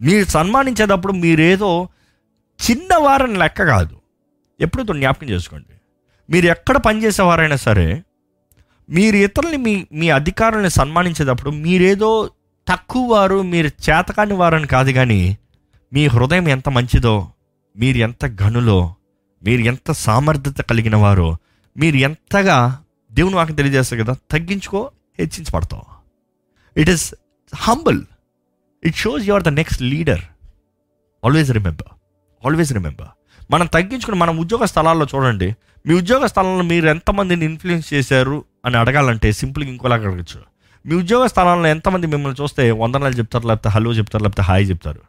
[0.00, 1.70] మీరు సన్మానించేటప్పుడు మీరేదో
[2.64, 3.96] చిన్నవారని లెక్క కాదు.
[4.60, 5.74] ఎప్పుడూ జ్ఞాపకం చేసుకోండి.
[6.30, 8.02] మీరు ఎక్కడ పనిచేసేవారైనా సరే
[8.90, 12.30] మీరు ఇతరుల్ని మీ మీ అధికారులను సన్మానించేటప్పుడు మీరేదో
[12.68, 15.38] తక్కువ వారు మీరు చేతకాని వారని కాదు కానీ
[15.92, 17.32] మీ హృదయం ఎంత మంచిదో
[17.76, 18.94] మీరు ఎంత గనులో
[19.42, 21.36] మీరు ఎంత సామర్థ్యత కలిగిన వారో
[21.76, 22.82] మీరు ఎంతగా
[23.12, 25.86] దేవుని వాకి తెలియజేస్తారు కదా తగ్గించుకో హెచ్చించబడతావు.
[26.80, 27.14] It is
[27.56, 28.02] humble
[28.84, 30.20] it shows your the next leader
[31.24, 31.97] always remember
[32.46, 33.08] always remember
[33.50, 39.32] మనం తగ్గించుకుని మనం ఉద్యోగ స్థలాల్లో చూడండి మీ ఉద్యోగ స్థలంలో మీరు ఎంతమందిని ఇన్ఫ్లుయెన్స్ చేశారు అని అడగాలంటే
[39.32, 40.40] సింపుల్గా ఇంకోలాగా అడగచ్చు.
[40.86, 45.00] మీ ఉద్యోగ స్థలంలో ఎంతమంది మిమ్మల్ని చూస్తే వందనాలు చెప్తారు లేకపోతే హలో చెప్తారు లేకపోతే హాయ్ చెప్తారు?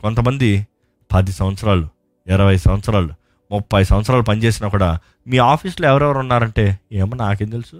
[0.00, 0.66] కొంతమంది
[1.12, 1.88] పది సంవత్సరాలు
[2.26, 3.08] ఇరవై సంవత్సరాలు
[3.52, 7.76] ముప్పై సంవత్సరాలు పనిచేసినా కూడా మీ ఆఫీస్లో ఎవరెవరు ఉన్నారంటే ఏమో నాకేం తెలుసు?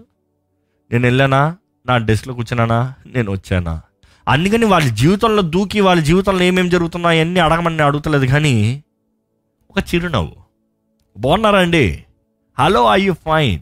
[0.90, 1.56] నేను వెళ్ళానా?
[1.86, 2.94] నా డెస్క్లో కూర్చున్నానా?
[3.06, 3.82] నేను వచ్చానా?
[4.28, 8.84] అందుకని వాళ్ళ జీవితంలో దూకి వాళ్ళ జీవితంలో ఏమేమి జరుగుతున్నాయి అన్నీ అడగమని నేను అడుగుతలేదు కానీ
[9.70, 10.32] ఒక చిరునవ్వు.
[11.18, 12.04] బాగున్నారా అండి?
[12.58, 13.60] Hello I you fine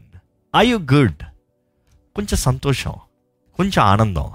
[0.57, 1.23] I you good
[2.17, 2.93] కొంచెం సంతోషం
[3.57, 4.31] కొంచెం ఆనందం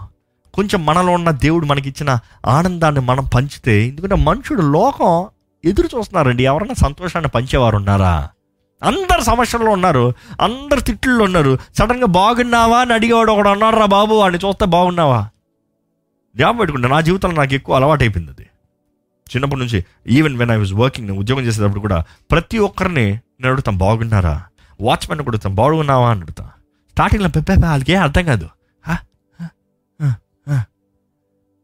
[0.53, 5.27] కొంచెం మనలో ఉన్న దేవుడు మనకిచ్చిన ఆనందాన్ని మనం పంచితే ఎందుకంటే మనుషుడు లోకం
[5.65, 6.43] ఎదురు చూస్తున్నారండి.
[6.43, 8.29] ఎవరైనా సంతోషాన్ని పంచేవారు ఉన్నారా?
[8.83, 11.57] అందరు సమస్యల్లో ఉన్నారు అందరు తిట్లు ఉన్నారు.
[11.77, 15.29] సడన్గా బాగున్నావా అని అడిగేవాడు ఒకడు ఉన్నారా బాబు అని చూస్తే బాగున్నావా?
[16.35, 18.47] జ్ఞాపకం పెట్టుకుంటా నా జీవితంలో నాకు ఎక్కువ అలవాటు అయిపోయింది అది.
[19.29, 23.77] చిన్నప్పటి నుంచి even when I was working నేను ఉద్యోగం చేసేటప్పుడు కూడా ప్రతి ఒక్కరిని నేను అడుగుతాం
[23.77, 24.43] బాగున్నారా?
[24.81, 26.09] వాచ్మెన్ కూడా బాగున్నావా?
[26.11, 26.51] అని అడుగుతా.
[26.91, 28.49] స్టార్టింగ్లో పెప్పే వాళ్ళకి అర్థం కాదు.
[28.87, 28.97] హ?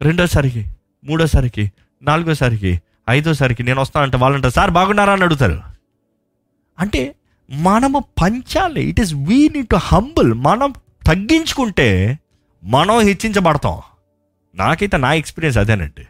[0.01, 0.69] రెండోసారికి
[1.03, 5.13] మూడోసారికి నాలుగోసారికి ఐదోసారికి నేను వస్తానంటే వాళ్ళంటే సార్ బాగున్నారా?
[5.13, 5.61] అని అడుగుతారు.
[6.79, 7.15] అంటే
[7.51, 8.83] మనము పంచాలి.
[8.83, 10.73] It is we need to humble మనం
[11.07, 12.19] తగ్గించుకుంటే
[12.63, 13.79] మనం హెచ్చించబడతాం.
[14.55, 16.07] నాకైతే నా ఎక్స్పీరియన్స్ అదేనండి.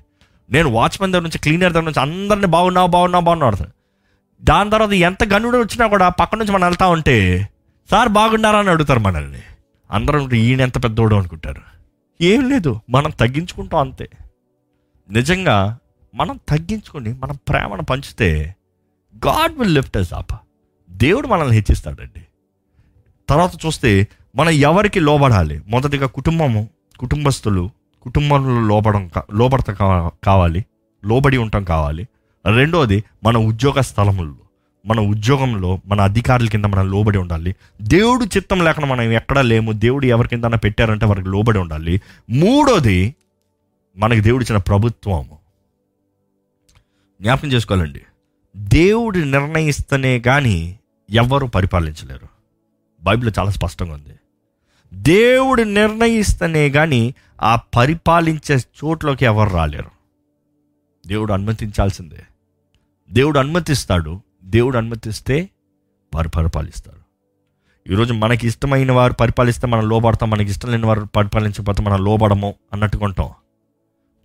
[0.49, 3.71] నేను వాచ్మెన్ దగ్గర నుంచి క్లీనర్ దగ్గర నుంచి అందరిని బాగున్నావు బాగున్నావు బాగున్నావు అడుగుతాను
[4.43, 7.49] దాని తర్వాత ఎంత గనుడు వచ్చినా కూడా పక్క నుంచి మనం వెళ్తా ఉంటే
[7.91, 8.59] సార్ బాగున్నారా?
[8.59, 9.41] అని అడుగుతారు మనల్ని.
[9.91, 11.15] అందరం ఈయన ఎంత పెద్దోడు?
[11.15, 11.61] అనుకుంటారు.
[12.21, 14.09] ఏం లేదు మనం తగ్గించుకుంటాం అంతే.
[15.09, 15.77] నిజంగా
[16.15, 18.55] మనం తగ్గించుకొని మనం ప్రేమను పంచితే
[19.27, 20.41] God will lift us up
[20.89, 22.21] దేవుడు మనల్ని హెచ్చిస్తాడండి.
[23.29, 25.61] తర్వాత చూస్తే మనం ఎవరికి లోబడాలి?
[25.67, 26.69] మొదటిగా కుటుంబము
[26.99, 27.69] కుటుంబస్తులు
[28.01, 30.65] కుటుంబంలో లోపడం కా- కావాలి
[31.05, 32.07] లోబడి ఉండటం కావాలి.
[32.55, 34.35] రెండోది మన ఉద్యోగ స్థలముల్లో
[34.85, 37.55] మన ఉద్యోగంలో మన అధికారుల కింద మనం లోబడి ఉండాలి.
[37.81, 42.01] దేవుడు చిత్తం లేకుండా మనం ఎక్కడా లేము దేవుడు ఎవరి కింద పెట్టారంటే వారికి లోబడి ఉండాలి.
[42.29, 43.15] మూడోది
[43.97, 45.37] మనకి దేవుడు ఇచ్చిన ప్రభుత్వము.
[47.21, 48.01] జ్ఞాపకం చేసుకోవాలండి.
[48.57, 50.79] దేవుడు నిర్ణయిస్తేనే కానీ
[51.11, 52.27] ఎవరు పరిపాలించలేరు.
[53.03, 54.15] బైబిల్లో చాలా స్పష్టంగా ఉంది.
[54.93, 59.91] దేవుడు నిర్ణయిస్తేనే కానీ ఆ పరిపాలించే చోట్లోకి ఎవరు రాలేరు.
[61.07, 62.23] దేవుడు అనుమతించాల్సిందే.
[63.11, 64.21] దేవుడు అనుమతిస్తాడు.
[64.43, 65.49] దేవుడు అనుమతిస్తే
[66.15, 66.97] వారు పరిపాలిస్తారు.
[67.91, 70.29] ఈరోజు మనకి ఇష్టమైన వారు పరిపాలిస్తే మనం లోబడతాం.
[70.29, 73.29] మనకి ఇష్టం లేని వారు పరిపాలించకపోతే మనం లోబడము అన్నట్టుగా ఉంటాం.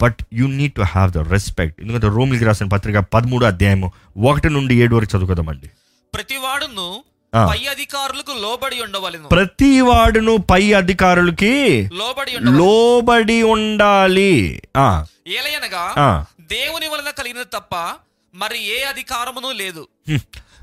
[0.03, 4.75] But you need to have the respect ఎందుకంటే రోమిల్కి రాసిన పత్రిక పదమూడు అధ్యాయము ఒకటి నుండి
[4.75, 5.71] ఏడు వరకు చదువుకోదామండి.
[6.14, 7.05] ప్రతివాడును
[7.45, 9.28] పై అధికారులకు లోబడి ఉండవలెను.
[9.28, 14.62] ప్రతి వాడును పై అధికారులకి లోబడి లోబడి ఉండాలి.
[15.28, 16.24] ఏలయనగా.
[16.41, 17.74] దేవుని వలన కలిగినది తప్ప
[18.34, 19.89] మరి ఏ అధికారమును లేదు.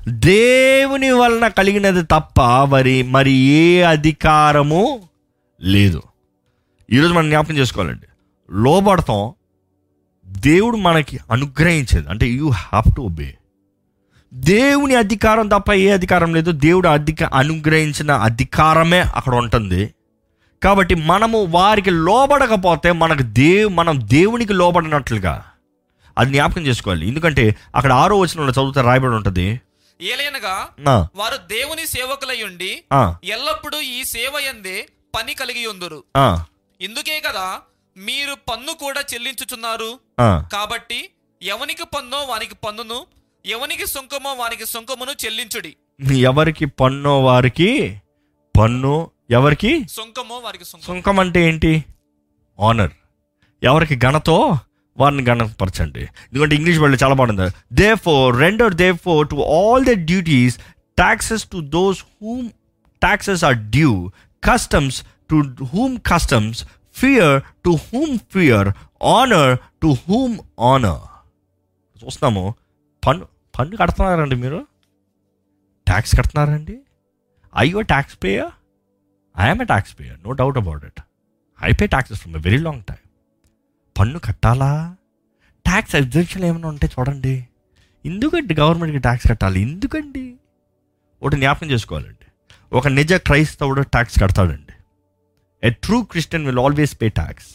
[0.08, 5.08] దేవుని వలన కలిగినది తప్ప మరి మరి ఏ అధికారము
[5.62, 6.02] లేదు.
[6.92, 8.06] ఈరోజు మనం జ్ఞాపకం చేసుకోవాలండి.
[8.50, 9.32] లోబడతాం
[10.26, 12.10] దేవుడు మనకి అనుగ్రహించేది.
[12.10, 13.34] అంటే యూ హ్యావ్ టు ఒబే
[14.34, 16.50] దేవుని అధికారం తప్ప ఏ అధికారం లేదు.
[16.50, 19.94] దేవుడు అధిక అనుగ్రహించిన అధికారమే అక్కడ ఉంటుంది.
[20.62, 25.44] కాబట్టి మనము వారికి లోబడకపోతే మనకు దేవు మనం దేవునికి లోబడినట్లుగా.
[26.18, 27.08] అది జ్ఞాపకం చేసుకోవాలి.
[27.08, 29.60] ఎందుకంటే అక్కడ ఆరో వచనంలో చదివితే రాయబడి ఉంటుంది.
[30.02, 32.84] ఏలయనగా ఆ, వారు దేవుని సేవకులై ఉండి
[33.24, 36.04] ఎల్లప్పుడూ ఈ సేవ ఎందే పని కలిగి ఉందురు.
[36.80, 37.58] ఇందుకే కదా
[37.96, 39.98] మీరు పన్ను కూడా చెల్లించుచున్నారు.
[40.52, 41.08] కాబట్టి
[41.42, 43.06] ఎవనికి పన్నో వానికి పన్నును
[43.46, 45.76] ఎవనికి సుంకమో వానికి సుంకమును చెల్లించుడి.
[46.14, 48.02] ఎవరికి పన్ను వారికి
[48.58, 49.86] పన్ను ఎవరికి?
[49.90, 51.84] సుంకమో వారికి సుంకం అంటే ఏంటి?
[52.60, 52.90] ఆనర్
[53.62, 54.58] ఎవరికి ఘనతో
[54.98, 57.54] వారిని గణపరచండి ఎందుకంటే ఇంగ్లీష్ వాళ్ళు చాలా బాగుంది.
[57.94, 60.58] Therefore render therefore to all the duties
[61.02, 62.48] taxes to those whom
[63.06, 64.10] taxes are due
[64.44, 66.64] customs to whom customs
[66.94, 68.68] fear to whom fear
[69.04, 71.02] honour to whom honour
[72.04, 72.54] చూస్తున్నాము.
[73.06, 74.66] పన్ను పన్ను కడుతున్నారండి మీరు?
[75.86, 76.80] ట్యాక్స్ కడుతున్నారండి?
[77.58, 78.52] ఐ యో tax payer
[79.40, 81.00] I'm a tax payer no doubt about it
[81.62, 82.98] I pay taxes from very long time
[83.98, 84.96] పన్ను కట్టాలా?
[85.64, 87.48] Tax exception ఏమైనా ఉంటే చూడండి.
[88.04, 89.60] ఎందుకండి గవర్నమెంట్కి ట్యాక్స్ కట్టాలి?
[89.60, 90.36] ఎందుకండి?
[91.22, 92.26] ఒకటి జ్ఞాపకం చేసుకోవాలండి.
[92.72, 94.72] ఒక నిజ క్రైస్తవుడు tax కడతాడండి.
[95.66, 97.46] A true Christian will always pay tax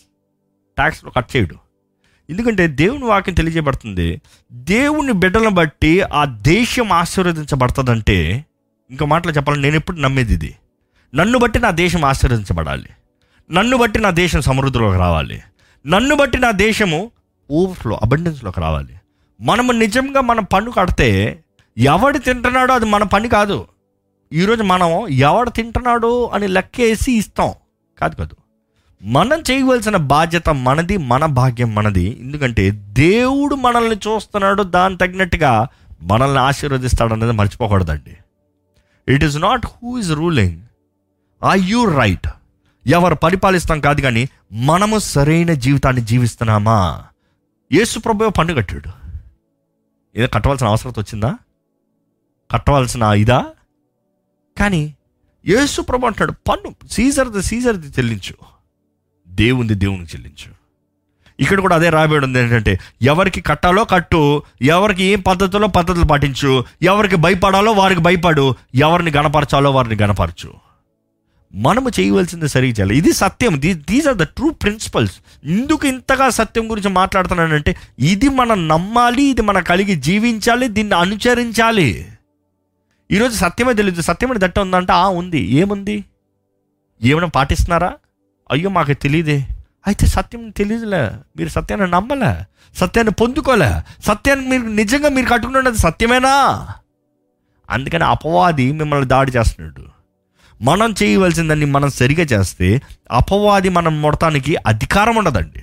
[0.76, 1.69] ట్యాక్స్లో cut చేయడు.
[2.30, 8.46] ఎందుకంటే దేవుని వాక్యం తెలియజేయబడుతుంది దేవుని బిడ్డలను బట్టి ఆ దేశం ఆశీర్వదించబడుతుందంటే
[8.92, 10.56] ఇంకో మాటలు చెప్పాలి నేను ఎప్పుడు నమ్మేది ఇది.
[11.16, 12.90] నన్ను బట్టి నా దేశం ఆశీర్వదించబడాలి.
[13.52, 15.42] నన్ను బట్టి నా దేశం సమృద్ధిలోకి రావాలి.
[15.88, 17.12] నన్ను బట్టి నా దేశము
[17.52, 18.94] ఓవర్ఫ్లో అబండెన్స్లోకి రావాలి.
[19.42, 21.40] మనము నిజంగా మన పన్ను కడితే
[21.78, 23.68] ఎవడు తింటున్నాడో అది మన పని కాదు.
[24.34, 27.54] ఈరోజు మనం ఎవడు తింటున్నాడో అని లెక్కేసి ఇస్తాం.
[27.98, 28.36] కాదు కాదు.
[29.04, 32.18] మనం చేయవలసిన బాధ్యత మనది మన భాగ్యం మనది.
[32.22, 35.68] ఎందుకంటే దేవుడు మనల్ని చూస్తున్నాడు దాని తగినట్టుగా
[36.02, 38.18] మనల్ని ఆశీర్వదిస్తాడు అనేది మర్చిపోకూడదండి.
[39.14, 40.62] It is not who is ruling
[41.44, 42.28] are you right
[42.88, 47.04] ఎవరు పరిపాలిస్తాం కాదు కానీ మనము సరైన జీవితాన్ని జీవిస్తున్నామా?
[47.74, 48.90] యేసు ప్రభు పన్ను కట్టాడు.
[50.16, 51.36] ఏదో కట్టవలసిన అవసరం వచ్చిందా?
[52.52, 53.46] కట్టవలసిన ఇదా?
[54.60, 54.96] కానీ
[55.46, 58.59] యేసు ప్రభు అంటాడు పన్ను సీజర్ది సీజర్ది చెల్లించు.
[59.30, 60.60] దేవుంది దేవునికి చెల్లించు.
[61.40, 67.16] ఇక్కడ కూడా అదే రాబడి ఉంది ఏంటంటే ఎవరికి కట్టాలో కట్టు ఎవరికి ఏం పద్ధతిలో పద్ధతులు పాటించు ఎవరికి
[67.16, 70.54] భయపడాలో వారికి భయపడు ఎవరిని గణపరచాలో వారిని గణపరచు.
[71.56, 72.98] మనము చేయవలసింది సరిగ్గా చేయాలి.
[72.98, 73.62] ఇది సత్యం.
[73.62, 75.16] These are the true principles
[75.46, 82.06] ఎందుకు ఇంతగా సత్యం గురించి మాట్లాడుతున్నానంటే ఇది మనం నమ్మాలి ఇది మనం కలిగి జీవించాలి దీన్ని అనుచరించాలి.
[83.12, 84.02] ఈరోజు సత్యమే తెలియదు.
[84.02, 85.40] సత్యమని దట్ట ఉందంటే ఆ ఉంది.
[85.40, 86.04] ఏముంది?
[87.04, 87.94] ఏమైనా పాటిస్తున్నారా?
[88.50, 89.38] అయ్యో మాకు తెలియదే
[89.86, 91.04] అయితే సత్యం తెలియదులే
[91.38, 92.34] మీరు సత్యాన్ని నమ్మలే
[92.76, 93.72] సత్యాన్ని పొందుకోలే
[94.08, 96.34] సత్యాన్ని మీరు నిజంగా మీరు కట్టుకున్నది సత్యమేనా
[97.70, 99.84] అందుకని అపవాది మిమ్మల్ని దాడి చేస్తున్నాడు
[100.62, 102.70] మనం చేయవలసిందని మనం సరిగా చేస్తే
[103.12, 105.62] అపవాది మనం మొడటానికి అధికారం ఉండదండి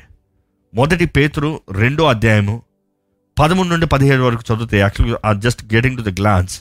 [0.74, 2.54] మొదటి పేతురు రెండో అధ్యాయము
[3.36, 6.54] పదమూడు నుండి పదిహేడు వరకు చదివితే యాక్చువల్గా just getting to the glance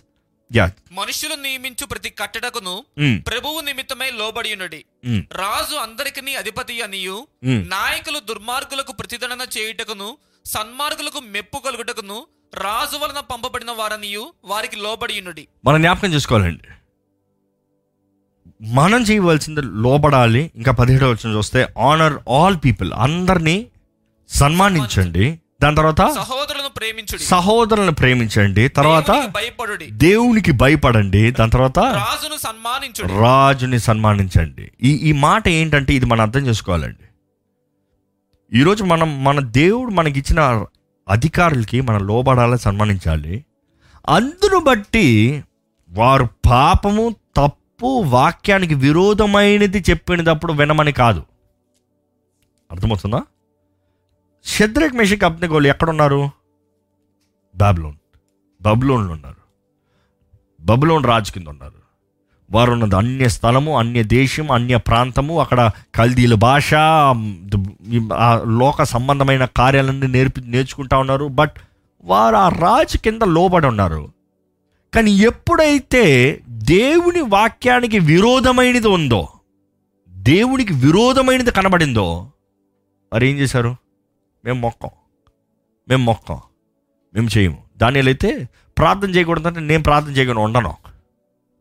[0.55, 0.71] yeah.
[0.91, 2.85] మనుషులు నియమించు ప్రతి కట్టడకును.
[3.27, 5.21] ప్రభువు నిమిత్తమై లోబడియునుడి Mm.
[5.31, 7.27] రాజు అందరికి అధిపతి అనియు.
[7.43, 16.13] నాయకులు దుర్మార్గులకు ప్రతిదండన చేయుటకును సన్మార్గులకు మెప్పు కలుగుటకును రాజు వలన పంపబడిన వారనియు వారికి లోబడియునుడి మనం జ్ఞాపకం
[16.13, 16.67] చేసుకోవాలండి.
[18.61, 20.51] మనం చేయవలసింది లోబడాలి.
[20.55, 23.67] ఇంకా పదిహేడు వచ్చిన చూస్తే ఆనర్ ఆల్ పీపుల్ అందరినీ
[24.29, 25.39] సన్మానించండి.
[25.61, 27.23] దాని తర్వాత సహోదరులను ప్రేమించుడి.
[27.23, 28.67] సహోదరులను ప్రేమించండి.
[28.67, 29.85] తర్వాత దేవునికి భయపడుడి.
[29.91, 31.31] దేవునికి భయపడండి.
[31.31, 33.19] దాని తర్వాత రాజును సన్మానించుడి.
[33.19, 34.71] రాజుని సన్మానించండి.
[34.83, 37.05] ఈ ఈ మాట ఏంటంటే ఇది మనం అర్థం చేసుకోవాలండి.
[38.59, 40.65] ఈరోజు మనం మన దేవుడు మనకి ఇచ్చిన
[41.09, 43.45] అధికారులకి మనం లోబడాలి సన్మానించాలి.
[44.09, 45.43] అందును బట్టి
[45.89, 51.23] వారు పాపము తప్పు వాక్యానికి విరోధమైనది చెప్పినప్పుడు వినమని కాదు.
[52.71, 53.21] అర్థమవుతుందా?
[54.45, 56.29] షద్రక్ మెషిక్ అబ్నగోలు ఎక్కడున్నారు?
[57.55, 57.95] బాబులోన్.
[58.61, 59.45] బబ్లోన్లు ఉన్నారు.
[60.61, 61.85] బబులోన్ రాజు కింద ఉన్నారు.
[62.51, 66.73] వారు ఉన్నది అన్య స్థలము అన్య దేశం అన్య ప్రాంతము అక్కడ కల్దీల భాష
[68.47, 71.25] లోక సంబంధమైన కార్యాలన్నీ నేర్పి నేర్చుకుంటా ఉన్నారు.
[71.25, 71.51] బట్
[72.03, 74.11] వారు ఆ రాజు కింద లోబడి ఉన్నారు.
[74.93, 79.29] కానీ ఎప్పుడైతే దేవుని వాక్యానికి విరోధమైనది ఉందో
[80.09, 82.31] దేవునికి విరోధమైనది కనబడిందో
[83.13, 83.75] వారు ఏం చేశారు?
[84.45, 84.89] మేము మొక్కం.
[85.89, 86.39] మేము మొక్కం.
[87.15, 87.63] మేము చేయము.
[87.77, 90.75] దానిలో అయితే ప్రార్థన చేయకూడదంటే నేను ప్రార్థన చేయకుండా ఉండను.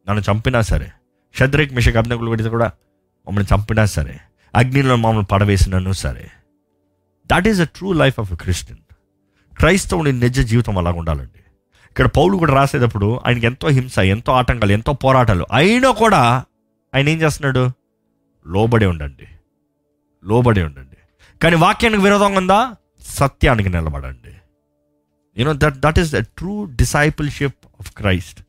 [0.09, 0.93] నన్ను చంపినా సరే.
[1.35, 2.67] షద్రేక్ మిషక్ అభినకులు పెడితే కూడా
[3.29, 4.21] మమ్మల్ని చంపినా సరే.
[4.55, 6.31] అగ్నిలో మమ్మల్ని పడవేసినను సరే.
[7.27, 8.81] That is a true life of a Christian
[9.57, 11.39] క్రైస్తవుని నిజ జీవితం అలాగ ఉండాలండి.
[11.91, 16.45] ఇక్కడ పౌలు కూడా రాసేటప్పుడు ఆయనకి ఎంతో హింస ఎంతో ఆటంకాలు ఎంతో పోరాటాలు అయినా కూడా
[16.95, 17.71] ఆయన ఏం చేస్తున్నాడు?
[18.47, 19.27] లోబడి ఉండండి.
[20.25, 20.97] లోబడి ఉండండి.
[21.39, 22.73] కానీ వాక్యానికి విరోధంగా ఉందా?
[23.03, 24.35] సత్యానికి నిలబడండి.
[25.39, 28.41] You know that that is the true discipleship of Christ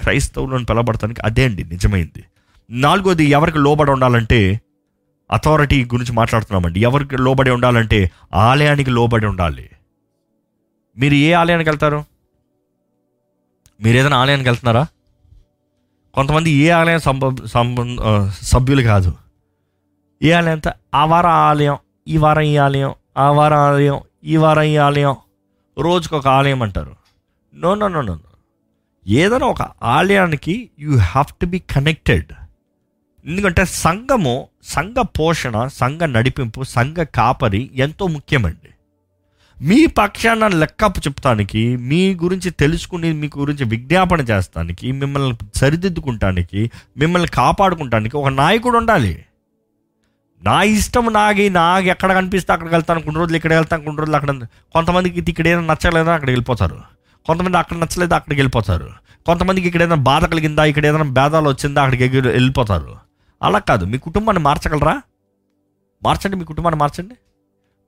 [0.00, 2.22] క్రైస్తవులను పిలబడటానికి అదే అండి నిజమైంది.
[2.70, 4.60] నాలుగోది ఎవరికి లోబడి ఉండాలంటే
[5.30, 6.80] అథారిటీ గురించి మాట్లాడుతున్నామండి.
[6.80, 7.98] ఎవరికి లోబడి ఉండాలంటే
[8.34, 9.66] ఆలయానికి లోబడి ఉండాలి.
[10.98, 12.04] మీరు ఏ ఆలయానికి వెళ్తారు?
[13.84, 14.84] మీరు ఏదైనా ఆలయానికి వెళ్తున్నారా?
[16.14, 19.10] కొంతమంది ఏ ఆలయం సంబ సభ్యులు కాదు.
[20.22, 21.76] ఏ ఆలయం అంతా ఆ వారం ఆలయం
[22.08, 25.16] ఈ వారం ఈ ఆలయం ఆ వారం ఆలయం ఈ వారం ఈ ఆలయం
[25.78, 26.96] రోజుకు ఒక ఆలయం అంటారు.
[27.54, 28.18] నో నో నో నో
[29.06, 32.32] ఏదైనా ఒక ఆలయానికి you have to be connected.
[33.26, 38.68] ఎందుకంటే సంఘము సంఘ పోషణ సంఘ నడిపింపు సంఘ కాపరి ఎంతో ముఖ్యమండి.
[39.62, 48.16] మీ పక్షాన లెక్కపు చెప్తానికి మీ గురించి తెలుసుకుని మీ గురించి విజ్ఞాపన చేస్తానికి మిమ్మల్ని సరిదిద్దుకుంటానికి మిమ్మల్ని కాపాడుకుంటానికి
[48.16, 49.24] ఒక నాయకుడు ఉండాలి.
[50.42, 54.32] నా ఇష్టం నాగి నాకు ఎక్కడ కనిపిస్తే అక్కడికి వెళ్తాను కొన్ని రోజులు ఇక్కడ వెళ్తాను కొన్ని రోజులు అక్కడ
[54.74, 56.78] కొంతమందికి ఇక్కడ ఏదైనా నచ్చలేదా అక్కడికి వెళ్ళిపోతారు.
[57.26, 58.88] కొంతమంది అక్కడ నచ్చలేదు అక్కడికి వెళ్ళిపోతారు.
[59.26, 62.96] కొంతమందికి ఇక్కడ ఏదైనా బాధ కలిగిందా ఇక్కడ ఏదైనా భేదాలు వచ్చిందా అక్కడికి వెళ్ళిపోతారు.
[63.42, 65.02] అలా కాదు మీ కుటుంబాన్ని మార్చగలరా?
[66.02, 67.14] మార్చండి మీ కుటుంబాన్ని మార్చండి.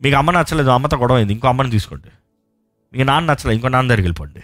[0.02, 2.10] మీకు అమ్మ నచ్చలేదు అమ్మతో గొడవ అయింది ఇంకో అమ్మని తీసుకోండి.
[2.92, 4.42] మీకు నాన్న నచ్చలేదు ఇంకో నాన్న దగ్గరికి వెళ్ళిపోండి.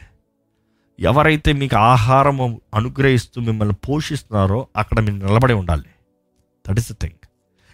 [1.00, 5.90] ఎవరైతే మీకు ఆహారం అనుగ్రహిస్తూ మిమ్మల్ని పోషిస్తున్నారో అక్కడ మీరు నిలబడి ఉండాలి.
[6.68, 7.25] దట్ ఇస్ ద థింగ్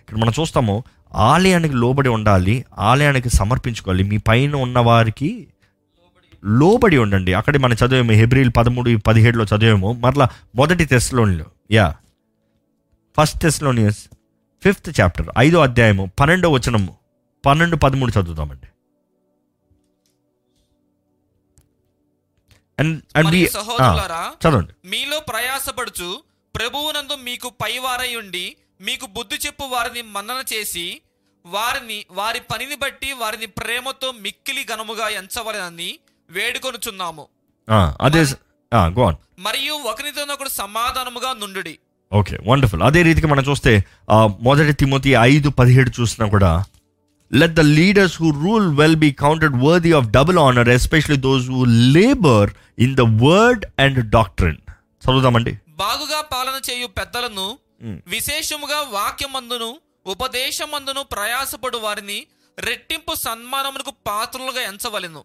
[0.03, 0.85] ఇక్కడ మనం చూస్తాము
[1.15, 4.05] ఆలయానికి లోబడి ఉండాలి ఆలయానికి సమర్పించుకోవాలి.
[4.05, 5.49] మీ పైన ఉన్న వారికి
[6.45, 7.35] లోబడి ఉండండి.
[7.35, 9.93] అక్కడ మనం చదివేమో హెబ్రిల్ పదమూడు పదిహేడులో చదివేమో.
[9.93, 11.95] మరలా మొదటి తెస్లోనిలో yeah.
[13.17, 13.99] First Thessalonians
[14.65, 16.97] fifth chapter ఐదో అధ్యాయము పన్నెండో వచనము.
[17.47, 18.67] పన్నెండు పదమూడు చదువుతామండి
[24.49, 24.89] చదవండి.
[24.89, 26.23] మీలో ప్రయాసపడుచు
[26.55, 31.01] ప్రభువునందు మీకు పైవారై ఉండి మీకు బుద్ధి చెప్పు వారిని మన్నన చేసి
[31.47, 35.91] వారిని వారి పనిని బట్టి వారిని ప్రేమతో మిక్కిలి ఘనముగా ఎంచవలనని
[36.31, 37.27] వేడుకొనుచున్నాము.
[38.01, 38.23] అదే
[39.39, 41.79] మరియు ఒకరితోనొకడు సమాధానముగా నుండుడి.
[42.13, 43.85] ఓకే వండర్ఫుల్ అదే రీతికి మనం చూస్తే
[44.41, 46.65] మొదటి తిమోతి ఐదు పదిహేడు చూసినా కూడా
[47.33, 51.65] let the leaders who rule well be counted worthy of double honour especially those who
[51.97, 54.61] labour in the word and doctrine
[55.05, 55.53] చదువుదామండి.
[55.69, 57.47] బాగుగా పాలన చేయు పెద్దలను.
[57.83, 59.77] విశేషముగా వాక్యమందును
[60.07, 62.27] ఉపదేశమందును ప్రయాసపడు వారిని
[62.59, 65.25] రెట్టింపు సన్మానమునకు పాత్రలుగా ఎంచవలెను.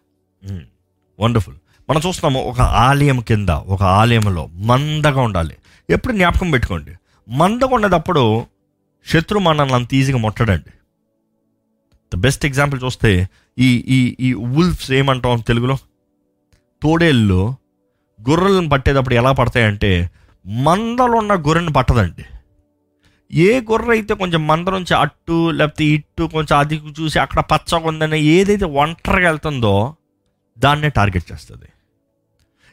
[1.20, 1.56] వండర్ఫుల్
[1.90, 5.56] మనం చూస్తున్నాము ఒక ఆలయం కింద ఒక ఆలయంలో మందగా ఉండాలి.
[5.90, 6.94] ఎప్పుడు జ్ఞాపకం పెట్టుకోండి.
[7.28, 8.46] మందగా ఉన్నదప్పుడు
[9.06, 10.70] శత్రు మనల్ని అంత ఈజీగా ముట్టడండి.
[12.14, 13.28] ద బెస్ట్ ఎగ్జాంపుల్ చూస్తే
[13.58, 15.76] ఈ ఈ ఈ ఉల్ఫ్స్ ఏమంటాం తెలుగులో?
[16.82, 17.56] తోడేళ్ళు
[18.30, 20.10] గొర్రెలను పట్టేటప్పుడు ఎలా పడతాయంటే
[20.46, 22.24] మందలో ఉన్న గొర్రెని పట్టదండి.
[23.32, 28.20] ఏ గొర్రె అయితే కొంచెం మంద నుంచి అట్టు లేకపోతే ఇట్టు కొంచెం అది చూసి అక్కడ పచ్చగా ఉందని
[28.20, 29.94] ఏదైతే ఒంటరిగా వెళ్తుందో
[30.58, 31.64] దాన్నే టార్గెట్ చేస్తుంది.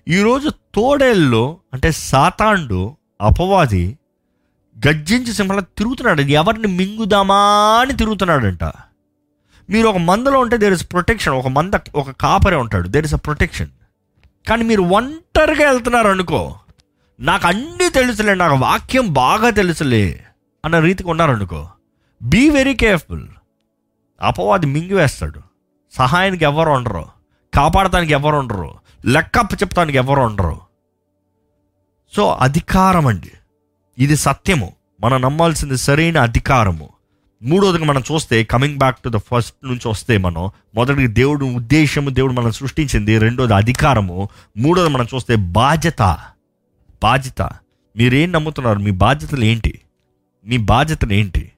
[0.08, 3.98] ఈరోజు తోడేళ్ళు అంటే సాతాండు అపవాది
[4.88, 6.22] గర్జించి సింహంలో తిరుగుతున్నాడు.
[6.22, 7.40] ఎవరిని మింగుదామా
[7.82, 8.64] అని తిరుగుతున్నాడంట.
[9.70, 12.88] మీరు ఒక మందలో ఉంటే దేర్ ఇస్ ప్రొటెక్షన్ ఒక మంద ఒక కాపరే ఉంటాడు.
[12.88, 13.70] దేర్ ఇస్ అ ప్రొటెక్షన్
[14.48, 16.56] కానీ మీరు ఒంటరిగా వెళ్తున్నారు అనుకో
[17.20, 20.25] నాకు అన్నీ తెలుసులే నాకు వాక్యం బాగా తెలుసులే.
[20.66, 21.70] అన్న రీతికి ఉన్నారనుకో.
[22.24, 23.28] బీ వెరీ కేర్ఫుల్
[24.22, 25.42] అపవాది మింగివేస్తాడు.
[25.94, 27.06] సహాయానికి ఎవరు ఉండరు.
[27.56, 28.74] కాపాడటానికి ఎవరు ఉండరు.
[29.06, 30.60] లెక్కప్ప చెప్తానికి ఎవరు ఉండరు.
[32.16, 33.32] సో అధికారం అండి.
[33.98, 34.74] ఇది సత్యము.
[35.02, 36.90] మనం నమ్మాల్సింది సరైన అధికారము.
[37.44, 42.34] మూడోదిగా మనం చూస్తే coming back to the first నుంచి వస్తే మనం మొదటిది దేవుడు ఉద్దేశము దేవుడు
[42.34, 43.18] మనం సృష్టించింది.
[43.18, 44.30] రెండోది అధికారము.
[44.58, 46.18] మూడోది మనం చూస్తే బాధ్యత.
[47.04, 47.42] బాధ్యత.
[47.98, 48.80] మీరేం నమ్ముతున్నారు?
[48.80, 49.82] మీ బాధ్యతలు ఏంటి?
[50.46, 51.52] మీ బాధ్యతలు ఏంటి?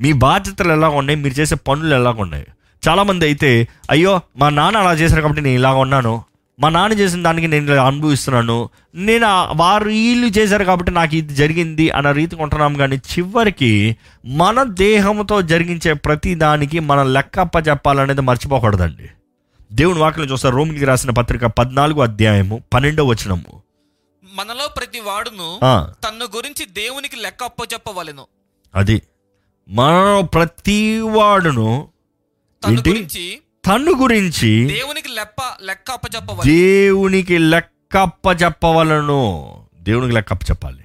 [0.00, 1.20] మీ బాధ్యతలు ఎలా ఉన్నాయి?
[1.20, 2.46] మీరు చేసే పనులు ఎలా ఉన్నాయి?
[2.88, 6.24] చాలామంది అయితే అయ్యో మా నాన్న అలా చేశారు కాబట్టి నేను ఇలా ఉన్నాను.
[6.60, 8.68] మా నాన్న చేసిన దానికి నేను ఇలా అనుభవిస్తున్నాను.
[8.94, 9.26] నేను
[9.56, 12.74] వారు వీళ్ళు చేశారు కాబట్టి నాకు ఇది జరిగింది అన్న రీతికి ఉంటున్నాం.
[12.74, 19.08] కానీ చివరికి మన దేహంతో జరిగించే ప్రతి దానికి మనం లెక్కప్ప చెప్పాలనేది మర్చిపోకూడదండి.
[19.72, 23.69] దేవుని వాక్యం చూస్తారు రోమిలికి రాసిన పత్రిక పద్నాలుగు అధ్యాయము పన్నెండో వచనము.
[24.30, 28.26] మనలో ప్రతి వాడును ఆ, తన్ను గురించి దేవునికి లెక్క అప్పచెప్పవలెను.
[28.74, 29.02] అది.
[29.68, 31.68] మన ప్రతి వాడును
[32.62, 32.78] తన?
[32.78, 33.24] గురించి
[33.66, 36.52] తను గురించి దేవునికి లెప్ప లెక్క అప్పచెప్పవలెను.
[36.52, 39.20] దేవునికి లెక్కప్ప చెప్పవలను
[39.80, 40.84] దేవునికి లెక్కప్ప చెప్పాలి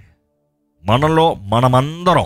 [0.84, 2.26] మనలో మనమందరం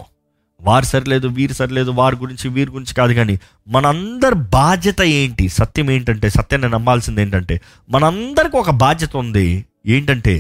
[0.61, 3.35] వారు సరిలేదు వీరు సరిలేదు వారి గురించి వీరి గురించి కాదు కానీ
[3.67, 5.49] మనందరి బాధ్యత ఏంటి?
[5.49, 9.47] సత్యం ఏంటంటే సత్యాన్ని నమ్మాల్సింది ఏంటంటే మనందరికి ఒక బాధ్యత ఉంది.
[9.85, 10.33] ఏంటంటే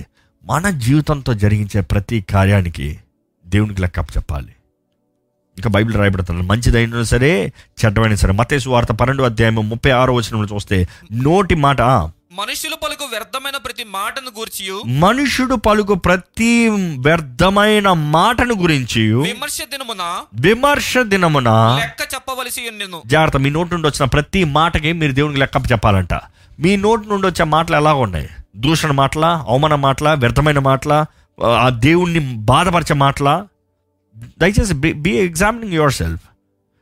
[0.43, 2.99] మన జీవితంతో జరిగించే ప్రతి కార్యానికి
[3.45, 4.55] దేవునికి లెక్కప్ప చెప్పాలి.
[5.57, 6.41] ఇంకా బైబిల్ రాయబడుతుంది.
[6.41, 7.53] మంచిదైనా సరే
[7.85, 8.33] చెడ్డమైనా సరే.
[8.33, 14.29] మతేసు వార్త పన్నెండు అధ్యాయం ముప్పై ఆరో వచనంలో చూస్తే నోటి మాట మనుషులు పలుకు వ్యర్థమైన ప్రతి మాటను
[14.39, 22.61] గూర్చియు మనుషుడు పలుకు ప్రతి వ్యర్థమైన మాటను గురించి విమర్శ దినమున విమర్శ దినమున లెక్క చెప్పవలసి
[23.05, 26.13] జాగ్రత్త మీ నోటి నుండి వచ్చిన ప్రతి మాటకి మీరు దేవునికి లెక్క చెప్పాలంట.
[26.59, 28.29] మీ నోటి నుండి వచ్చే మాటలు ఎలా ఉన్నాయి?
[28.57, 29.45] దూషణ మాటల?
[29.49, 30.13] అవమాన మాటల?
[30.13, 31.05] వ్యర్థమైన మాటల?
[31.43, 33.47] ఆ దేవుణ్ణి బాధపరిచే మాటల?
[34.17, 36.21] దయచేసి బి ఎగ్జామినింగ్ యువర్ సెల్ఫ్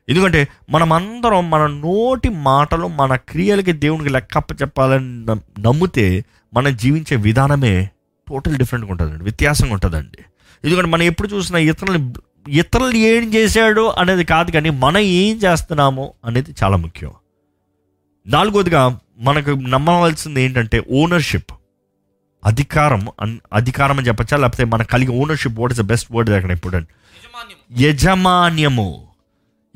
[0.09, 5.25] ఎందుకంటే మనం అందరం మన నోటి మాటలు మన క్రియలకి దేవునికి లెక్కప్ప చెప్పాలని
[5.61, 7.89] నమ్మితే మనం జీవించే విధానమే
[8.29, 9.23] టోటల్ డిఫరెంట్గా ఉంటుందండి.
[9.23, 10.17] వ్యత్యాసంగా ఉంటుందండి.
[10.63, 12.13] ఎందుకంటే మనం ఎప్పుడు చూసినా ఇతరులు
[12.49, 17.11] ఇతరులు ఏం చేశాడు అనేది కాదు కానీ మనం ఏం చేస్తున్నాము అనేది చాలా ముఖ్యం.
[18.27, 21.51] నాలుగోదిగా మనకు నమ్మవలసింది ఏంటంటే ఓనర్షిప్
[22.45, 24.37] అధికారం అన్- అధికారం అని చెప్పచ్చా?
[24.37, 29.07] లేకపోతే మనకు కలిగి ownership what is the best word అక్కడ యజమాన్యం యజమాన్యము.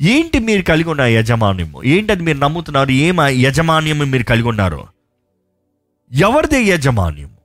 [0.01, 1.83] ఏంటి మీరు కలిగి ఉన్న యజమాన్యము?
[1.83, 2.91] ఏంటి అది మీరు నమ్ముతున్నారు?
[2.91, 4.87] ఏం యజమాన్యము మీరు కలిగి ఉన్నారు?
[6.13, 7.37] ఎవరిది యజమాన్యము?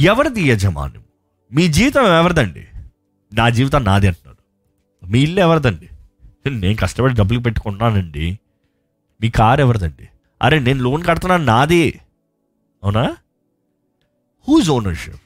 [0.00, 1.02] ఎవరిది యజమాన్యం
[1.52, 2.66] మీ జీవితం ఎవరిదండి?
[3.34, 4.44] నా జీవితం నాది అంటున్నాడు.
[5.10, 5.88] మీ ఇల్లు ఎవరిదండి?
[6.50, 8.38] నేను కష్టపడి డబ్బులు పెట్టుకుంటున్నానండి
[9.20, 10.08] మీ కార్ ఎవరిదండి?
[10.42, 12.00] అరే నేను లోన్ కడుతున్నాను నాది.
[12.82, 13.16] అవునా?
[14.48, 15.16] హూజ్ ఓనర్షిప్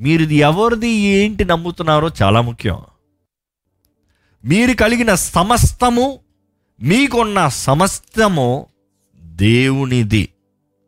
[0.00, 2.82] మీరు ఇది ఎవరిది ఏంటి నమ్ముతున్నారో చాలా ముఖ్యం.
[4.44, 6.18] మీరు కలిగిన సమస్తము
[6.80, 8.66] మీకున్న సమస్తము
[9.18, 10.28] దేవునిది.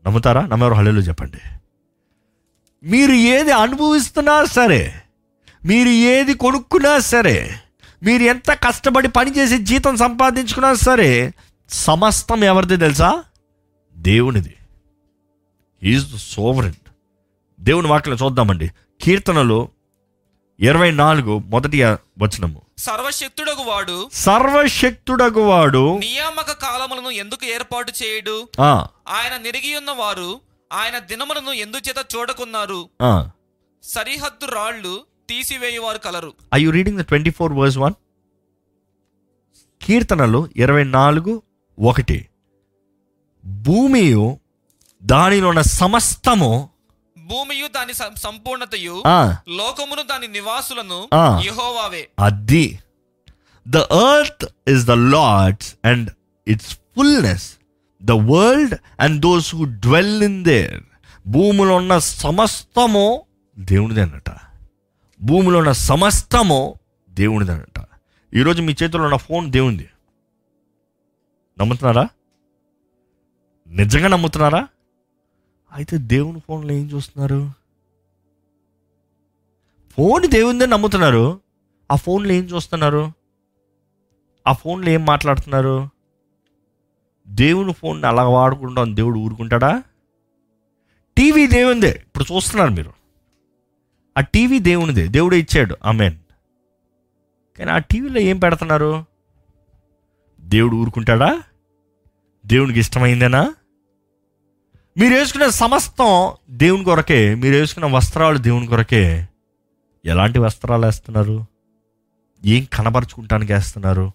[0.06, 0.46] నమ్ముతారా?
[0.46, 1.38] నమ్మేవారు హల్లెలు చెప్పండి.
[2.84, 4.94] మీరు ఏది అనుభవిస్తున్నా సరే
[5.64, 7.60] మీరు ఏది కొనుక్కున్నా సరే
[8.02, 11.32] మీరు ఎంత కష్టపడి పనిచేసి జీతం సంపాదించుకున్నా సరే
[11.70, 13.24] సమస్తం ఎవరిది తెలుసా?
[13.96, 14.56] దేవునిది.
[15.82, 16.74] ఈజ్ ద సోవరెన్
[17.60, 18.68] దేవుని వాక్యం చూద్దామండి.
[19.00, 19.68] కీర్తనలో
[20.60, 22.62] ఇరవై నాలుగు మొదటి వచనము.
[22.78, 28.48] సర్వశక్తుడగు వాడు సర్వశక్తుడగు వాడు నియామక కాలములను ఎందుకు ఏర్పాటు చేయడు?
[29.08, 30.40] ఆయన నిరిగి ఉన్న వారు
[30.72, 32.88] ఆయన దినములను ఎందుచేత చూడకున్నారు.
[33.82, 36.32] సరిహద్దు రాళ్ళు తీసివేయువారు colour.
[36.54, 37.92] I you reading the twenty four verse one
[39.82, 41.42] కీర్తనలు ఇరవై నాలుగు
[41.78, 42.28] ఒకటి.
[43.44, 44.38] భూమియు
[45.02, 46.70] దానిలో ఉన్న సమస్తము
[47.18, 49.02] భూమియు దాని సంపూర్ణతయు
[49.48, 51.08] లోకమును దాని నివాసులను.
[51.14, 52.08] యెహోవావే.
[52.18, 52.78] అది.
[53.68, 56.10] The earth is the Lord's and
[56.48, 57.56] its fullness
[58.02, 60.80] the world and those who dwell in there
[61.26, 63.22] భూమిలో ఉన్న సమస్తము
[63.58, 64.45] దేవునిది అన్నట.
[65.22, 66.74] భూమిలో ఉన్న సమస్తము
[67.10, 67.84] దేవునిది అన్నట
[68.34, 69.88] ఈరోజు మీ చేతిలో ఉన్న ఫోన్ దేవుంది
[71.60, 72.08] నమ్ముతున్నారా?
[73.68, 74.68] నిజంగా నమ్ముతున్నారా?
[75.72, 77.52] అయితే దేవుని ఫోన్లో ఏం చూస్తున్నారు?
[79.90, 81.40] ఫోన్ దేవుందని నమ్ముతున్నారు.
[81.92, 83.12] ఆ ఫోన్లో ఏం చూస్తున్నారు?
[84.46, 85.88] ఆ ఫోన్లో ఏం మాట్లాడుతున్నారు?
[87.28, 89.82] దేవుని ఫోన్ అలా వాడుకుంటాం దేవుడు ఊరుకుంటాడా?
[91.16, 92.95] టీవీ దేవుందే ఇప్పుడు చూస్తున్నారు మీరు.
[94.16, 95.08] ఆ టీవీ దేవునిది.
[95.08, 95.76] దేవుడే ఇచ్చాడు.
[95.84, 96.16] అమెన్
[97.58, 99.04] కానీ ఆ టీవీలో ఏం పెడుతున్నారు?
[100.40, 101.42] దేవుడు ఊరుకుంటాడా?
[102.46, 103.54] దేవునికి ఇష్టమైందేనా?
[104.98, 107.34] మీరు వేసుకునే సమస్తం దేవుని కొరకే.
[107.34, 109.28] మీరు వేసుకున్న వస్త్రాలు దేవుని కొరకే.
[110.04, 111.46] ఎలాంటి వస్త్రాలు వేస్తున్నారు?
[112.44, 114.12] ఏం కనబరుచుకుంటానికి వేస్తున్నారు?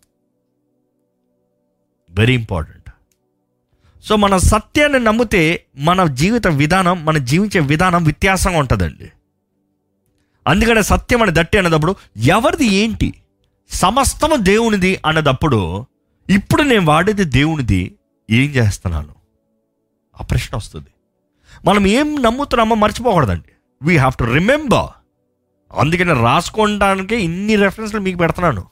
[2.09, 2.89] Very important.
[4.03, 9.11] సో మన సత్యాన్ని నమ్మితే మన జీవిత విధానం మన జీవించే విధానం వ్యత్యాసంగా ఉంటుందండి.
[10.51, 13.13] అందుకనే సత్యం అని దట్టి అన్నదప్పుడు ఎవరిది ఏంటి?
[13.69, 15.85] సమస్తము దేవునిది అన్నదప్పుడు
[16.29, 17.95] ఇప్పుడు నేను వాడేది దేవునిది
[18.31, 19.15] ఏం చేస్తున్నాను?
[20.21, 20.87] ఆ ప్రశ్న వస్తుంది.
[21.65, 23.51] మనం ఏం నమ్ముతున్నామో మర్చిపోకూడదండి.
[23.83, 24.89] వీ హ్యావ్ టు రిమెంబర్
[25.79, 28.65] అందుకని రాసుకోవడానికి ఇన్ని రెఫరెన్స్లు మీకు పెడుతున్నాను.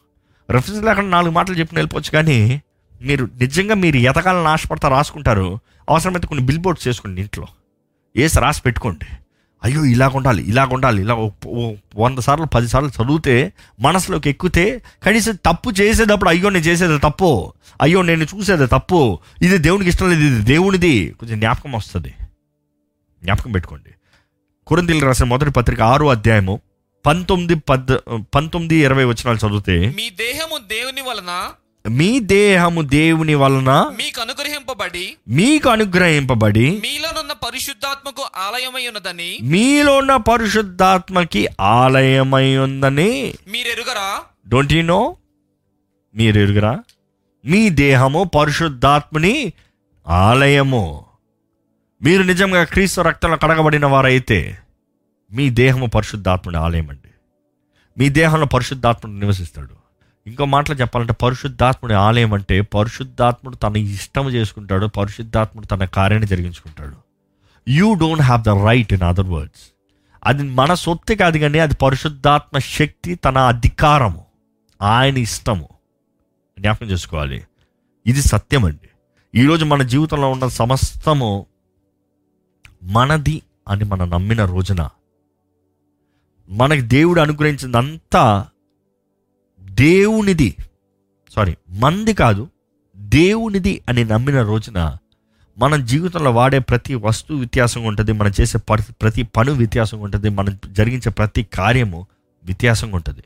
[0.50, 2.62] రెఫరెన్స్ లేకుండా నాలుగు మాటలు చెప్పిన వెళ్ళిపోవచ్చు కానీ
[3.02, 5.60] మీరు నిజంగా మీరు ఎతకాలని ఆశపడతా రాసుకుంటారు.
[5.90, 7.48] అవసరమైతే కొన్ని బిల్ బోర్డ్స్ చేసుకోండి ఇంట్లో.
[8.16, 9.06] వేసి రాసి పెట్టుకోండి.
[9.64, 11.16] అయ్యో ఇలాగ ఉండాలి ఇలాగ ఉండాలి ఇలా
[11.96, 18.02] వంద సార్లు పది సార్లు చదివితే మనసులోకి ఎక్కితే కనీసం తప్పు చేసేటప్పుడు అయ్యో నేను చేసేది తప్పు అయ్యో
[18.02, 22.14] నేను చూసేది తప్పు ఇది దేవునికి ఇష్టం లేదు ఇది దేవునిది కొంచెం జ్ఞాపకం వస్తుంది.
[23.24, 23.90] జ్ఞాపకం పెట్టుకోండి.
[24.68, 26.60] కురందీలు రాసిన మొదటి పత్రిక ఆరు అధ్యాయము
[27.06, 27.88] పంతొమ్మిది పద్
[28.36, 31.50] పంతొమ్మిది ఇరవై వచనాలు చదివితే మీ దేహము దేవుని వలన
[31.90, 41.48] మీ దేహము దేవుని వలన మీకు అనుగ్రహింపబడి మీకు అనుగ్రహింపబడి మీలోనున్న పరిశుద్ధాత్మకు ఆలయమై ఉన్నదని మీలో ఉన్న పరిశుద్ధాత్మకి
[41.62, 44.22] ఆలయమై ఉందని మీరెరుగరా?
[44.48, 45.18] డోంట్ యూ నో
[46.16, 46.80] మీరు ఎరుగురా
[47.46, 49.54] మీ దేహము పరిశుద్ధాత్మని
[50.08, 51.06] ఆలయము.
[52.02, 54.58] మీరు నిజంగా క్రీస్తు రక్తంలో కడగబడిన వారైతే
[55.32, 57.12] మీ దేహము పరిశుద్ధాత్ముడి ఆలయం అండి
[57.98, 59.79] మీ దేహంలో పరిశుద్ధాత్ముడు నివసిస్తాడు.
[60.28, 66.96] ఇంకో మాటలు చెప్పాలంటే పరిశుద్ధాత్ముడి ఆలయం అంటే పరిశుద్ధాత్ముడు తన ఇష్టం చేసుకుంటాడు పరిశుద్ధాత్ముడు తన కార్యాన్ని జరిగించుకుంటాడు.
[67.68, 69.62] You don't have the right in other words
[70.24, 74.26] అది మన సొత్తు కాదు కానీ అది పరిశుద్ధాత్మ శక్తి తన అధికారము
[74.82, 75.70] ఆయన ఇష్టము.
[76.60, 77.44] జ్ఞాపకం చేసుకోవాలి.
[78.08, 78.90] ఇది సత్యం అండి
[79.40, 81.46] ఈరోజు మన జీవితంలో ఉన్న సమస్తము
[82.84, 84.90] మనది అని మనం నమ్మిన రోజున
[86.50, 88.48] మనకి దేవుడు అనుగ్రహించిందంతా
[89.80, 90.56] దేవునిది
[91.36, 92.48] సారీ మంది కాదు
[92.98, 94.98] దేవునిది అని నమ్మిన రోజున
[95.58, 100.60] మన జీవితంలో వాడే ప్రతి వస్తువు వ్యత్యాసంగా ఉంటుంది మనం చేసే పరి- ప్రతి పను వ్యత్యాసంగా ఉంటుంది మనం
[100.72, 102.08] జరిగించే ప్రతి కార్యము
[102.46, 103.24] వ్యత్యాసంగా ఉంటుంది.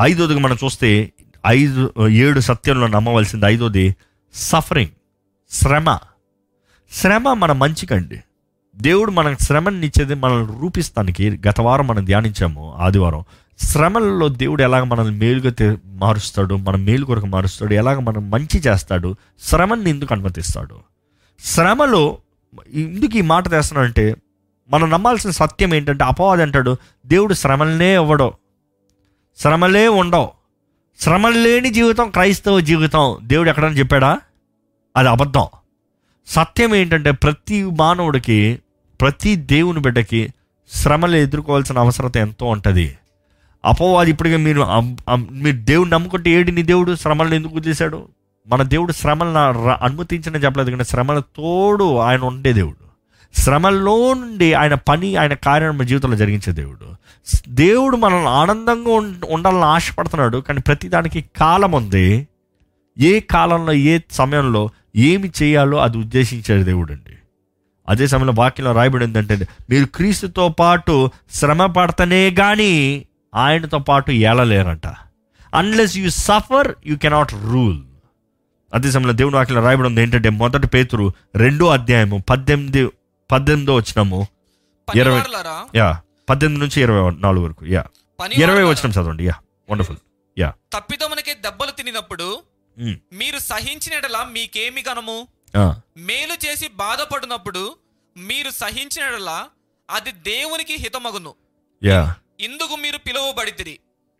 [0.00, 1.12] ఐదోదిగా మనం చూస్తే
[1.46, 3.96] ఐదు ఏడు సత్యంలో నమ్మవలసింది ఐదోది
[4.34, 4.90] సఫరింగ్
[5.50, 5.98] శ్రమ.
[6.92, 8.20] శ్రమ మన మంచికండి.
[8.76, 13.24] దేవుడు మనకు శ్రమనిచ్చేది మనల్ని రూపిస్తానికి గత వారం మనం ధ్యానించాము ఆదివారం.
[13.62, 19.90] శ్రమల్లో దేవుడు ఎలాగ మనల్ని మేలుగా మారుస్తాడు మన మేలు కొరకు మారుస్తాడు ఎలాగ మనం మంచి చేస్తాడు శ్రమని
[19.90, 20.78] ఎందుకు అనుమతిస్తాడు?
[21.44, 22.18] శ్రమలో
[22.74, 24.16] ఎందుకు ఈ మాట తెస్తున్నాడంటే
[24.70, 26.76] మనం నమ్మాల్సిన సత్యం ఏంటంటే అపవాది అంటాడు
[27.06, 28.32] దేవుడు శ్రమలనే ఇవ్వడు.
[29.38, 30.28] శ్రమలే ఉండవు.
[31.00, 33.18] శ్రమలు లేని జీవితం క్రైస్తవ జీవితం.
[33.22, 34.20] దేవుడు ఎక్కడని చెప్పాడా?
[34.96, 35.46] అది అబద్ధం.
[36.26, 38.58] సత్యం ఏంటంటే ప్రతి మానవుడికి
[39.00, 40.34] ప్రతి దేవుని బిడ్డకి
[40.72, 42.98] శ్రమలు ఎదుర్కోవాల్సిన అవసరత ఎంతో ఉంటుంది.
[43.64, 44.66] అపవాది ఇప్పటికే మీరు
[45.16, 48.08] మీరు దేవుడు నమ్ముకుంటే ఏడి నీ దేవుడు శ్రమలను ఎందుకు చేశాడు
[48.48, 49.38] మన దేవుడు శ్రమలను
[49.84, 52.82] అనుమతించిన చెప్పలేదు కానీ శ్రమల తోడు ఆయన ఉండే దేవుడు.
[53.40, 56.94] శ్రమల్లో నుండి ఆయన పని ఆయన కార్యం మన జీవితంలో జరిగించే దేవుడు.
[57.48, 62.28] దేవుడు మనల్ని ఆనందంగా ఉం- ఉండాలని ఆశపడుతున్నాడు కానీ ప్రతిదానికి కాలం ఉంది.
[62.98, 67.16] ఏ కాలంలో ఏ సమయంలో ఏమి చేయాలో అది ఉద్దేశించే దేవుడు అండి.
[67.88, 74.86] అదే సమయంలో వాక్యంలో రాయబడి ఏంటంటే మీరు క్రీస్తుతో పాటు శ్రమ పడతనే కానీ ఆయనతో పాటు ఏలలేరంట.
[75.52, 77.78] Unless you suffer you cannot rule
[78.72, 81.06] అదే సమయంలో దేవుని వాక్యంలో రాయబడి ఉంది ఏంటంటే మొదటి పేతురు
[81.36, 82.82] రెండో అధ్యాయము పద్దెనిమిది
[83.30, 84.20] పద్దెనిమిదో వచ్చినము
[84.88, 85.24] ఇరవై-
[85.76, 85.88] యా
[86.30, 87.82] పద్దెనిమిది నుంచి ఇరవై నాలుగు వరకు యా.
[88.36, 89.34] ఇరవై వచ్చిన చదవండి యా.
[89.68, 90.00] Wonderful
[90.36, 90.48] yeah.
[90.72, 92.28] తప్పిదమునకే దెబ్బలు తినినప్పుడు
[93.12, 95.16] మీరు సహించినట్లా మీకేమి గనము
[96.00, 97.62] మేలు చేసి బాధపడినప్పుడు
[98.16, 99.36] మీరు సహించినట్లా
[99.88, 101.32] అది దేవునికి హితమగును.
[101.82, 102.00] యా.
[102.42, 103.78] ఇందుకు మీరు పిలువబడితిరి.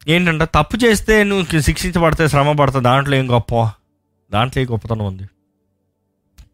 [0.08, 3.70] ఏంటంటే తప్పు చేస్తే నువ్వు శిక్షించబడితే శ్రమ పడతా దాంట్లో ఏం గొప్ప?
[4.32, 5.26] దాంట్లో ఏ గొప్పతనం ఉంది?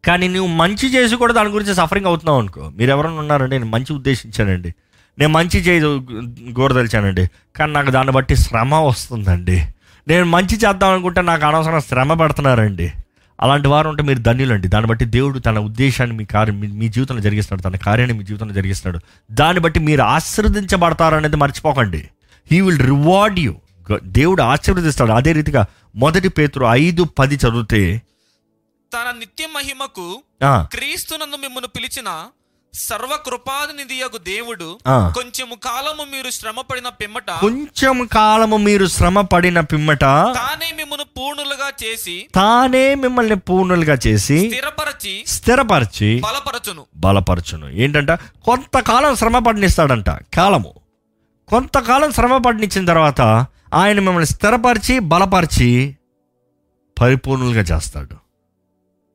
[0.04, 2.68] కానీ నువ్వు మంచి చేసి కూడా దాని గురించి సఫరింగ్ అవుతున్నావు అనుకో.
[2.76, 3.58] మీరు ఎవరైనా ఉన్నారండి?
[3.58, 4.74] నేను మంచి ఉద్దేశించానండి.
[5.18, 5.80] నేను మంచి చేయ
[6.58, 9.58] గోరదలిచానండి కానీ నాకు దాన్ని బట్టి శ్రమ వస్తుందండి.
[10.08, 12.92] నేను మంచి చేద్దాం అనుకుంటే నాకు అనవసరం శ్రమ పడుతున్నారండి.
[13.40, 14.69] అలాంటి వారు ఉంటే మీరు ధన్యులండి.
[14.69, 19.35] దాన్ని బట్టి దేవుడు తన ఉద్దేశాన్ని మీ కార్యం మీ- జీవితంలో జరిగిస్తున్నాడు తన కార్యాన్ని మీ జీవితంలో జరిగిస్తున్నాడు
[19.35, 22.09] దాన్ని బట్టి మీరు ఆశీర్వదించబడతారనేది మర్చిపోకండి.
[22.52, 23.55] హీ విల్ రివార్డ్ యూ
[24.02, 25.12] దేవుడు ఆశీర్వదిస్తాడు.
[25.12, 25.66] అదే రీతిగా
[25.97, 28.02] మొదటి పేతురు ఐదు పది చదివితే
[28.94, 32.24] తన నిత్య మహిమకు క్రీస్తునందు మిమ్మల్ని పిలిచిన
[32.74, 34.78] సర్వ కృపానిధియగు దేవుడు.
[34.88, 41.70] కొంచెము కాలము మీరు శ్రమ పడిన పిమ్మట కొంచెం కాలము మీరు శ్రమ పడిన పిమ్మట తానే మిమ్మల్ని పూర్ణులుగా
[41.84, 46.84] చేసి తానే మిమ్మల్ని పూర్ణులుగా చేసి స్థిరపరచి స్థిరపరిచి బలపరచును.
[46.96, 47.66] బలపరచును.
[47.68, 48.10] ఏంటంట?
[48.10, 50.74] కొంతకాలం శ్రమ పడినిస్తాడంట కాలము.
[51.48, 53.20] కొంతకాలం శ్రమ పడినిచ్చిన తర్వాత
[53.74, 55.96] ఆయన మిమ్మల్ని స్థిరపరిచి బలపరిచి
[57.00, 58.16] పరిపూర్ణులుగా చేస్తాడు.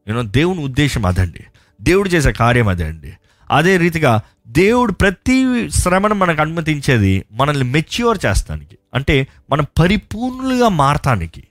[0.07, 1.43] యూనో దేవుని ఉద్దేశం అదండి.
[1.81, 3.13] దేవుడు చేసే కార్యం అదే అండి.
[3.53, 8.77] అదే రీతిగా దేవుడు ప్రతి శ్రమను మనకు అనుమతించేది మనల్ని మెచ్యూర్ చేస్తానికి.
[8.93, 11.43] అంటే మనం పరిపూర్ణులుగా మారటానికి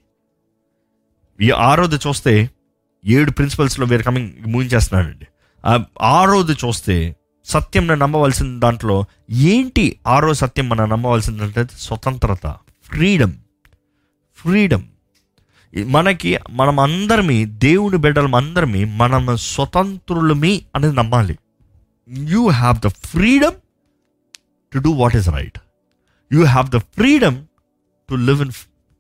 [1.41, 2.51] ఈ ఆరోది చూస్తే
[3.07, 5.27] ఏడు ప్రిన్సిపల్స్లో వేరు కమింగ్ ముగించేస్తున్నానండి
[6.03, 12.47] ఆరోది చూస్తే సత్యం నమ్మవలసిన దాంట్లో ఏంటి ఆరో సత్యం మనం నమ్మవలసిందంటే స్వతంత్రత
[12.85, 13.33] ఫ్రీడమ్
[14.37, 14.83] ఫ్రీడమ్
[15.87, 21.39] మనకి మనం అందరిమి దేవుని బిడ్డలం అందరిమి మనం స్వతంత్రులమి అనేది నమ్మాలి.
[22.09, 23.55] You have the freedom
[24.73, 25.59] to do what is right
[26.33, 27.47] you have the freedom
[28.11, 28.53] to live in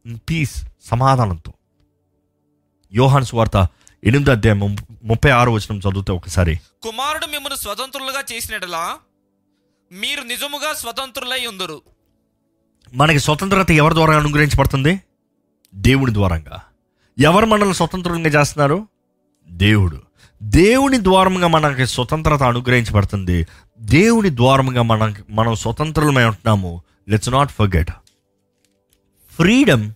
[0.07, 1.53] in peace సమాధానంతో.
[2.95, 3.69] యోహాన్ సువార్త
[4.05, 6.61] ఎనిమిది అధ్యాయం ముప్పై ఆరు వచనం చదివితే ఒకసారి.
[6.83, 8.99] కుమారుడు మిమ్మల్ని స్వతంత్రులుగా చేసినట్లా
[9.93, 11.83] మీరు నిజముగా స్వతంత్రులై ఉందరు.
[12.95, 15.01] మనకి స్వతంత్రత ఎవరి ద్వారా అనుగ్రహించబడుతుంది?
[15.75, 16.63] దేవుడి ద్వారంగా.
[17.19, 18.89] ఎవరు మనల్ని స్వతంత్రంగా చేస్తున్నారు?
[19.49, 20.03] దేవుడు.
[20.43, 23.47] దేవుని ద్వారముగా మనకి స్వతంత్రత అనుగ్రహించబడుతుంది.
[23.79, 26.83] దేవుని ద్వారముగా మన మనం స్వతంత్రులమై ఉంటున్నాము.
[27.09, 27.91] Let's not forget
[29.33, 29.93] freedom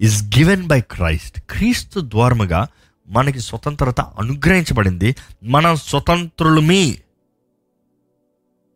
[0.00, 2.68] is given by Christ క్రీస్తు ద్వారముగా
[3.08, 5.16] మనకి స్వతంత్రత అనుగ్రహించబడింది.
[5.44, 6.98] మనం స్వతంత్రులమి.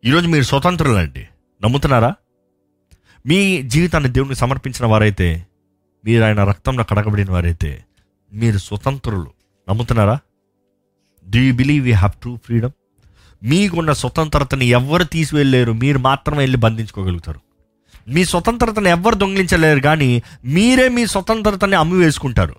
[0.05, 1.27] ఈరోజు మీరు స్వతంత్రులండి.
[1.63, 2.15] నమ్ముతున్నారా?
[3.27, 5.47] మీ జీవితాన్ని దేవునికి సమర్పించిన వారైతే
[6.05, 7.85] మీరు ఆయన రక్తంలో కడగబడిన వారైతే
[8.33, 9.31] మీరు స్వతంత్రులు.
[9.69, 10.19] నమ్ముతున్నారా?
[11.29, 12.71] Do you believe you have true freedom
[13.43, 17.39] మీకున్న స్వతంత్రతని ఎవరు తీసివెళ్ళలేరు మీరు మాత్రమే వెళ్ళి బంధించుకోగలుగుతారు.
[18.07, 22.55] మీ స్వతంత్రతను ఎవరు దొంగిలించలేరు కానీ మీరే మీ స్వతంత్రతని అమ్మి వేసుకుంటారు.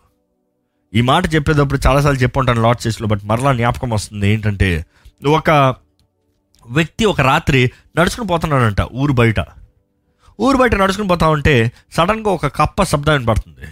[0.94, 4.86] ఈ మాట చెప్పేటప్పుడు చాలాసార్లు చెప్పుంటాను లాట్ చేసిలో బట్ మరలా జ్ఞాపకం వస్తుంది ఏంటంటే
[5.26, 5.50] ఒక
[6.66, 9.40] వ్యక్తి ఒక రాత్రి నడుచుకుని పోతున్నాడంట ఊరు బయట.
[10.40, 13.66] ఊరు బయట నడుచుకుని పోతా ఉంటే సడన్గా ఒక కప్ప శబ్దం వినపడుతుంది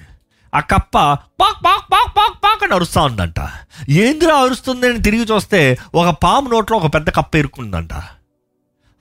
[0.55, 3.41] ఆ కప్ప పాక్ పాక్ పాక్ పాక్ పాక్ అని అరుస్తూ ఉందంట.
[3.89, 7.93] ఏందిరా అరుస్తుంది అని తిరిగి చూస్తే ఒక పాము నోట్లో ఒక పెద్ద కప్ప ఇరుక్కుందంట.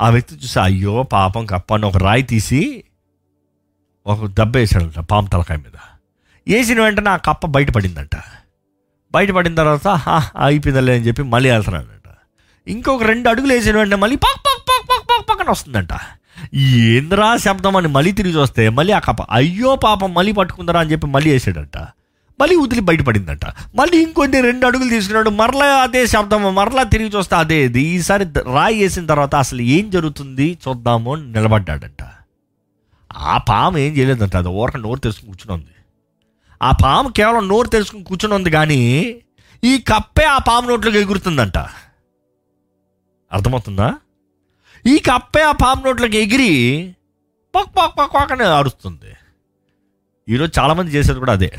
[0.02, 2.84] ఆ వ్యక్తి చూసి అయ్యో పాపం కప్ప అని ఒక రాయి తీసి
[4.08, 5.78] ఒక దెబ్బ వేసాడంట పాము తలకాయ మీద.
[6.48, 8.16] వేసిన వెంటనే ఆ కప్ప బయటపడిందంట.
[9.14, 9.88] బయటపడిన తర్వాత
[10.38, 12.16] అయిపోయిందలే అని చెప్పి మళ్ళీ వెళ్తున్నాడంట.
[12.68, 15.90] ఇంకొక రెండు అడుగులు వేసిన వెంటనే మళ్ళీ పాక్ పాక్ పాక్ పక్ పాక్ పక్కన వస్తుందంట.
[16.56, 21.08] ఏంద్రా శబ్దం అని మళ్ళీ తిరిగి చూస్తే మళ్ళీ ఆ కప్ప అయ్యో పాపం మళ్ళీ పట్టుకుందరా అని చెప్పి
[21.08, 21.78] మళ్ళీ వేసాడంట
[22.42, 23.46] మళ్ళీ వదిలి బయటపడిందంట.
[23.76, 25.30] మళ్ళీ ఇంకొన్ని రెండు అడుగులు తీసుకున్నాడు.
[25.30, 27.82] మరలా అదే శబ్దం మరలా తిరిగి చూస్తే అదే ఇది.
[27.82, 30.58] ఈసారి రాయి వేసిన తర్వాత అసలు ఏం జరుగుతుంది?
[30.68, 32.04] చూద్దాము అని నిలబడ్డాడంట.
[33.18, 34.36] ఆ పాము ఏం చేయలేదంట.
[34.36, 35.72] అది ఊరక నోరు తెరుచుకుని కూర్చుని ఉంది
[36.64, 39.16] ఆ పాము కేవలం నోరు తెరుచుకుని కూర్చుని ఉంది కానీ
[39.64, 41.58] ఈ కప్పే ఆ పాము నోట్లోకి ఎగురుతుందంట.
[43.34, 43.94] అర్థమవుతుందా?
[44.86, 46.52] ఈ కప్పే ఆ పాము నోట్లోకి ఎగిరి
[47.56, 49.16] పక్ పక్ పక్ పక్ అని అరుస్తుంది.
[50.30, 51.54] ఈరోజు చాలామంది చేసేది కూడా అదే.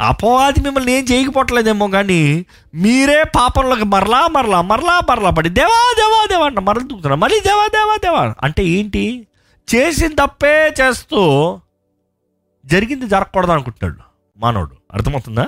[0.00, 6.46] అపవాది మిమ్మల్ని ఏం చేయకపోవట్లేదేమో కానీ మీరే పాపంలోకి మరలా మరలా మరలా మరలా పడి దేవా దేవా దేవా
[6.46, 6.58] అంట.
[6.58, 8.64] మరల దూకుతున్నా మళ్ళీ దేవా దేవా దేవా అంటే.
[8.64, 9.26] ఏంటి?
[9.74, 11.60] చేసిన తప్పే చేస్తూ
[12.66, 14.00] జరిగింది జరగకూడదు అనుకుంటున్నాడు
[14.38, 14.76] మానవుడు.
[14.92, 15.46] అర్థమవుతుందా?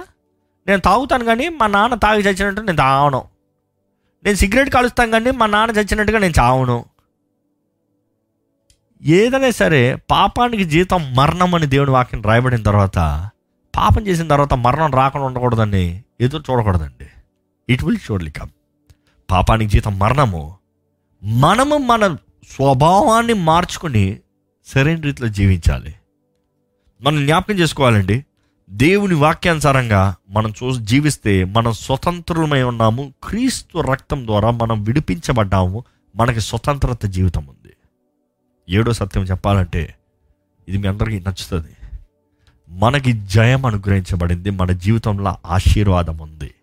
[0.66, 3.24] నేను తాగుతాను కానీ మా నాన్న తాగి చచ్చినట్టు నేను తాగను.
[4.24, 6.84] నేను సిగరెట్ కాలుస్తాను కానీ మా నాన్న చచ్చినట్టుగా నేను చావను.
[9.02, 13.30] ఏదైనా సరే పాపానికి జీతం మరణం అని దేవుని వాక్యం రాయబడిన తర్వాత
[13.76, 17.06] పాపం చేసిన తర్వాత మరణం రాకుండా ఉండకూడదని ఎదురు చూడకూడదండి.
[17.68, 18.48] It will surely come.
[19.30, 20.56] పాపానికి జీతం మరణము.
[21.24, 22.14] మనము మన
[22.50, 24.18] స్వభావాన్ని మార్చుకుని
[24.66, 25.94] సరైన రీతిలో జీవించాలి.
[27.02, 28.24] మనం జ్ఞాపకం చేసుకోవాలండి.
[28.70, 33.14] దేవుని వాక్యానుసారంగా మనం చూ జీవిస్తే మనం స్వతంత్రులమై ఉన్నాము.
[33.24, 35.84] క్రీస్తు రక్తం ద్వారా మనం విడిపించబడ్డాము.
[36.16, 37.76] మనకి స్వతంత్రత జీవితం ఉంది.
[38.68, 39.94] ఏడో సత్యం చెప్పాలంటే
[40.68, 41.85] ఇది మీ అందరికీ నచ్చుతుంది.
[42.68, 46.54] మనకి జయం అనుగ్రహించబడింది మన జీవితంలో ఆశీర్వాదం ఉంది.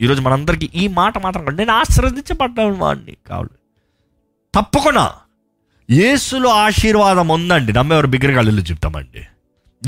[0.00, 3.48] ఈరోజు మనందరికీ ఈ మాట మాత్రం నేను ఆశ్రదించబడ్డాను వాడిని కావాలి.
[4.54, 5.14] తప్పకుండా
[5.90, 7.72] యేసులో ఆశీర్వాదం ఉందండి.
[7.72, 9.26] నమ్మేవారు బిగ్గరగాళ్ళు చెప్తామండి.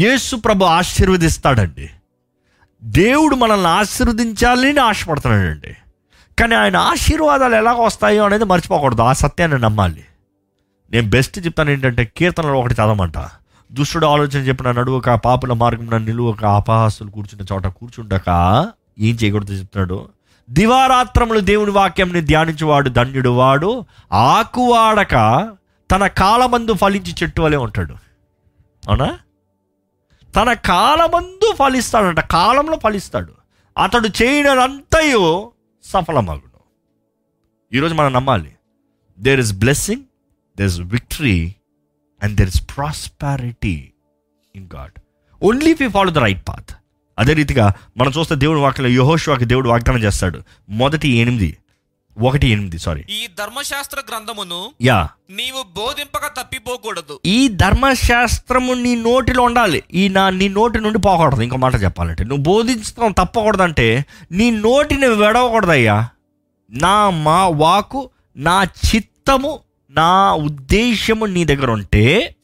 [0.02, 1.90] యేసు ప్రభు ఆశీర్వదిస్తాడండి.
[2.82, 5.76] దేవుడు మనల్ని ఆశీర్వదించాలని ఆశపడుతున్నాడండి
[6.38, 9.02] కానీ ఆయన ఆశీర్వాదాలు ఎలా వస్తాయో అనేది మర్చిపోకూడదు.
[9.02, 10.04] ఆ సత్యాన్ని నమ్మాలి.
[10.90, 13.18] నేను బెస్ట్ చెప్తాను ఏంటంటే కీర్తనలో ఒకటి చదవమంట.
[13.72, 18.28] దుష్టుడు ఆలోచన చెప్పిన నడువక పాపుల మార్గం నిలువక అపహాసులు కూర్చున్న చోట కూర్చుండక
[18.98, 20.08] ఏం చేయకూడదు చెప్తున్నాడు.
[20.50, 25.12] దివారాత్రములు దేవుని వాక్యంని ధ్యానించేవాడు ధన్యుడు వాడు ఆకువాడక
[25.90, 27.94] తన కాలమందు ఫలించి చెట్టు వలె ఉంటాడు.
[28.88, 29.18] అవునా?
[30.36, 33.32] తన కాలమందు ఫలిస్తాడంట కాలంలో ఫలిస్తాడు.
[33.82, 35.50] అతడు చేయడంతయో
[35.84, 36.58] సఫలమగును.
[37.74, 38.52] ఈరోజు మనం నమ్మాలి
[39.20, 40.02] there is blessing
[40.58, 41.54] there is victory
[42.22, 43.92] and there is prosperity
[44.56, 44.92] in God
[45.42, 46.72] only you follow the right path
[47.18, 50.42] అదే రీతిగా మనం చూస్తే దేవుడు వాక్యంలో యహోషువాకి దేవుడు వాగ్దానం చేస్తాడు.
[50.68, 51.56] మొదటి ఎనిమిది.
[52.20, 55.08] ఒకటి ఎనిమిది సారీ ఈ ధర్మశాస్త్ర గ్రంథమును యా.
[55.30, 57.20] నీవు బోధింపక తప్పిపోకూడదు.
[57.26, 59.82] ఈ ధర్మశాస్త్రము నీ నోటిలో ఉండాలి.
[59.94, 61.40] ఈ నా నీ నోటి నుండి పోకూడదు.
[61.40, 66.08] ఇంకో మాట చెప్పాలంటే నువ్వు బోధించడం తప్పకూడదంటే నీ నోటిని వెడవకూడదయ్యా.
[66.70, 69.58] నా మా వాకు నా చిత్తము
[69.90, 72.34] నా ఉద్దేశము నీ దగ్గర ఉంటే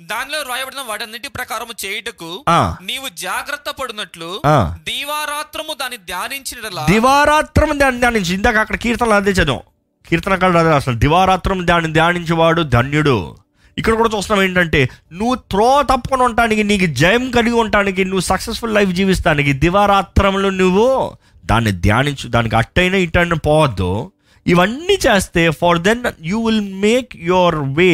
[0.00, 2.44] దానిలో రాయబడిన వాటన్నిటి ప్రకారము చేయుటకు
[2.82, 4.42] నీవు జాగ్రత్త పడినట్లు.
[4.84, 8.34] దీవారాత్రము దాన్ని ధ్యానించినలా దివారాత్రం దాన్ని ధ్యానించి.
[8.34, 9.60] ఇందాక అక్కడ కీర్తనలు అదే చదివాం.
[10.08, 10.94] కీర్తనకారుడు అదే అసలు.
[10.94, 13.36] దివారాత్రం దాన్ని ధ్యానించేవాడు ధన్యుడు.
[13.78, 18.90] ఇక్కడ కూడా చూస్తున్నాం ఏంటంటే నువ్వు త్రో తప్పుకొని ఉండటానికి నీకు జయం కలిగి ఉండటానికి నువ్వు సక్సెస్ఫుల్ లైఫ్
[18.90, 22.28] జీవిస్తానికి దివారాత్రంలో నువ్వు దాన్ని ధ్యానించు.
[22.28, 24.12] దానికి అట్టైనా ఇట్టైనా పోవద్దు.
[24.50, 27.90] ఇవన్నీ చేస్తే for then you will make your way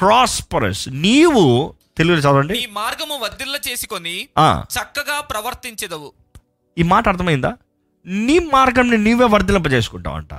[0.00, 1.44] prosperous నీవు
[1.98, 2.54] తెలుగులో చదవండి.
[2.54, 4.16] నీ మార్గము వర్ధిల్ల చేసుకొని
[4.74, 6.08] చక్కగా ప్రవర్తించదవు.
[6.78, 7.52] ఈ మాట అర్థమైందా?
[8.06, 10.34] నీ మార్గంని నీవే వర్ధలింప చేసుకుంటావంట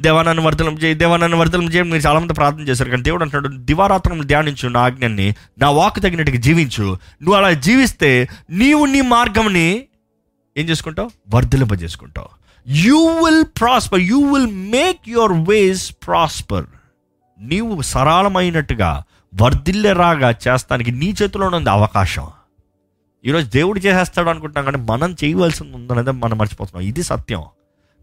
[0.00, 3.22] దేవా నన్ను వర్ధలింప చేయి దేవా నన్ను వర్ధలింప చేయి మీరు చాలా మంది ప్రార్థన చేశారు కానీ దేవుడు
[3.24, 6.86] అంటున్నాడు దివారాత్రం ధ్యానించు నా ఆజ్ఞని నా వాక్ తగినట్టుగా జీవించు.
[7.22, 8.10] నువ్వు అలా జీవిస్తే
[8.50, 9.68] నీవు నీ మార్గంని
[10.56, 11.10] ఏం చేసుకుంటావు?
[11.34, 12.37] వర్ధలింప చేసుకుంటావు
[12.70, 16.66] you will prosper you will make your ways prosper
[17.40, 19.02] నీవు సరళమైనట్టుగా
[19.40, 22.28] వర్ధిల్లెరాగా చేస్తానికి నీ చేతిలోనే ఉంది అవకాశం.
[23.24, 26.88] ఈరోజు దేవుడు చేసేస్తాడు అనుకుంటున్నాం కానీ మనం చేయవలసింది ఉందనేది మనం మర్చిపోతున్నాం.
[26.88, 27.42] ఇది సత్యం.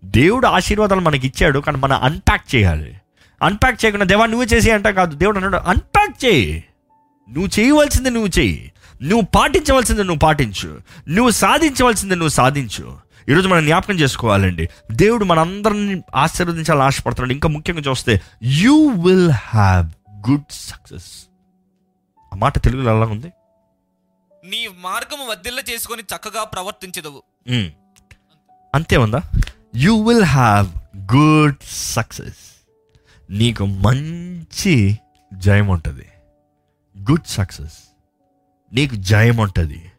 [0.05, 3.01] దేవుడు ఆశీర్వాదాలు మనకి ఇచ్చాడు కానీ మనం అన్పాక్ చేయాలి.
[3.43, 5.15] అన్పాక్ చేయకుండా దేవా నువ్వు చేసి అంటే కాదు.
[5.15, 6.63] దేవుడు అన్నాడు అన్పాక్ చేయి.
[7.31, 8.71] నువ్వు చేయవలసింది నువ్వు చేయి.
[9.01, 10.79] నువ్వు పాటించవలసింది నువ్వు పాటించు.
[11.09, 13.04] నువ్వు సాధించవలసింది నువ్వు సాధించు.
[13.29, 14.69] ఈరోజు మనం జ్ఞాపకం చేసుకోవాలండి.
[14.91, 17.33] దేవుడు మనందరిని ఆశీర్వదించాలని ఆశపడుతున్నాడు.
[17.33, 19.89] ఇంకా ముఖ్యంగా చూస్తే you will have
[20.29, 21.25] good success
[22.33, 23.27] ఆ మాట తెలుగులో ఎలా ఉంది?
[24.45, 27.23] నీ మార్గము వర్ధిల్ల చేసుకొని చక్కగా ప్రవర్తించదవు.
[27.49, 27.71] మ్మ్.
[28.75, 29.21] అంతే ఉందా?
[29.75, 30.67] You will have
[31.15, 32.65] good success
[33.29, 34.99] నీకు మంచి
[35.33, 36.05] జయం ఉంటుంది
[37.11, 37.77] గుడ్ సక్సెస్
[38.73, 39.91] నీకు జయం ఉంటుంది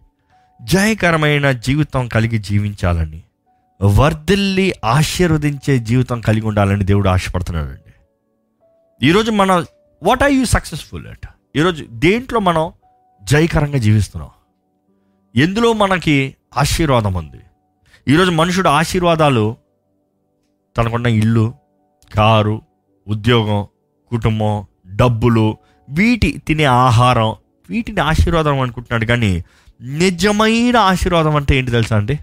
[0.66, 3.22] జయకరమైన జీవితం కలిగి జీవించాలని
[3.82, 7.92] వర్ధిల్లి ఆశీర్వదించే జీవితం కలిగి ఉండాలని దేవుడు ఆశపడుతున్నాడండి.
[9.06, 9.64] ఈరోజు మన
[10.02, 11.26] what are you successful at
[11.56, 12.72] ఈరోజు దేంట్లో మనం
[13.22, 14.30] జయకరంగా జీవిస్తున్నాం?
[15.36, 17.40] ఎందులో మనకి ఆశీర్వాదం ఉంది?
[18.08, 19.56] ఈరోజు మనుషుడు ఆశీర్వాదాలు
[20.76, 21.54] తనకున్న ఇల్లు
[22.14, 22.62] కారు
[23.08, 23.66] ఉద్యోగం
[24.10, 24.66] కుటుంబం
[24.96, 25.56] డబ్బులు
[25.88, 27.34] వీటి తినే ఆహారం
[27.70, 29.04] వీటిని ఆశీర్వాదం అనుకుంటున్నాడు.
[29.04, 29.44] కానీ
[29.80, 32.18] నిజమైన ఆశీర్వాదం అంటే ఏంటి తెలుసా అండి?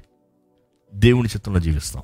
[0.95, 2.03] దేవుని చిత్తంలో జీవిస్తాం.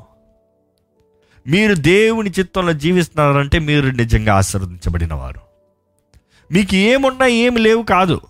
[1.48, 5.40] మీరు దేవుని చిత్తంలో జీవిస్తున్నారంటే మీరు నిజంగా ఆశీర్వదించబడిన వారు
[6.52, 8.22] మీకు ఏమున్నా ఏమి లేవు కాదు.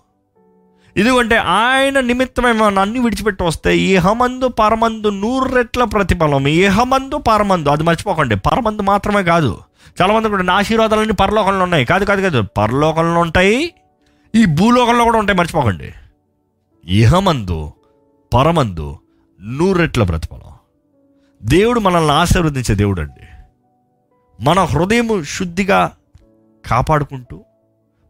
[0.96, 7.82] ఎందుకంటే ఆయన నిమిత్తమే మనం అన్ని విడిచిపెట్టి వస్తే ఇహమందు పరమందు నూరు రెట్ల ప్రతిఫలం ఇహమందు పరమందు అది
[7.82, 9.58] మర్చిపోకండి పరమందు మాత్రమే కాదు.
[10.02, 11.84] చాలా మంది కూడా నా ఆశీర్వాదాలన్నీ పరలోకంలో ఉన్నాయి.
[11.84, 13.74] కాదు కాదు కాదు పరలోకంలో ఉంటాయి
[14.34, 15.92] ఈ భూలోకంలో కూడా ఉంటాయి మర్చిపోకండి.
[16.84, 17.72] ఇహమందు
[18.34, 18.98] పరమందు
[19.40, 20.52] నూరెట్ల బ్రతిఫలం
[21.42, 23.26] దేవుడు మనల్ని ఆశీర్వదించే దేవుడు అండి
[24.44, 25.92] మన హృదయం శుద్ధిగా
[26.66, 27.40] కాపాడుకుంటూ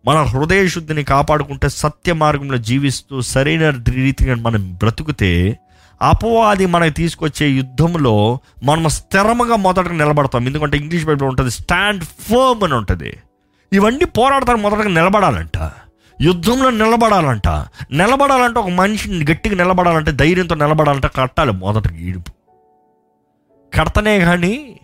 [0.06, 5.58] మన హృదయ శుద్ధిని కాపాడుకుంటే సత్య మార్గంలో జీవిస్తూ సరైన రీతిగా మనం బ్రతుకుతే
[6.02, 10.46] అపవాది మనకి తీసుకొచ్చే యుద్ధంలో మనం స్థిరముగా మొదటగా నిలబడతాం.
[10.46, 13.16] ఎందుకంటే ఇంగ్లీష్ బైబిల్ ఉంటుంది స్టాండ్ ఫర్మ్ అని ఉంటుంది.
[13.72, 15.70] ఇవన్నీ పోరాడతానికి మొదటగా నిలబడాలంట.
[16.20, 17.48] యుద్ధంలో నిలబడాలంట.
[17.92, 22.30] నిలబడాలంటే ఒక మనిషిని గట్టిగా నిలబడాలంటే ధైర్యంతో నిలబడాలంటే కట్టాలి మొదటి ఈడుపు.
[23.76, 24.80] కడతనే కానీ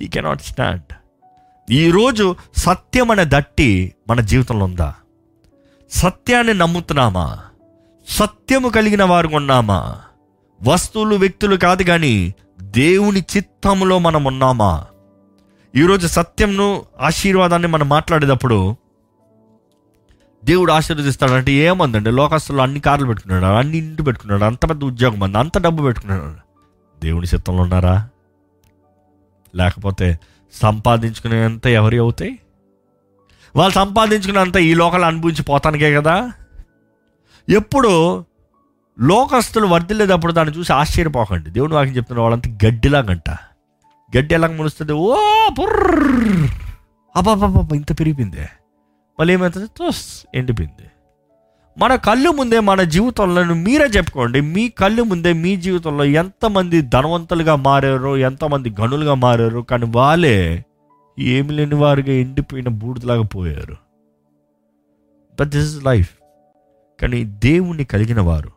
[0.00, 0.92] హీ కెనాట్ స్టాండ్
[1.70, 4.94] ఈరోజు సత్యం అనే దట్టి మన జీవితంలో ఉందా?
[5.90, 7.38] సత్యాన్ని నమ్ముతున్నామా?
[8.08, 9.98] సత్యము కలిగిన వారు ఉన్నామా
[10.62, 14.86] వస్తువులు వ్యక్తులు కాదు కానీ దేవుని చిత్తములో మనం ఉన్నామా?
[15.76, 18.76] ఈరోజు సత్యంను ఆశీర్వాదాన్ని మనం మాట్లాడేటప్పుడు
[20.44, 25.58] దేవుడు ఆశీర్వదిస్తాడంటే ఏమందండి లోకస్తులు అన్ని కార్లు పెట్టుకున్నాడు అన్ని ఇంటి పెట్టుకున్నాడు అంత పెద్ద ఉద్యోగం అంది అంత
[25.58, 26.34] డబ్బు పెట్టుకున్నాడు.
[27.00, 28.08] దేవుని చిత్తంలో ఉన్నారా?
[29.54, 30.18] లేకపోతే
[30.52, 32.38] సంపాదించుకునేంత ఎవరి అవుతాయి?
[33.56, 36.32] వాళ్ళు సంపాదించుకున్నంత ఈ లోకల్ అనుభవించి పోతానికే కదా?
[37.48, 38.24] ఎప్పుడు
[39.00, 41.50] లోకస్తులు వర్దిల్లేటప్పుడు దాన్ని చూసి ఆశ్చర్యపోకండి.
[41.50, 43.30] దేవుని వాకి చెప్తున్న వాళ్ళంతా గడ్డిలాగంట.
[44.16, 44.92] గడ్డి ఎలాగ మునుస్తుంది?
[44.92, 45.16] ఓ
[45.50, 46.48] పుర్ర!
[47.16, 48.48] అబ్బాబ్బాబ్బా ఇంత పెరిగిపోయిందే.
[49.20, 50.90] మళ్ళీ ఏమవుతుంది తోస్ ఎండిపోయింది.
[51.78, 54.40] మన కళ్ళు ముందే మన జీవితంలో మీరే చెప్పుకోండి.
[54.40, 60.64] మీ కళ్ళు ముందే మీ జీవితంలో ఎంతమంది ధనవంతులుగా మారారు ఎంతమంది గనులుగా మారారు కానీ వాళ్ళే
[61.18, 63.76] ఏమి లేని వారుగా ఎండిపోయిన బూడిదలాగా పోయారు.
[65.40, 66.10] బట్ దిస్ ఇస్ లైఫ్
[67.02, 68.52] కానీ దేవుణ్ణి కలిగిన వారు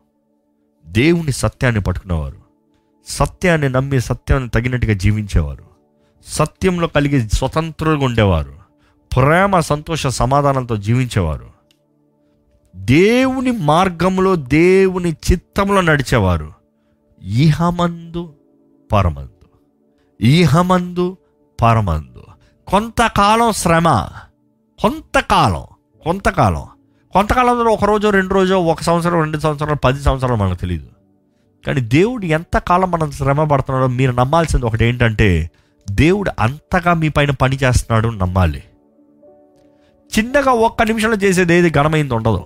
[0.86, 2.38] దేవుని సత్యాన్ని పట్టుకున్నవారు
[3.08, 5.64] సత్యాన్ని నమ్మి సత్యాన్ని తగినట్టుగా జీవించేవారు
[6.28, 8.61] సత్యంలో కలిగి స్వతంత్రంగా ఉండేవారు
[9.16, 11.48] ప్రేమ సంతోష సమాధానంతో జీవించేవారు.
[12.76, 16.54] దేవుని మార్గంలో దేవుని చిత్తంలో నడిచేవారు.
[17.22, 18.34] ఇహమందు
[18.92, 19.48] పరమందు.
[20.22, 21.18] ఇహమందు
[21.62, 22.24] పరమందు.
[22.68, 24.08] కొంతకాలం శ్రమ.
[24.82, 25.64] కొంతకాలం.
[26.04, 26.66] కొంతకాలం.
[27.14, 30.88] కొంతకాలం ఒక రోజు రెండు రోజు ఒక సంవత్సరం రెండు సంవత్సరాలు పది సంవత్సరాలు మనకు తెలియదు
[31.68, 35.52] కానీ దేవుడు ఎంతకాలం మనం శ్రమ పడుతున్నాడో మీరు నమ్మాల్సింది ఒకటి ఏంటంటే
[35.92, 38.64] దేవుడు అంతగా మీ పైన పని చేస్తున్నాడు నమ్మాలి.
[40.18, 42.46] చిన్నగా ఒక్క నిమిషంలో చేసేది ఏది ఘనమైంది ఉండదు.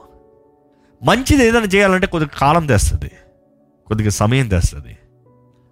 [1.04, 3.12] మంచిది ఏదైనా చేయాలంటే కొద్దిగా కాలం తెస్తుంది.
[3.88, 4.98] కొద్దిగా సమయం తెస్తుంది.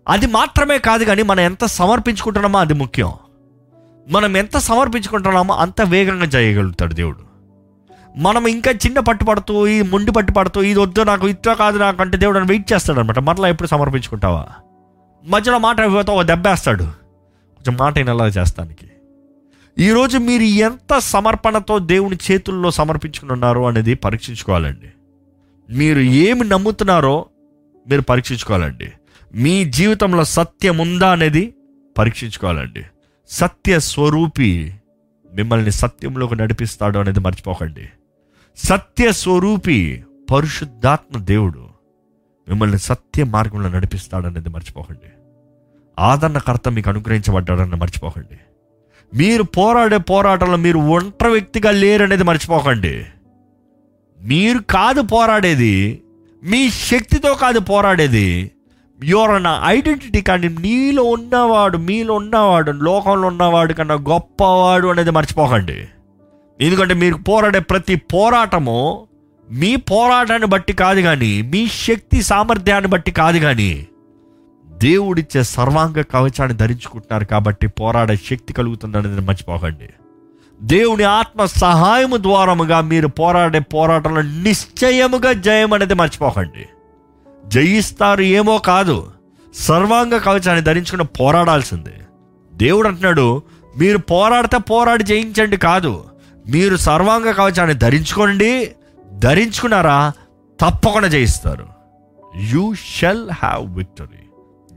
[0.08, 3.14] అది మాత్రమే కాదు కానీ మనం ఎంత సమర్పించుకుంటున్నామో అది ముఖ్యం.
[4.10, 7.34] మనం ఎంత సమర్పించుకుంటున్నామో అంత వేగంగా చేయగలుగుతాడు దేవుడు.
[8.18, 12.38] మనం ఇంకా చిన్న పట్టుపడుతూ ఈ ముండి పట్టుపడుతూ ఇది వద్దు నాకు ఇట్లా కాదు నాకు అంటే దేవుడు
[12.38, 14.48] అని వెయిట్ చేస్తాడు అనమాట మరలా ఎప్పుడు సమర్పించుకుంటావా?
[15.26, 16.84] మధ్యలో మాట అయిపోతే ఒక దెబ్బేస్తాడు.
[16.84, 18.90] కొంచెం మాట అయినలా చేస్తానికి.
[19.80, 24.90] ఈరోజు మీరు ఎంత సమర్పణతో దేవుని చేతుల్లో సమర్పించుకుని ఉన్నారో అనేది పరీక్షించుకోవాలండి.
[25.70, 27.26] మీరు ఏమి నమ్ముతున్నారో
[27.90, 28.92] మీరు పరీక్షించుకోవాలండి.
[29.36, 31.54] మీ జీవితంలో సత్యం ఉందా అనేది
[31.98, 32.84] పరీక్షించుకోవాలండి.
[33.30, 34.76] సత్య స్వరూపి
[35.34, 37.90] మిమ్మల్ని సత్యంలోకి నడిపిస్తాడు అనేది మర్చిపోకండి.
[38.58, 41.68] సత్య స్వరూపి పరిశుద్ధాత్మ దేవుడు
[42.48, 45.12] మిమ్మల్ని సత్య మార్గంలో నడిపిస్తాడనేది మర్చిపోకండి.
[46.00, 48.40] ఆదరణకర్త మీకు అనుగ్రహించబడ్డాడని మర్చిపోకండి.
[49.14, 53.06] మీరు పోరాడే పోరాటంలో మీరు ఒంటరి వ్యక్తిగా లేరనేది మర్చిపోకండి.
[54.22, 56.02] మీరు కాదు పోరాడేది
[56.44, 58.52] మీ శక్తితో కాదు పోరాడేది.
[59.04, 65.78] యువర్ అన్న ఐడెంటిటీ కానీ నీలో ఉన్నవాడు మీలో ఉన్నవాడు లోకంలో ఉన్నవాడు కన్నా గొప్పవాడు అనేది మర్చిపోకండి.
[66.60, 69.08] ఎందుకంటే మీరు పోరాడే ప్రతి పోరాటము
[69.52, 73.72] మీ పోరాటాన్ని బట్టి కాదు కానీ మీ శక్తి సామర్థ్యాన్ని బట్టి కాదు కానీ
[74.84, 79.90] దేవుడిచ్చే సర్వాంగ కవచాన్ని ధరించుకుంటున్నారు కాబట్టి పోరాడే శక్తి కలుగుతుందనేది మర్చిపోకండి.
[80.62, 86.66] దేవుని ఆత్మ సహాయము ద్వారముగా మీరు పోరాడే పోరాటంలో నిశ్చయముగా జయం అనేది మర్చిపోకండి.
[87.46, 89.12] జయిస్తారు ఏమో కాదు
[89.54, 91.98] సర్వాంగ కవచాన్ని ధరించుకుని పోరాడాల్సిందే.
[92.54, 93.42] దేవుడు అంటున్నాడు
[93.78, 96.06] మీరు పోరాడితే పోరాడి జయించండి కాదు
[96.50, 98.72] మీరు సర్వాంగ కవచాన్ని ధరించుకోండి
[99.14, 100.12] ధరించుకున్నారా
[100.62, 101.68] తప్పకుండా జయిస్తారు.
[102.36, 104.23] You shall have victory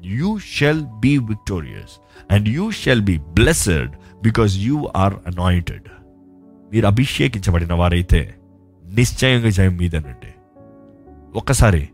[0.06, 2.00] you shall be victorious
[2.30, 3.90] and you shall be blessed
[4.22, 5.82] because you are anointed
[6.72, 8.34] మీరు అభిషేకించబడిన వారైతే
[8.86, 10.34] నిశ్చయంగా జయం మీదనండి.
[11.34, 11.88] ఒక్కసారి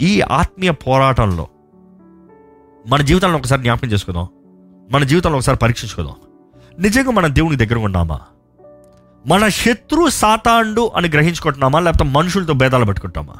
[0.00, 1.48] ఈ ఆత్మీయ పోరాటంలో
[2.86, 4.28] మన జీవితంలో ఒకసారి జ్ఞాపకం చేసుకుందాం.
[4.90, 6.14] మన జీవితంలో ఒకసారి పరీక్షించుకుందాం.
[6.78, 8.20] నిజంగా మన దేవుని దగ్గర ఉన్నామా
[9.26, 11.80] మన శత్రు సాతాండు అని గ్రహించుకుంటున్నామా?
[11.80, 13.34] లేకపోతే మనుషులతో భేదాలు పెట్టుకుంటామా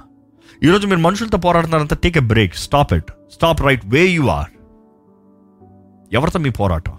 [0.62, 4.50] ఈరోజు మీరు మనుషులతో పోరాడుతున్నారంతా take a break stop it stop right way you are
[6.12, 6.98] ఎవరితో మీ పోరాటం?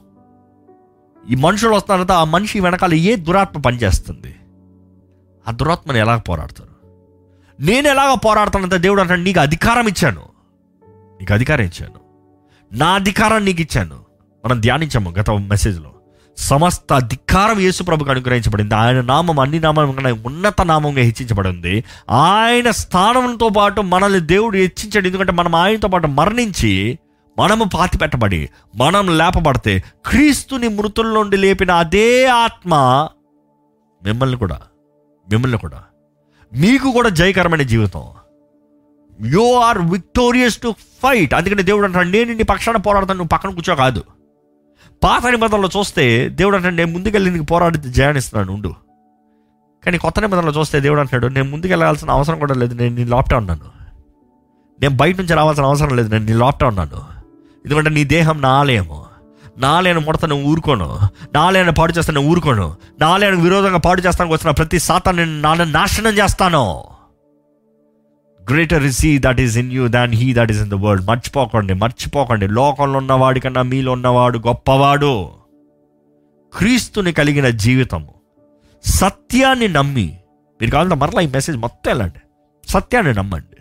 [1.29, 4.35] ఈ మనుషులు వస్తున్నారంతా ఆ మనిషి వెనకాల ఏ దురాత్మ పనిచేస్తుంది?
[5.47, 6.69] ఆ దురాత్మని ఎలా పోరాడతారు?
[7.59, 10.21] నేను ఎలాగ పోరాడతానంటే దేవుడు అంటే నీకు అధికారం ఇచ్చాను.
[11.19, 11.99] నీకు అధికారం ఇచ్చాను.
[12.73, 13.99] నా అధికారం నీకు ఇచ్చాను.
[14.45, 15.94] మనం ధ్యానించాము గత మెసేజ్లో
[16.37, 18.75] సమస్త అధికారం యేసు ప్రభుకు అనుగ్రహించబడింది.
[18.75, 21.83] ఆయన నామం అన్ని నామం ఉన్నత నామంగా హెచ్చించబడింది.
[22.09, 25.07] ఆయన స్థానంతో పాటు మనల్ని దేవుడు హెచ్చించాడు.
[25.07, 26.99] ఎందుకంటే మనం ఆయనతో పాటు మరణించి
[27.39, 32.75] మనము పాతి పెట్టబడి మనం లేపబడితే క్రీస్తుని మృతుల నుండి లేపిన అదే ఆత్మ
[34.03, 34.61] మిమ్మల్ని కూడా
[35.31, 35.83] మిమ్మల్ని కూడా
[36.53, 38.03] మీకు కూడా జయకరమైన జీవితం.
[39.21, 41.33] You are victorious to fight.
[41.33, 44.03] అందుకని దేవుడు అంటాడు నేను నీ పక్షాన పోరాడతాను నువ్వు పక్కన కూర్చో కాదు.
[45.05, 48.73] పాత నిబంధనలో చూస్తే దేవుడు అంటాడు నేను ముందుకెళ్ళి నీకు పోరాడి జయాన్నిస్తున్నాను ఉండు.
[49.85, 53.65] కానీ కొత్త నిబంధనలో చూస్తే దేవుడు అంటాడు నేను ముందుకెళ్ళాల్సిన అవసరం కూడా లేదు నేను నీ లోపటే ఉన్నాను.
[54.81, 57.01] నేను బయట నుంచి రావాల్సిన అవసరం లేదు నేను నీ లోపటే ఉన్నాను.
[57.65, 59.05] ఎందుకంటే నీ దేహం నా ఆలయము.
[59.57, 60.99] ముడతను ముడత నువ్వు ఊరుకోను.
[61.33, 62.75] నా పాడు చేస్తాను ఊరుకోను.
[62.99, 66.83] నా విరోధంగా పాడు చేస్తానికి వచ్చిన ప్రతి శాతాన్ని నేను నాశనం చేస్తాను.
[68.51, 71.73] Greater is he that is in you than he that is in the world మర్చిపోకండి
[71.73, 72.47] మర్చిపోకండి.
[72.47, 75.31] లోకంలో ఉన్నవాడి కన్నా మీలో ఉన్నవాడు గొప్పవాడు.
[76.57, 78.13] క్రీస్తుని కలిగిన జీవితము.
[78.85, 80.17] సత్యాన్ని నమ్మి
[80.61, 82.21] మీరు కావాలంటే మరలా ఈ మెసేజ్ మొత్తం వెళ్ళండి.
[82.69, 83.57] సత్యాన్ని నమ్మండి.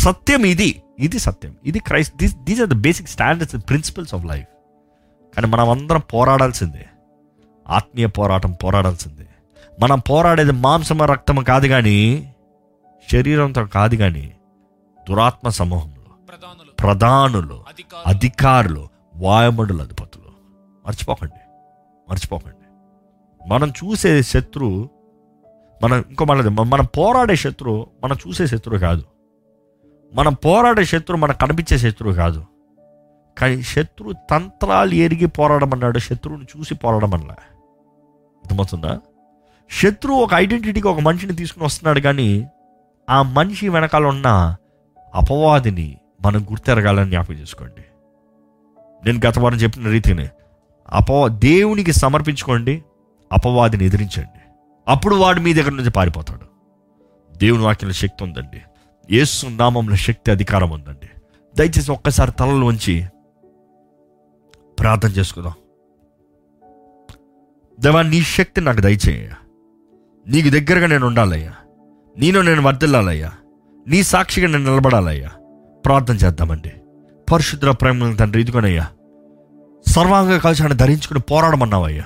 [0.00, 1.56] సత్యం ఇది ఇది సత్యం.
[1.66, 4.46] ఇది Christ this these are the basic standards principles of life
[5.36, 6.86] కానీ మనం అందరం పోరాడాల్సిందే.
[7.68, 9.26] ఆత్మీయ పోరాటం పోరాడాల్సిందే.
[9.82, 12.30] మనం పోరాడేది మాంసమ రక్తము కాదు కానీ
[13.12, 14.34] శరీరంతో కాదు కానీ
[15.08, 17.64] దురాత్మ సమూహంలో ప్రధానులు ప్రధానులు
[18.06, 20.30] అధికారులు వాయుమండల అధిపతులు.
[20.86, 21.40] మర్చిపోకండి
[22.10, 22.66] మర్చిపోకండి.
[23.48, 24.88] మనం చూసే శత్రువు
[25.82, 29.04] మనం ఇంకో మళ్ళీ మనం పోరాడే శత్రువు మనం చూసే శత్రువు కాదు.
[30.14, 32.44] మనం పోరాడే శత్రువు మనకు కనిపించే శత్రువు కాదు.
[33.38, 39.00] కానీ శత్రు తంత్రాలు ఎరిగి పోరాడమన్నాడు శత్రువుని చూసి పోరాడమన్నా అర్థమవుతుందా?
[39.70, 42.46] శత్రువు ఒక ఐడెంటిటీకి ఒక మనిషిని తీసుకుని వస్తున్నాడు కానీ
[43.10, 44.56] ఆ మనిషి వెనకాల ఉన్న
[45.14, 47.84] అపవాదిని మనం గుర్తెరగాలని జ్ఞాపకం చేసుకోండి.
[49.06, 50.28] నేను గత వారం చెప్పిన రీతిని
[50.88, 52.84] అపవా దేవునికి సమర్పించుకోండి
[53.32, 54.40] అపవాదిని ఎదిరించండి.
[54.88, 56.46] అప్పుడు వాడు మీ దగ్గర నుంచి పారిపోతాడు.
[57.36, 58.62] దేవుని వాక్యంలో శక్తి ఉందండి.
[59.12, 61.08] యేసు నామంలో శక్తి అధికారం ఉందండి.
[61.58, 63.08] దయచేసి ఒక్కసారి తలలు ఉంచి
[64.80, 65.52] ప్రార్థన చేసుకుందాం.
[67.80, 69.30] దేవా నీ శక్తి నాకు దయచేయ.
[70.26, 71.54] నీకు దగ్గరగా నేను ఉండాలయ్యా.
[72.18, 73.32] నేను నేను వర్దిల్లాలయ్యా
[73.88, 75.28] నీ సాక్షిగా నేను నిలబడాలయ్యా.
[75.86, 76.72] ప్రార్థన చేద్దామండి.
[77.32, 78.86] పరిశుద్ర ప్రేమ తండ్రి ఇదిగోనయ్యా.
[79.88, 82.04] సర్వాంగ కవచాన్ని ధరించుకుని పోరాడమన్నావయ్యా.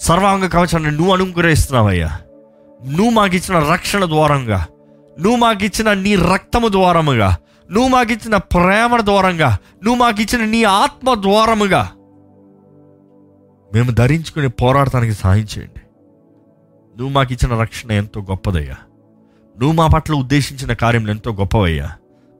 [0.00, 2.20] సర్వాంగ కవచాన్ని నువ్వు అనుగ్రహిస్తున్నావయ్యా.
[2.86, 4.66] నువ్వు మాకిచ్చిన రక్షణ ద్వారంగా
[5.20, 7.36] నువ్వు మాకిచ్చిన నీ రక్తము ద్వారముగా
[7.70, 11.90] నువ్వు మాకిచ్చిన ప్రేమ ద్వారంగా నువ్వు మాకు ఇచ్చిన నీ ఆత్మ ద్వారముగా
[13.74, 15.80] మేము ధరించుకుని పోరాడటానికి సహాయం చేయండి.
[16.98, 18.74] నువ్వు మాకు ఇచ్చిన రక్షణ ఎంతో గొప్పదయ్యా.
[19.60, 21.90] నువ్వు మా పట్ల ఉద్దేశించిన కార్యములు ఎంతో గొప్పవయ్యా.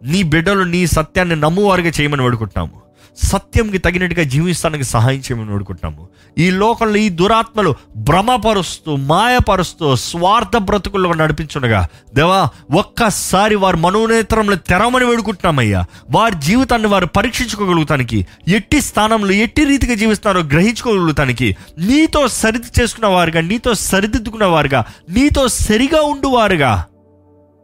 [0.05, 2.89] నీ బిడ్డలు నీ సత్యాన్ని నమ్మువారుగా చేయమని వేడుకుంటున్నాము.
[3.23, 6.09] సత్యంకి తగినట్టుగా జీవిస్తానికి సహాయం చేయమని వేడుకుంటున్నాము.
[6.39, 15.85] ఈ లోకంలో ఈ దురాత్మలు భ్రమపరుస్తూ మాయపరుస్తూ స్వార్థ బ్రతుకుల్లో నడిపించుండగా దేవా ఒక్కసారి వారి మనోనేత్రంలో తెరమని వేడుకుంటున్నామయ్యా.
[16.11, 23.75] వారి జీవితాన్ని వారు పరీక్షించుకోగలుగుతానికి ఎట్టి స్థానంలో ఎట్టి రీతిగా జీవిస్తారో గ్రహించుకోగలుగుతానికి నీతో సరిది చేసుకున్న వారుగా నీతో
[23.75, 26.85] సరిదిద్దుకున్న వారుగా నీతో సరిగా ఉండువారుగా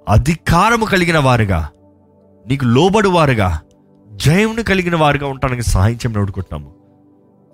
[0.09, 1.69] అధికారము కలిగిన వారుగా
[2.47, 3.61] నీకు లోబడు వారుగా
[4.13, 6.65] జయమును కలిగిన వారుగా ఉండడానికి సహాయం చేయమని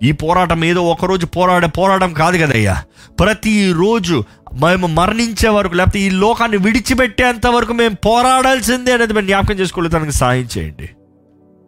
[0.02, 2.84] ఈ పోరాటం ఏదో ఒకరోజు పోరాడే పోరాటం కాదు కదయ్యా.
[3.20, 4.24] ప్రతిరోజు
[4.54, 10.48] మేము మరణించే వరకు లేకపోతే ఈ లోకాన్ని విడిచిపెట్టేంత వరకు మేము పోరాడాల్సిందే అనేది మేము జ్ఞాపకం చేసుకోలేదానికి సహాయం
[10.58, 10.88] చేయండి.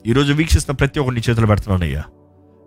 [0.07, 2.05] ఈరోజు వీక్షిస్తున్న ప్రతి ఒక్కరిని చేతులు పెడుతున్నానయ్యా.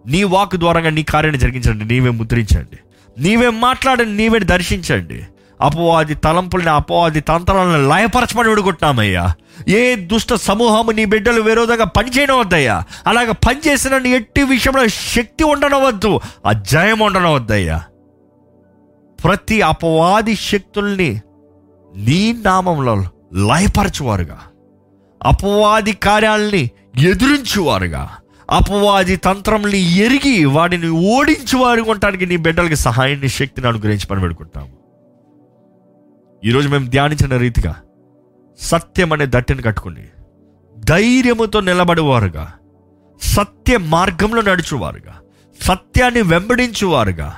[0.07, 2.77] నీ వాక్ ద్వారా నీ కార్యాన్ని జరిగించండి నీవే ముద్రించండి.
[3.21, 5.23] నీవే మాట్లాడండి నీవే దర్శించండి.
[5.61, 9.33] అపవాది తలంపుల్ని అపవాది తంత్రాలను లయపరచమని విడుకుంటున్నామయ్యా
[9.67, 12.83] ఏ దుష్ట సమూహము నీ బిడ్డలు విరోధంగా పనిచేయనవద్దయ్యా.
[13.07, 17.83] అలాగ పనిచేసిన నీ ఎట్టి విషయంలో శక్తి ఉండనవద్దు ఆ జయం ఉండనవద్దయ్యా.
[19.23, 21.21] ప్రతి అపవాది శక్తుల్ని
[21.95, 22.95] నీ నామంలో
[23.33, 24.39] లయపరచువారుగా.
[25.23, 26.69] అపవాది కార్యాలని
[26.99, 28.09] ఎదురించువారుగా.
[28.51, 34.84] అపవాది తంత్రంని ఎరిగి వాడిని ఓడించువారు ఉండటానికి నీ బిడ్డలకి సహాయాన్ని శక్తిని అనుగ్రహించి పని పెడుకుంటాము
[36.45, 37.73] ఈరోజు మేము ధ్యానించిన రీతిగా
[38.59, 40.03] సత్యం అనే దట్టిని కట్టుకుని
[40.75, 42.45] ధైర్యముతో నిలబడేవారుగా
[43.21, 45.13] సత్య మార్గంలో నడుచువారుగా
[45.59, 47.29] సత్యాన్ని వెంబడించువారుగా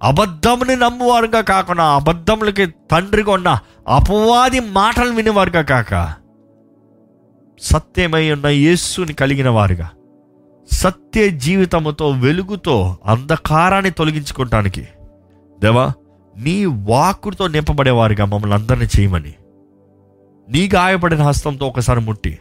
[0.00, 3.50] అబద్ధముని నమ్మువారుగా కాకుండా అబద్ధములకి తండ్రిగా ఉన్న
[3.88, 5.92] అపవాది మాటలు వినేవారుగా కాక
[7.60, 9.88] సత్యమై ఉన్న యేస్సుని కలిగిన వారుగా
[10.68, 12.76] సత్య జీవితముతో వెలుగుతో
[13.06, 14.84] అంధకారాన్ని తొలగించుకోవటానికి
[15.58, 15.86] దేవా
[16.36, 19.34] నీ వాకుతో నింపబడేవారుగా మమ్మల్ని అందరినీ చేయమని.
[20.48, 22.38] నీ గాయపడిన హస్తంతో ఒకసారి ముట్టి.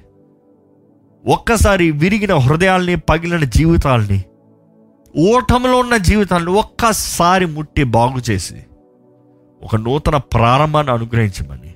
[1.26, 4.24] ఒక్కసారి విరిగిన హృదయాల్ని పగిలిన జీవితాల్ని
[5.18, 8.66] ఓటంలో ఉన్న జీవితాలను ఒక్కసారి ముట్టి బాగు చేసి
[9.64, 11.76] ఒక నూతన ప్రారంభాన్ని అనుగ్రహించమని.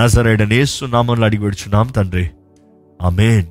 [0.00, 2.30] నజరేడనేసు నామంలో అడిగి విడుచున్నాం తండ్రి.
[3.02, 3.46] ఆమెన్.